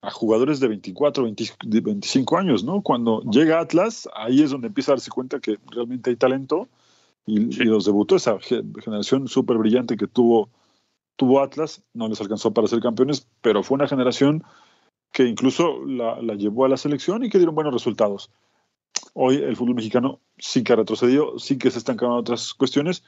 a 0.00 0.10
jugadores 0.10 0.58
de 0.58 0.68
24, 0.68 1.22
25 1.22 2.38
años, 2.38 2.64
¿no? 2.64 2.80
Cuando 2.80 3.20
llega 3.30 3.60
Atlas, 3.60 4.08
ahí 4.14 4.42
es 4.42 4.52
donde 4.52 4.68
empieza 4.68 4.92
a 4.92 4.94
darse 4.94 5.10
cuenta 5.10 5.38
que 5.38 5.58
realmente 5.70 6.08
hay 6.08 6.16
talento 6.16 6.70
y, 7.26 7.38
los 7.64 7.84
debutó 7.84 8.16
esa 8.16 8.38
generación 8.40 9.28
súper 9.28 9.58
brillante 9.58 9.96
que 9.96 10.06
tuvo, 10.06 10.48
tuvo 11.16 11.40
Atlas, 11.40 11.82
no 11.92 12.08
les 12.08 12.20
alcanzó 12.20 12.52
para 12.52 12.68
ser 12.68 12.80
campeones, 12.80 13.26
pero 13.40 13.62
fue 13.62 13.74
una 13.74 13.88
generación 13.88 14.44
que 15.12 15.24
incluso 15.24 15.84
la, 15.84 16.20
la 16.22 16.34
llevó 16.34 16.64
a 16.64 16.68
la 16.68 16.76
selección 16.76 17.24
y 17.24 17.30
que 17.30 17.38
dieron 17.38 17.54
buenos 17.54 17.72
resultados. 17.72 18.30
Hoy 19.14 19.36
el 19.36 19.56
fútbol 19.56 19.74
mexicano 19.74 20.20
sí 20.38 20.62
que 20.62 20.72
ha 20.72 20.76
retrocedido, 20.76 21.38
sí 21.38 21.58
que 21.58 21.70
se 21.70 21.78
están 21.78 21.96
cambiando 21.96 22.20
otras 22.20 22.54
cuestiones 22.54 23.02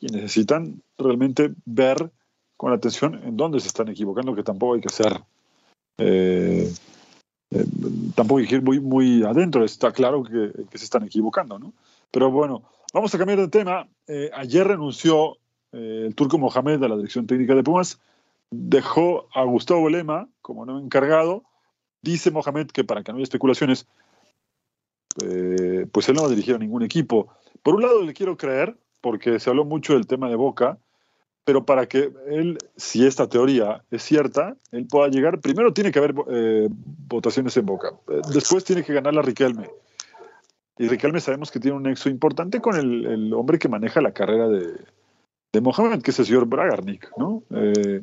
y 0.00 0.06
necesitan 0.06 0.82
realmente 0.98 1.54
ver 1.64 2.10
con 2.56 2.72
atención 2.72 3.20
en 3.24 3.36
dónde 3.36 3.60
se 3.60 3.68
están 3.68 3.88
equivocando, 3.88 4.34
que 4.34 4.42
tampoco 4.42 4.74
hay 4.74 4.80
que 4.80 4.88
ser, 4.88 5.20
eh, 5.98 6.72
eh, 7.50 7.64
tampoco 8.14 8.38
hay 8.38 8.46
que 8.46 8.56
ir 8.56 8.62
muy, 8.62 8.80
muy 8.80 9.24
adentro, 9.24 9.64
está 9.64 9.92
claro 9.92 10.22
que, 10.22 10.52
se 10.78 10.84
están 10.84 11.04
equivocando, 11.04 11.58
¿no? 11.58 11.72
Pero 12.12 12.30
bueno, 12.30 12.62
vamos 12.94 13.12
a 13.14 13.18
cambiar 13.18 13.40
de 13.40 13.48
tema. 13.48 13.88
Eh, 14.06 14.30
ayer 14.32 14.66
renunció 14.66 15.38
el 15.72 16.14
turco 16.14 16.38
Mohamed 16.38 16.78
de 16.78 16.88
la 16.88 16.96
dirección 16.96 17.26
técnica 17.26 17.54
de 17.54 17.64
Pumas, 17.64 17.98
dejó 18.50 19.26
a 19.34 19.42
Gustavo 19.42 19.88
Lema 19.88 20.28
como 20.42 20.64
nuevo 20.64 20.80
encargado. 20.80 21.42
Dice 22.02 22.30
Mohamed 22.30 22.66
que 22.68 22.84
para 22.84 23.02
que 23.02 23.10
no 23.10 23.16
haya 23.16 23.24
especulaciones, 23.24 23.86
pues 25.16 26.08
él 26.08 26.14
no 26.14 26.20
va 26.20 26.26
a 26.26 26.30
dirigir 26.30 26.54
a 26.54 26.58
ningún 26.58 26.82
equipo. 26.82 27.28
Por 27.62 27.76
un 27.76 27.82
lado 27.82 28.02
le 28.02 28.12
quiero 28.12 28.36
creer, 28.36 28.76
porque 29.00 29.38
se 29.38 29.50
habló 29.50 29.64
mucho 29.64 29.94
del 29.94 30.06
tema 30.06 30.28
de 30.28 30.36
Boca, 30.36 30.78
pero 31.44 31.66
para 31.66 31.86
que 31.86 32.12
él, 32.28 32.58
si 32.76 33.04
esta 33.04 33.28
teoría 33.28 33.82
es 33.90 34.02
cierta, 34.02 34.56
él 34.70 34.86
pueda 34.86 35.08
llegar, 35.08 35.40
primero 35.40 35.72
tiene 35.72 35.90
que 35.90 35.98
haber 35.98 36.14
eh, 36.30 36.68
votaciones 36.70 37.56
en 37.56 37.66
Boca, 37.66 37.92
después 38.32 38.64
tiene 38.64 38.84
que 38.84 38.94
ganar 38.94 39.14
la 39.14 39.22
Riquelme. 39.22 39.68
Y 40.78 40.88
Riquelme 40.88 41.20
sabemos 41.20 41.50
que 41.50 41.60
tiene 41.60 41.76
un 41.76 41.82
nexo 41.82 42.08
importante 42.08 42.60
con 42.60 42.76
el, 42.76 43.32
hombre 43.34 43.58
que 43.58 43.68
maneja 43.68 44.00
la 44.00 44.12
carrera 44.12 44.48
de, 44.48 44.68
de, 45.52 45.60
Mohamed, 45.60 46.02
que 46.02 46.10
es 46.10 46.18
el 46.18 46.26
señor 46.26 46.46
Bragarnik, 46.46 47.10
¿no? 47.16 47.42
Eh, 47.50 48.02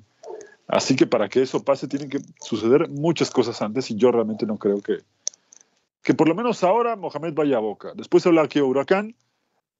así 0.67 0.95
que 0.95 1.07
para 1.07 1.30
que 1.30 1.41
eso 1.41 1.63
pase 1.63 1.88
tienen 1.88 2.09
que 2.09 2.20
suceder 2.39 2.88
muchas 2.89 3.32
cosas 3.32 3.61
antes 3.61 3.89
y 3.89 3.95
yo 3.95 4.11
realmente 4.11 4.45
no 4.45 4.57
creo 4.57 4.82
que, 4.82 4.99
que 6.03 6.13
por 6.13 6.30
lo 6.30 6.36
menos 6.36 6.63
ahora 6.63 6.95
Mohamed 6.95 7.34
vaya 7.34 7.57
a 7.57 7.61
Boca. 7.61 7.93
Después 7.95 8.26
habla 8.28 8.43
aquí 8.43 8.59
de 8.59 8.65
Huracán, 8.65 9.15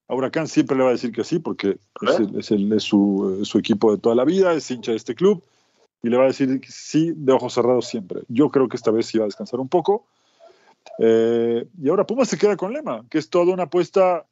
a 0.10 0.16
Huracán 0.16 0.48
siempre 0.48 0.76
le 0.76 0.84
va 0.84 0.90
a 0.90 0.94
decir 0.94 1.12
que 1.12 1.24
sí, 1.24 1.38
porque 1.38 1.78
es, 2.02 2.50
es, 2.52 2.84
su, 2.84 3.46
equipo 3.60 3.92
de 3.92 4.00
toda 4.00 4.16
la 4.16 4.26
vida, 4.26 4.54
es 4.54 4.70
hincha 4.72 4.92
de 4.92 4.98
este 4.98 5.14
club, 5.14 5.44
y 6.02 6.10
le 6.10 6.18
va 6.18 6.24
a 6.24 6.28
decir 6.28 6.60
que 6.60 6.72
sí 6.72 7.14
de 7.16 7.32
ojos 7.32 7.54
cerrados 7.54 7.86
siempre. 7.86 8.22
Yo 8.28 8.50
creo 8.50 8.68
que 8.68 8.76
esta 8.76 8.90
vez 8.90 9.06
sí 9.06 9.20
va 9.20 9.26
a 9.26 9.28
descansar 9.28 9.60
un 9.60 9.70
poco. 9.70 10.08
Eh, 10.98 11.68
y 11.78 11.90
ahora 11.90 12.06
Pumas 12.06 12.28
se 12.28 12.38
queda 12.38 12.58
con 12.58 12.74
Lema, 12.74 13.06
que 13.10 13.18
es 13.18 13.30
toda 13.30 13.54
una 13.54 13.64
apuesta 13.64 14.26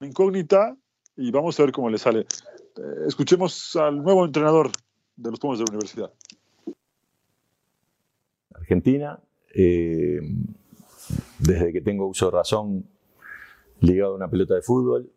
incógnita, 0.00 0.76
y 1.16 1.30
vamos 1.30 1.58
a 1.58 1.64
ver 1.64 1.72
cómo 1.72 1.90
le 1.90 1.98
sale. 1.98 2.20
Eh, 2.20 3.04
escuchemos 3.06 3.76
al 3.76 4.02
nuevo 4.02 4.24
entrenador 4.24 4.70
de 5.16 5.30
los 5.30 5.40
Pumas 5.40 5.58
de 5.58 5.64
la 5.64 5.70
universidad. 5.70 6.12
Argentina, 8.54 9.20
eh, 9.54 10.20
desde 11.38 11.72
que 11.72 11.80
tengo 11.80 12.06
uso 12.06 12.26
de 12.26 12.36
razón, 12.36 12.86
ligado 13.80 14.12
a 14.12 14.16
una 14.16 14.28
pelota 14.28 14.54
de 14.54 14.62
fútbol, 14.62 15.10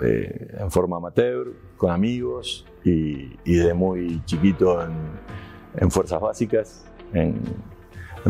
eh, 0.00 0.56
en 0.58 0.70
forma 0.70 0.98
amateur, 0.98 1.54
con 1.78 1.90
amigos 1.90 2.66
y, 2.84 3.34
desde 3.44 3.72
muy 3.72 4.22
chiquito 4.26 4.78
en, 4.82 5.90
fuerzas 5.90 6.20
básicas, 6.20 6.84
en, 7.14 7.40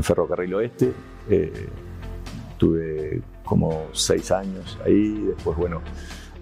Ferrocarril 0.01 0.55
Oeste. 0.55 0.93
Eh, 1.29 1.69
tuve 2.59 3.23
como 3.45 3.87
seis 3.93 4.31
años 4.31 4.79
ahí, 4.85 5.25
después 5.27 5.57
bueno, 5.57 5.83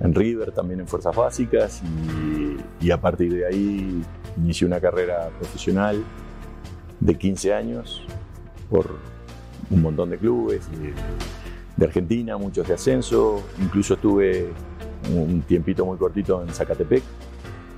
en 0.00 0.14
River 0.14 0.52
también 0.52 0.80
en 0.80 0.88
fuerzas 0.88 1.14
básicas 1.14 1.82
y, 2.80 2.90
a 2.90 3.00
partir 3.00 3.32
de 3.32 3.46
ahí 3.46 4.02
inicié 4.36 4.66
una 4.66 4.80
carrera 4.80 5.30
profesional 5.38 6.02
de 7.00 7.18
15 7.18 7.54
años 7.54 8.06
por 8.70 8.96
un 9.70 9.82
montón 9.82 10.10
de 10.10 10.18
clubes 10.18 10.68
de 11.76 11.84
Argentina, 11.84 12.36
muchos 12.36 12.68
de 12.68 12.74
ascenso, 12.74 13.42
incluso 13.60 13.94
estuve 13.94 14.48
un 15.12 15.42
tiempito 15.42 15.84
muy 15.84 15.98
cortito 15.98 16.42
en 16.42 16.48
Zacatepec, 16.48 17.02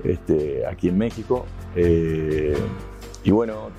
este, 0.04 0.66
aquí 0.66 0.88
en 0.88 0.98
México. 0.98 1.46
Eh, 1.74 2.56
y 3.24 3.30
bueno, 3.30 3.70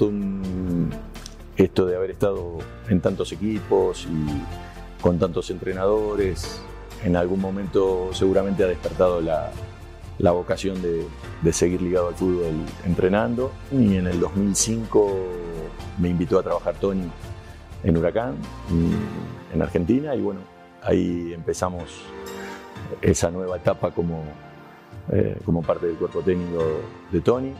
esto 1.55 1.86
de 1.86 1.95
haber 1.95 2.11
estado 2.11 2.57
en 2.89 3.01
tantos 3.01 3.31
equipos 3.31 4.07
y 4.09 5.01
con 5.01 5.19
tantos 5.19 5.49
entrenadores, 5.49 6.61
en 7.03 7.15
algún 7.15 7.39
momento 7.39 8.09
seguramente 8.13 8.63
ha 8.63 8.67
despertado 8.67 9.21
la, 9.21 9.51
vocación 10.31 10.81
de, 10.81 11.53
seguir 11.53 11.81
ligado 11.81 12.09
al 12.09 12.15
fútbol 12.15 12.53
entrenando. 12.85 13.51
Y 13.71 13.95
en 13.97 14.07
el 14.07 14.19
2005 14.19 15.15
me 15.99 16.09
invitó 16.09 16.39
a 16.39 16.43
trabajar 16.43 16.75
Tony 16.75 17.09
en 17.83 17.97
Huracán 17.97 18.35
en 19.53 19.61
Argentina 19.61 20.15
y 20.15 20.21
bueno, 20.21 20.39
ahí 20.81 21.33
empezamos 21.33 22.01
esa 23.01 23.29
nueva 23.31 23.57
etapa 23.57 23.91
como, 23.91 24.23
eh, 25.11 25.38
como 25.45 25.61
parte 25.61 25.88
del 25.88 25.95
cuerpo 25.95 26.21
técnico 26.21 26.63
de 27.11 27.21
Tony, 27.21 27.53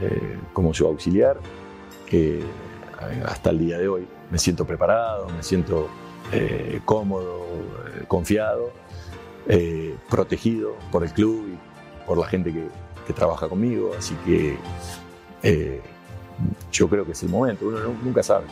eh, 0.00 0.38
como 0.52 0.72
su 0.74 0.86
auxiliar, 0.86 1.38
que 2.06 2.40
eh, 2.40 2.44
hasta 3.26 3.50
el 3.50 3.58
día 3.58 3.78
de 3.78 3.88
hoy 3.88 4.06
me 4.30 4.38
siento 4.38 4.66
preparado, 4.66 5.28
me 5.28 5.42
siento 5.42 5.88
cómodo, 6.84 7.44
confiado, 8.08 8.70
protegido 10.10 10.74
por 10.90 11.04
el 11.04 11.12
club 11.12 11.46
y 11.52 12.06
por 12.06 12.18
la 12.18 12.26
gente 12.26 12.52
que, 12.52 13.12
trabaja 13.12 13.48
conmigo, 13.48 13.92
así 13.96 14.14
que 14.24 14.56
yo 16.72 16.88
creo 16.88 17.04
que 17.04 17.12
es 17.12 17.22
el 17.22 17.28
momento, 17.28 17.66
uno 17.66 17.78
nunca 18.02 18.22
sabe, 18.22 18.46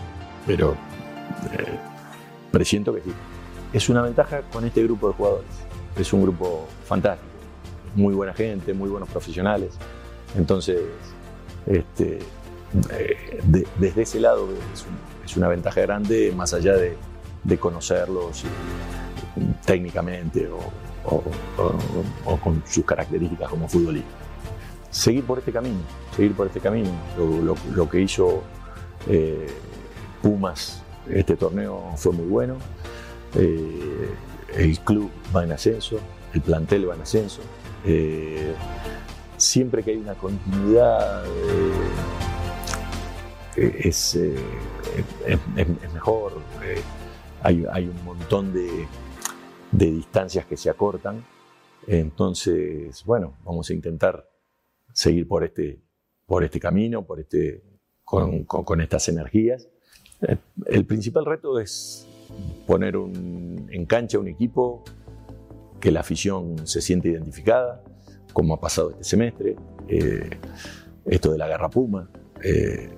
pero 0.46 0.76
Presiento 2.50 2.94
que 2.94 3.00
sí. 3.00 3.12
Es 3.72 3.88
una 3.88 4.02
ventaja 4.02 4.42
con 4.42 4.64
este 4.64 4.82
grupo 4.82 5.08
de 5.08 5.14
jugadores. 5.14 5.48
Es 5.96 6.12
un 6.12 6.22
grupo 6.22 6.66
fantástico. 6.84 7.30
Muy 7.94 8.14
buena 8.14 8.34
gente, 8.34 8.74
muy 8.74 8.90
buenos 8.90 9.08
profesionales. 9.08 9.70
Entonces, 10.36 10.80
este, 11.66 12.18
eh, 12.90 13.40
desde 13.78 14.02
ese 14.02 14.20
lado 14.20 14.48
es, 14.72 14.84
una 15.36 15.48
ventaja 15.48 15.80
grande, 15.80 16.32
más 16.36 16.54
allá 16.54 16.74
de, 16.74 16.96
conocerlos 17.58 18.44
técnicamente 19.64 20.48
o, 21.04 21.22
con 22.38 22.62
sus 22.66 22.84
características 22.84 23.48
como 23.48 23.68
futbolista. 23.68 24.08
Seguir 24.90 25.24
por 25.24 25.38
este 25.38 25.52
camino, 25.52 25.80
seguir 26.14 26.34
por 26.34 26.46
este 26.46 26.60
camino. 26.60 26.90
Lo, 27.74 27.88
que 27.88 28.00
hizo 28.00 28.42
eh, 29.08 29.48
Pumas 30.22 30.82
este 31.10 31.36
torneo 31.36 31.92
fue 31.96 32.12
muy 32.12 32.26
bueno. 32.26 32.56
Eh, 33.34 34.14
el 34.54 34.78
club 34.80 35.10
va 35.34 35.44
en 35.44 35.52
ascenso, 35.52 35.98
el 36.32 36.40
plantel 36.42 36.88
va 36.88 36.94
en 36.94 37.02
ascenso. 37.02 37.40
Eh, 37.84 38.54
siempre 39.36 39.82
que 39.82 39.90
hay 39.92 39.96
una 39.96 40.14
continuidad 40.14 41.24
eh, 43.56 43.80
es, 43.84 44.18
mejor. 45.94 46.40
Hay, 47.42 47.88
un 47.88 48.04
montón 48.04 48.52
de, 48.52 48.86
distancias 49.72 50.46
que 50.46 50.56
se 50.56 50.70
acortan 50.70 51.24
Entonces, 51.86 53.04
bueno, 53.04 53.36
vamos 53.44 53.68
a 53.70 53.74
intentar 53.74 54.28
seguir 54.92 55.26
por 55.26 55.44
este, 55.44 55.80
por 56.26 56.44
este 56.44 56.60
camino, 56.60 57.04
por 57.04 57.20
este, 57.20 57.62
con, 58.04 58.44
con, 58.44 58.80
estas 58.80 59.08
energías. 59.08 59.68
Eh, 60.20 60.36
el 60.66 60.84
principal 60.86 61.24
reto 61.24 61.58
es 61.58 62.06
poner 62.66 62.96
un, 62.96 63.68
en 63.70 63.86
cancha 63.86 64.18
un 64.18 64.28
equipo 64.28 64.84
que 65.80 65.90
la 65.90 66.00
afición 66.00 66.66
se 66.66 66.80
siente 66.80 67.08
identificada, 67.08 67.82
como 68.32 68.54
ha 68.54 68.60
pasado 68.60 68.92
este 68.92 69.04
semestre, 69.04 69.56
eh, 69.88 70.30
esto 71.06 71.32
de 71.32 71.38
la 71.38 71.48
garra 71.48 71.68
puma. 71.68 72.08
Eh, 72.42 72.88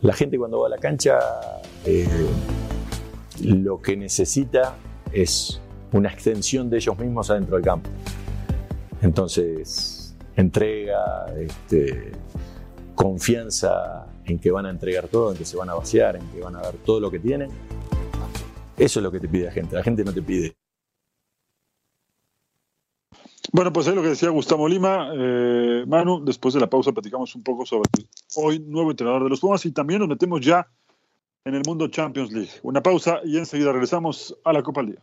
la 0.00 0.12
gente 0.12 0.38
cuando 0.38 0.60
va 0.60 0.68
a 0.68 0.70
la 0.70 0.78
cancha 0.78 1.18
lo 3.42 3.80
que 3.80 3.96
necesita 3.96 4.76
es 5.12 5.60
una 5.92 6.10
extensión 6.10 6.68
de 6.70 6.76
ellos 6.78 6.98
mismos 6.98 7.30
adentro 7.30 7.56
del 7.56 7.64
campo. 7.64 7.88
Entonces, 9.00 10.14
entrega, 10.36 11.26
este, 11.38 12.12
confianza 12.94 14.06
en 14.24 14.38
que 14.38 14.50
van 14.50 14.66
a 14.66 14.70
entregar 14.70 15.08
todo, 15.08 15.32
en 15.32 15.38
que 15.38 15.44
se 15.44 15.56
van 15.56 15.70
a 15.70 15.74
vaciar, 15.74 16.16
en 16.16 16.26
que 16.28 16.40
van 16.40 16.56
a 16.56 16.60
dar 16.60 16.74
todo 16.84 17.00
lo 17.00 17.10
que 17.10 17.18
tienen. 17.18 17.50
Eso 18.76 19.00
es 19.00 19.02
lo 19.02 19.10
que 19.10 19.20
te 19.20 19.28
pide 19.28 19.46
la 19.46 19.52
gente. 19.52 19.76
La 19.76 19.82
gente 19.82 20.04
no 20.04 20.12
te 20.12 20.22
pide. 20.22 20.57
Bueno, 23.52 23.72
pues 23.72 23.86
es 23.86 23.94
lo 23.94 24.02
que 24.02 24.08
decía 24.08 24.28
Gustavo 24.30 24.68
Lima. 24.68 25.10
Eh, 25.14 25.84
Manu, 25.86 26.24
después 26.24 26.54
de 26.54 26.60
la 26.60 26.68
pausa 26.68 26.92
platicamos 26.92 27.34
un 27.34 27.42
poco 27.42 27.64
sobre 27.64 27.88
el 27.98 28.06
hoy 28.36 28.58
nuevo 28.58 28.90
entrenador 28.90 29.24
de 29.24 29.30
los 29.30 29.40
Pumas 29.40 29.64
y 29.64 29.72
también 29.72 30.00
nos 30.00 30.08
metemos 30.08 30.40
ya 30.40 30.68
en 31.44 31.54
el 31.54 31.62
mundo 31.66 31.88
Champions 31.88 32.30
League. 32.32 32.50
Una 32.62 32.82
pausa 32.82 33.20
y 33.24 33.38
enseguida 33.38 33.72
regresamos 33.72 34.36
a 34.44 34.52
la 34.52 34.62
Copa 34.62 34.82
del 34.82 34.90
Día. 34.92 35.00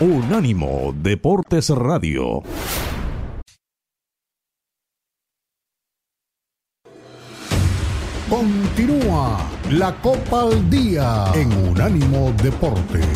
Unánimo 0.00 0.92
Deportes 1.00 1.70
Radio. 1.70 2.42
Continúa 8.76 9.38
la 9.70 9.94
Copa 10.00 10.42
al 10.42 10.68
Día 10.68 11.26
en 11.36 11.52
Unánimo 11.68 12.32
Deportes. 12.42 13.06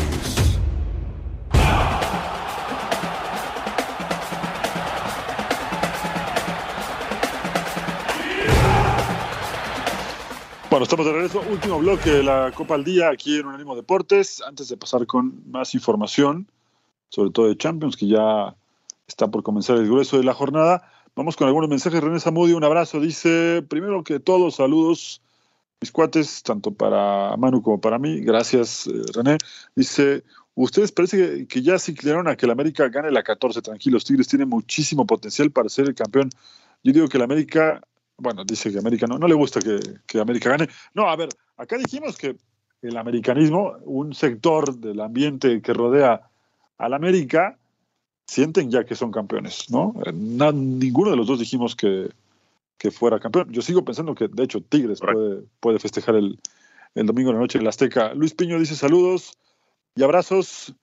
Bueno, 10.69 10.83
estamos 10.83 11.05
de 11.05 11.11
regreso. 11.11 11.43
Último 11.51 11.79
bloque 11.79 12.09
de 12.09 12.23
la 12.23 12.53
Copa 12.55 12.75
al 12.75 12.85
Día 12.85 13.09
aquí 13.09 13.39
en 13.39 13.47
Unánimo 13.47 13.75
Deportes. 13.75 14.41
Antes 14.47 14.69
de 14.69 14.77
pasar 14.77 15.05
con 15.07 15.43
más 15.51 15.75
información, 15.75 16.47
sobre 17.09 17.31
todo 17.31 17.49
de 17.49 17.57
Champions, 17.57 17.97
que 17.97 18.07
ya 18.07 18.55
está 19.07 19.27
por 19.27 19.43
comenzar 19.43 19.75
el 19.75 19.87
grueso 19.87 20.17
de 20.17 20.23
la 20.23 20.33
jornada, 20.33 20.89
vamos 21.17 21.35
con 21.35 21.47
algunos 21.47 21.69
mensajes. 21.69 21.99
René 21.99 22.21
Zamudio, 22.21 22.55
un 22.55 22.63
abrazo. 22.63 23.01
Dice, 23.01 23.61
primero 23.67 24.05
que 24.05 24.21
todo, 24.21 24.51
saludos, 24.51 25.21
mis 25.81 25.91
cuates, 25.91 26.43
tanto 26.43 26.71
para 26.71 27.35
Manu 27.37 27.61
como 27.61 27.79
para 27.79 27.97
mí. 27.97 28.19
Gracias, 28.19 28.87
eh, 28.87 29.01
René. 29.13 29.37
Dice, 29.75 30.23
ustedes 30.55 30.91
parece 30.91 31.47
que, 31.47 31.61
ya 31.61 31.79
se 31.79 31.91
inclinaron 31.91 32.27
a 32.27 32.35
que 32.35 32.45
el 32.45 32.51
América 32.51 32.89
gane 32.89 33.11
la 33.11 33.23
14. 33.23 33.61
Tranquilos, 33.61 34.03
Tigres 34.03 34.27
tiene 34.27 34.45
muchísimo 34.45 35.05
potencial 35.05 35.51
para 35.51 35.69
ser 35.69 35.87
el 35.87 35.95
campeón. 35.95 36.29
Yo 36.83 36.93
digo 36.93 37.07
que 37.07 37.17
el 37.17 37.23
América 37.23 37.81
bueno, 38.21 38.43
dice 38.43 38.69
que 38.69 38.79
América 38.79 39.07
no, 39.07 39.17
no 39.17 39.29
le 39.29 39.33
gusta 39.33 39.61
que, 39.61 39.79
que, 40.05 40.19
América 40.19 40.49
gane. 40.49 40.67
No, 40.93 41.07
a 41.09 41.15
ver, 41.15 41.29
acá 41.55 41.77
dijimos 41.77 42.17
que 42.17 42.35
el 42.81 42.97
americanismo, 42.97 43.77
un 43.85 44.13
sector 44.13 44.75
del 44.75 44.99
ambiente 44.99 45.61
que 45.61 45.73
rodea 45.73 46.29
al 46.77 46.93
América, 46.93 47.57
sienten 48.27 48.69
ya 48.69 48.83
que 48.83 48.95
son 48.95 49.11
campeones, 49.11 49.71
¿no? 49.71 49.93
ninguno 50.13 51.11
de 51.11 51.17
los 51.17 51.27
dos 51.27 51.39
dijimos 51.39 51.75
que, 51.75 52.09
que, 52.79 52.91
fuera 52.91 53.19
campeón. 53.19 53.51
Yo 53.51 53.61
sigo 53.61 53.83
pensando 53.83 54.15
que, 54.15 54.27
de 54.27 54.43
hecho, 54.43 54.61
Tigres 54.61 55.01
puede, 55.01 55.43
puede 55.59 55.79
festejar 55.79 56.15
el, 56.15 56.39
el, 56.95 57.05
domingo 57.05 57.29
en 57.29 57.35
la 57.35 57.41
noche 57.41 57.57
en 57.57 57.65
la 57.65 57.69
Azteca. 57.69 58.13
Luis 58.13 58.33
Piño 58.33 58.57
dice 58.57 58.75
saludos 58.75 59.37
y 59.95 60.03
abrazos. 60.03 60.73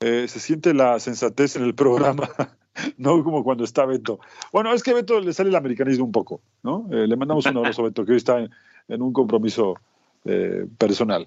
Eh, 0.00 0.28
se 0.28 0.40
siente 0.40 0.74
la 0.74 1.00
sensatez 1.00 1.56
en 1.56 1.64
el 1.64 1.74
programa. 1.74 2.28
no 2.98 3.22
como 3.24 3.42
cuando 3.44 3.64
está 3.64 3.86
Beto. 3.86 4.20
Bueno, 4.52 4.72
es 4.72 4.82
que 4.82 4.90
a 4.90 4.94
Beto 4.94 5.20
le 5.20 5.32
sale 5.32 5.48
el 5.48 5.56
americanismo 5.56 6.04
un 6.04 6.12
poco, 6.12 6.40
¿no? 6.62 6.86
Eh, 6.90 7.06
le 7.06 7.16
mandamos 7.16 7.46
un 7.46 7.56
abrazo 7.56 7.82
a 7.82 7.84
Beto, 7.86 8.04
que 8.04 8.12
hoy 8.12 8.18
está 8.18 8.40
en, 8.40 9.02
un 9.02 9.12
compromiso 9.12 9.76
eh, 10.24 10.66
personal. 10.78 11.26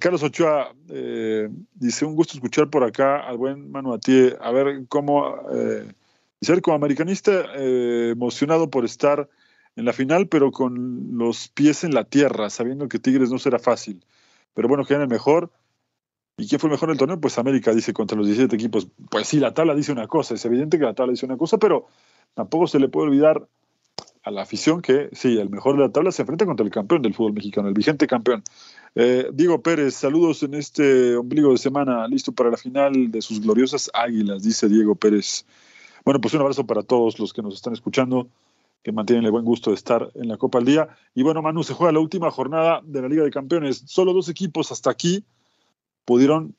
Carlos 0.00 0.22
Ochoa 0.22 0.74
dice, 1.74 2.04
un 2.04 2.14
gusto 2.14 2.34
escuchar 2.34 2.68
por 2.68 2.84
acá 2.84 3.20
al 3.20 3.38
buen 3.38 3.70
Manu 3.70 3.94
a 3.94 4.50
ver 4.50 4.84
cómo, 4.86 5.34
y 6.42 6.46
ser 6.46 6.60
como 6.60 6.74
americanista 6.74 7.46
emocionado 7.54 8.68
por 8.68 8.84
estar 8.84 9.30
en 9.76 9.86
la 9.86 9.94
final, 9.94 10.28
pero 10.28 10.50
con 10.50 11.16
los 11.16 11.48
pies 11.48 11.84
en 11.84 11.94
la 11.94 12.04
tierra, 12.04 12.50
sabiendo 12.50 12.88
que 12.88 12.98
Tigres 12.98 13.30
no 13.30 13.38
será 13.38 13.58
fácil. 13.58 14.04
Pero 14.52 14.68
bueno, 14.68 14.84
que 14.84 14.92
el 14.92 15.08
mejor 15.08 15.50
¿Y 16.38 16.48
quién 16.48 16.58
fue 16.58 16.68
el 16.68 16.72
mejor 16.72 16.88
en 16.88 16.92
el 16.94 16.98
torneo? 16.98 17.20
Pues 17.20 17.38
América 17.38 17.74
dice 17.74 17.92
contra 17.92 18.16
los 18.16 18.26
17 18.26 18.56
equipos. 18.56 18.88
Pues 19.10 19.28
sí, 19.28 19.38
la 19.38 19.54
tabla 19.54 19.74
dice 19.74 19.92
una 19.92 20.08
cosa, 20.08 20.34
es 20.34 20.44
evidente 20.44 20.78
que 20.78 20.84
la 20.84 20.94
tabla 20.94 21.12
dice 21.12 21.26
una 21.26 21.36
cosa, 21.36 21.58
pero 21.58 21.86
tampoco 22.34 22.66
se 22.66 22.80
le 22.80 22.88
puede 22.88 23.08
olvidar 23.08 23.46
a 24.24 24.30
la 24.30 24.42
afición 24.42 24.82
que 24.82 25.08
sí, 25.12 25.38
el 25.38 25.50
mejor 25.50 25.76
de 25.76 25.82
la 25.82 25.92
tabla 25.92 26.10
se 26.10 26.22
enfrenta 26.22 26.46
contra 26.46 26.64
el 26.64 26.72
campeón 26.72 27.02
del 27.02 27.12
fútbol 27.12 27.34
mexicano, 27.34 27.68
el 27.68 27.74
vigente 27.74 28.06
campeón. 28.06 28.42
Eh, 28.94 29.28
Diego 29.32 29.62
Pérez, 29.62 29.94
saludos 29.94 30.42
en 30.42 30.54
este 30.54 31.16
ombligo 31.16 31.50
de 31.50 31.58
semana, 31.58 32.06
listo 32.08 32.32
para 32.32 32.50
la 32.50 32.56
final 32.56 33.10
de 33.10 33.20
sus 33.20 33.40
gloriosas 33.40 33.90
águilas, 33.92 34.42
dice 34.42 34.68
Diego 34.68 34.94
Pérez. 34.94 35.44
Bueno, 36.04 36.20
pues 36.20 36.34
un 36.34 36.40
abrazo 36.40 36.66
para 36.66 36.82
todos 36.82 37.18
los 37.18 37.32
que 37.32 37.42
nos 37.42 37.54
están 37.54 37.72
escuchando, 37.72 38.28
que 38.82 38.92
mantienen 38.92 39.24
el 39.24 39.30
buen 39.30 39.44
gusto 39.44 39.70
de 39.70 39.76
estar 39.76 40.10
en 40.14 40.28
la 40.28 40.36
Copa 40.36 40.58
al 40.58 40.64
Día. 40.64 40.88
Y 41.14 41.22
bueno, 41.22 41.42
Manu, 41.42 41.62
se 41.62 41.74
juega 41.74 41.92
la 41.92 42.00
última 42.00 42.30
jornada 42.30 42.80
de 42.84 43.02
la 43.02 43.08
Liga 43.08 43.22
de 43.22 43.30
Campeones. 43.30 43.84
Solo 43.86 44.12
dos 44.12 44.28
equipos 44.28 44.72
hasta 44.72 44.90
aquí 44.90 45.24
pudieron 46.04 46.56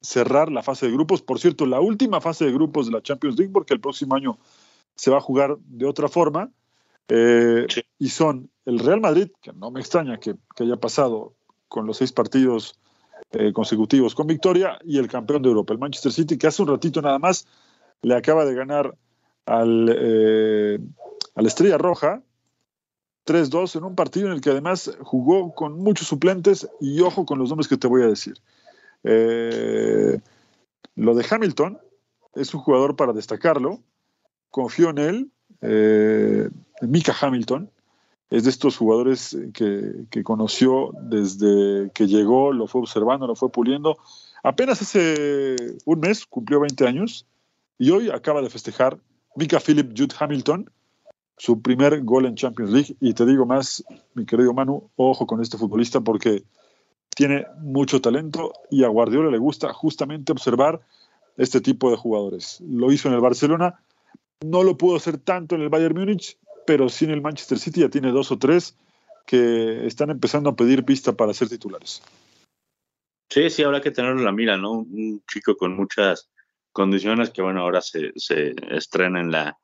cerrar 0.00 0.50
la 0.50 0.62
fase 0.62 0.86
de 0.86 0.92
grupos. 0.92 1.20
Por 1.20 1.38
cierto, 1.38 1.66
la 1.66 1.80
última 1.80 2.20
fase 2.20 2.46
de 2.46 2.52
grupos 2.52 2.86
de 2.86 2.92
la 2.92 3.02
Champions 3.02 3.36
League, 3.36 3.52
porque 3.52 3.74
el 3.74 3.80
próximo 3.80 4.14
año 4.14 4.38
se 4.94 5.10
va 5.10 5.18
a 5.18 5.20
jugar 5.20 5.58
de 5.58 5.84
otra 5.84 6.08
forma. 6.08 6.50
Eh, 7.08 7.66
y 7.98 8.08
son 8.08 8.50
el 8.64 8.78
Real 8.78 9.00
Madrid, 9.00 9.28
que 9.42 9.52
no 9.52 9.70
me 9.70 9.80
extraña 9.80 10.18
que, 10.18 10.36
haya 10.58 10.76
pasado 10.76 11.34
con 11.68 11.86
los 11.86 11.98
seis 11.98 12.12
partidos 12.12 12.78
eh, 13.32 13.52
consecutivos 13.52 14.14
con 14.14 14.26
victoria, 14.26 14.78
y 14.84 14.98
el 14.98 15.08
campeón 15.08 15.42
de 15.42 15.48
Europa, 15.48 15.74
el 15.74 15.78
Manchester 15.78 16.12
City, 16.12 16.38
que 16.38 16.46
hace 16.46 16.62
un 16.62 16.68
ratito 16.68 17.02
nada 17.02 17.18
más 17.18 17.46
le 18.02 18.14
acaba 18.14 18.44
de 18.44 18.54
ganar 18.54 18.94
al, 19.46 19.94
eh, 19.96 20.78
Estrella 21.36 21.78
Roja 21.78 22.22
3-2 23.26 23.76
en 23.76 23.84
un 23.84 23.94
partido 23.94 24.28
en 24.28 24.34
el 24.34 24.40
que 24.40 24.50
además 24.50 24.96
jugó 25.00 25.54
con 25.54 25.78
muchos 25.78 26.08
suplentes 26.08 26.68
y 26.80 27.00
ojo 27.00 27.26
con 27.26 27.38
los 27.38 27.48
nombres 27.50 27.68
que 27.68 27.76
te 27.76 27.86
voy 27.86 28.02
a 28.02 28.06
decir. 28.06 28.34
Eh, 29.04 30.18
lo 30.96 31.14
de 31.14 31.26
Hamilton 31.28 31.78
es 32.34 32.54
un 32.54 32.60
jugador 32.60 32.96
para 32.96 33.12
destacarlo. 33.12 33.80
Confío 34.50 34.90
en 34.90 34.98
él. 34.98 35.30
Eh, 35.60 36.48
Mika 36.80 37.14
Hamilton 37.20 37.70
es 38.30 38.44
de 38.44 38.50
estos 38.50 38.76
jugadores 38.76 39.36
que, 39.54 40.06
que, 40.10 40.22
conoció 40.22 40.90
desde 41.02 41.90
que 41.92 42.06
llegó, 42.06 42.52
lo 42.52 42.66
fue 42.66 42.80
observando, 42.80 43.26
lo 43.26 43.34
fue 43.34 43.50
puliendo. 43.50 43.98
Apenas 44.42 44.80
hace 44.80 45.56
un 45.84 46.00
mes 46.00 46.24
cumplió 46.26 46.60
20 46.60 46.86
años 46.86 47.26
y 47.78 47.90
hoy 47.90 48.10
acaba 48.10 48.42
de 48.42 48.50
festejar 48.50 48.98
Mika 49.36 49.60
Philip 49.60 49.92
Jude 49.96 50.14
Hamilton 50.18 50.70
su 51.36 51.62
primer 51.62 52.02
gol 52.02 52.26
en 52.26 52.34
Champions 52.34 52.72
League. 52.72 52.96
Y 53.00 53.14
te 53.14 53.24
digo 53.24 53.46
más, 53.46 53.84
mi 54.14 54.26
querido 54.26 54.52
Manu, 54.52 54.90
ojo 54.96 55.26
con 55.26 55.40
este 55.40 55.56
futbolista 55.56 56.00
porque 56.00 56.42
tiene 57.14 57.46
mucho 57.60 58.00
talento 58.00 58.52
y 58.70 58.84
a 58.84 58.88
Guardiola 58.88 59.30
le 59.30 59.38
gusta 59.38 59.72
justamente 59.72 60.32
observar 60.32 60.80
este 61.36 61.60
tipo 61.60 61.90
de 61.90 61.96
jugadores. 61.96 62.60
Lo 62.60 62.90
hizo 62.90 63.08
en 63.08 63.14
el 63.14 63.20
Barcelona, 63.20 63.80
no 64.44 64.64
lo 64.64 64.76
pudo 64.76 64.96
hacer 64.96 65.18
tanto 65.18 65.54
en 65.54 65.62
el 65.62 65.68
Bayern 65.68 65.96
Múnich, 65.96 66.36
pero 66.66 66.88
sí 66.88 67.04
en 67.04 67.12
el 67.12 67.22
Manchester 67.22 67.58
City 67.58 67.80
ya 67.80 67.88
tiene 67.88 68.10
dos 68.10 68.32
o 68.32 68.38
tres 68.38 68.76
que 69.26 69.86
están 69.86 70.10
empezando 70.10 70.50
a 70.50 70.56
pedir 70.56 70.84
pista 70.84 71.12
para 71.12 71.34
ser 71.34 71.48
titulares. 71.48 72.02
Sí, 73.30 73.50
sí, 73.50 73.62
habrá 73.62 73.80
que 73.80 73.90
tenerlo 73.90 74.18
en 74.18 74.24
la 74.24 74.32
mira, 74.32 74.56
¿no? 74.56 74.72
Un 74.72 75.22
chico 75.30 75.56
con 75.56 75.76
muchas 75.76 76.28
condiciones 76.72 77.30
que, 77.30 77.42
bueno, 77.42 77.62
ahora 77.62 77.80
se, 77.80 78.12
se 78.16 78.54
estrena 78.70 79.20
en 79.20 79.30
la, 79.30 79.58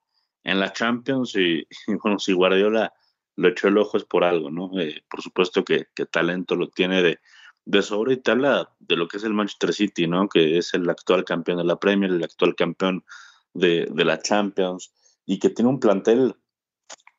en 0.45 0.61
la 0.61 0.73
Champions 0.73 1.35
y, 1.37 1.67
bueno, 2.03 2.19
si 2.19 2.33
Guardiola 2.33 2.93
lo 3.37 3.49
echó 3.49 3.69
el 3.69 3.79
ojo 3.79 3.97
es 3.97 4.05
por 4.05 4.23
algo, 4.23 4.51
¿no? 4.51 4.71
Eh, 4.79 5.03
por 5.11 5.21
supuesto 5.23 5.65
que, 5.65 5.87
talento 6.11 6.55
lo 6.55 6.69
tiene 6.69 7.03
de, 7.03 7.19
de 7.65 7.83
sobra 7.83 8.13
y 8.13 8.19
te 8.19 8.33
de 8.35 8.97
lo 8.97 9.09
que 9.09 9.17
es 9.17 9.25
el 9.25 9.35
Manchester 9.35 9.73
City, 9.73 10.07
¿no? 10.07 10.29
Que 10.29 10.59
es 10.59 10.73
el 10.75 10.89
actual 10.89 11.25
campeón 11.25 11.59
de 11.59 11.65
la 11.65 11.77
Premier, 11.77 12.13
el 12.13 12.23
actual 12.23 12.55
campeón 12.55 13.05
de, 13.53 13.91
la 13.93 14.21
Champions 14.21 14.93
y 15.27 15.39
que 15.39 15.51
tiene 15.51 15.71
un 15.71 15.81
plantel 15.81 16.37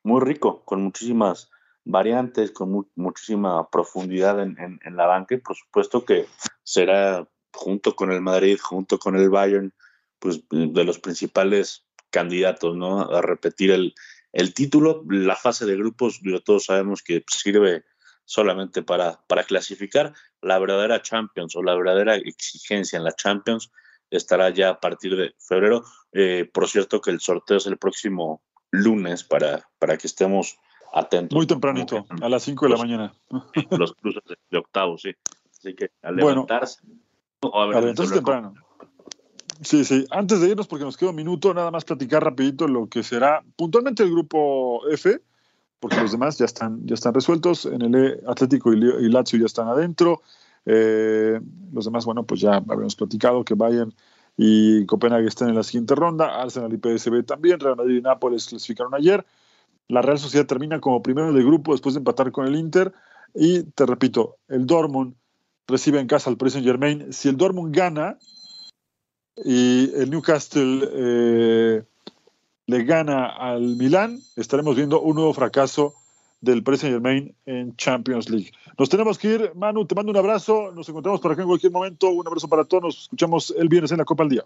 muy 0.04 0.22
rico, 0.22 0.64
con 0.64 0.84
muchísimas 0.84 1.50
variantes, 1.84 2.52
con 2.52 2.88
muchísima 2.96 3.70
profundidad 3.70 4.42
en, 4.42 4.80
en, 4.84 4.96
la 4.96 5.06
banca 5.06 5.36
y 5.36 5.40
por 5.40 5.56
supuesto 5.56 6.06
que 6.06 6.28
será 6.64 7.28
junto 7.56 7.95
con 7.95 8.12
el 8.12 8.22
Madrid, 8.22 8.60
junto 8.62 8.99
con 8.99 9.16
el 9.16 9.30
Bayern, 9.30 9.74
pues 10.20 10.43
de 10.49 10.84
los 10.84 10.99
principales 10.99 11.86
candidatos 12.10 12.76
¿no? 12.76 13.01
a 13.01 13.22
repetir 13.22 13.72
el, 13.72 13.95
el 14.32 14.53
título. 14.53 15.03
La 15.10 15.36
fase 15.36 15.66
de 15.66 15.76
grupos, 15.76 16.20
todos 16.43 16.66
sabemos 16.66 17.01
que 17.01 17.24
sirve 17.28 17.84
solamente 18.26 18.84
para, 18.84 19.22
para 19.28 19.43
clasificar. 19.43 20.14
La 20.41 20.60
verdadera 20.60 21.01
Champions 21.01 21.56
o 21.56 21.64
la 21.64 21.76
verdadera 21.76 22.16
exigencia 22.16 22.97
en 22.97 23.03
la 23.03 23.16
Champions 23.16 23.72
estará 24.10 24.49
ya 24.49 24.70
a 24.70 24.80
partir 24.80 25.16
de 25.16 25.34
febrero. 25.39 25.84
Eh, 26.12 26.49
por 26.51 26.68
cierto 26.68 27.01
que 27.01 27.12
el 27.12 27.20
sorteo 27.20 27.58
es 27.58 27.68
el 27.68 27.78
próximo 27.78 28.43
lunes 28.72 29.24
para, 29.24 29.68
para 29.80 29.97
que 29.97 30.08
estemos 30.08 30.58
atentos. 30.93 31.36
Muy 31.36 31.47
tempranito, 31.47 32.06
a 32.22 32.30
las 32.30 32.43
5 32.43 32.66
de 32.66 32.72
la 32.72 32.78
mañana. 32.78 33.14
Los 33.72 33.93
cruces 33.93 34.24
de, 34.49 34.58
octavos, 34.58 35.01
sí. 35.01 35.12
Así 35.51 35.76
que 35.76 35.91
al 36.01 36.16
levantarse. 36.16 36.80
Bueno, 36.84 37.01
a 37.42 37.80
entonces 37.80 38.16
temprano. 38.16 38.54
Sí, 39.62 39.86
sí. 39.86 40.06
Antes 40.12 40.42
de 40.42 40.50
irnos, 40.50 40.68
porque 40.68 40.86
nos 40.86 40.98
queda 40.98 41.12
un 41.12 41.16
minuto, 41.16 41.54
nada 41.54 41.72
más 41.72 41.86
platicar 41.86 42.24
rapidito 42.24 42.68
lo 42.68 42.88
que 42.88 43.04
será 43.04 43.44
puntualmente 43.56 44.04
el 44.04 44.12
grupo 44.12 44.82
F, 44.90 45.22
porque 45.80 46.02
los 46.02 46.12
demás 46.12 46.38
ya 46.38 46.46
están, 46.46 46.86
ya 46.86 46.96
están 46.96 47.14
resueltos. 47.14 47.66
En 47.66 47.82
el 47.82 47.96
E, 47.96 48.20
Atlético 48.28 48.74
y, 48.74 49.10
Lazio 49.10 49.40
ya 49.40 49.46
están 49.46 49.68
adentro. 49.68 50.22
Eh, 50.66 51.40
los 51.72 51.86
demás, 51.86 52.06
bueno, 52.06 52.24
pues 52.24 52.42
ya 52.42 52.56
habíamos 52.56 52.96
platicado 52.96 53.46
que 53.46 53.54
Bayern 53.54 53.94
y 54.38 54.86
Copenhague 54.86 55.28
están 55.28 55.50
en 55.50 55.56
la 55.56 55.64
siguiente 55.64 55.96
ronda. 55.96 56.42
Arsenal 56.42 56.74
y 56.74 56.78
PSB 56.78 57.24
también. 57.24 57.60
Real 57.60 57.78
Madrid 57.78 57.98
y 57.98 58.02
Nápoles 58.02 58.48
clasificaron 58.48 58.94
ayer. 58.94 59.26
La 59.88 60.02
Real 60.02 60.18
Sociedad 60.18 60.48
termina 60.48 60.80
como 60.82 61.02
primero 61.02 61.32
del 61.32 61.46
grupo 61.46 61.72
después 61.72 61.96
de 61.96 62.00
empatar 62.00 62.32
con 62.32 62.48
el 62.48 62.56
Inter. 62.56 62.94
Y 63.34 63.64
te 63.64 63.86
repito, 63.86 64.38
el 64.48 64.66
Dortmund 64.66 65.16
recibe 65.68 65.99
en 65.99 66.07
casa 66.07 66.30
al 66.30 66.38
Paris 66.38 66.53
Saint 66.53 66.68
Germain. 66.68 67.11
Si 67.13 67.30
el 67.30 67.38
Dortmund 67.38 67.76
gana, 67.76 68.18
y 69.43 69.91
el 69.95 70.09
Newcastle 70.09 70.89
eh, 70.93 71.84
le 72.68 72.84
gana 72.84 73.28
al 73.28 73.76
Milán, 73.76 74.20
estaremos 74.36 74.76
viendo 74.76 75.01
un 75.01 75.16
nuevo 75.16 75.34
fracaso 75.34 75.93
del 76.41 76.63
Paris 76.63 76.82
Saint 76.82 76.95
Germain 76.95 77.36
en 77.45 77.76
Champions 77.76 78.30
League. 78.30 78.51
Nos 78.78 78.89
tenemos 78.89 79.18
que 79.18 79.34
ir, 79.34 79.51
Manu, 79.55 79.86
te 79.86 79.95
mando 79.95 80.11
un 80.11 80.18
abrazo, 80.18 80.72
nos 80.72 80.88
encontramos 80.89 81.20
por 81.20 81.32
acá 81.32 81.41
en 81.41 81.47
cualquier 81.47 81.72
momento, 81.72 82.09
un 82.09 82.28
abrazo 82.28 82.47
para 82.47 82.63
todos, 82.63 82.84
nos 82.84 83.01
escuchamos 83.03 83.53
el 83.57 83.68
viernes 83.68 83.91
en 83.91 83.97
la 83.97 84.05
Copa 84.05 84.24
al 84.24 84.30
Día. 84.30 84.45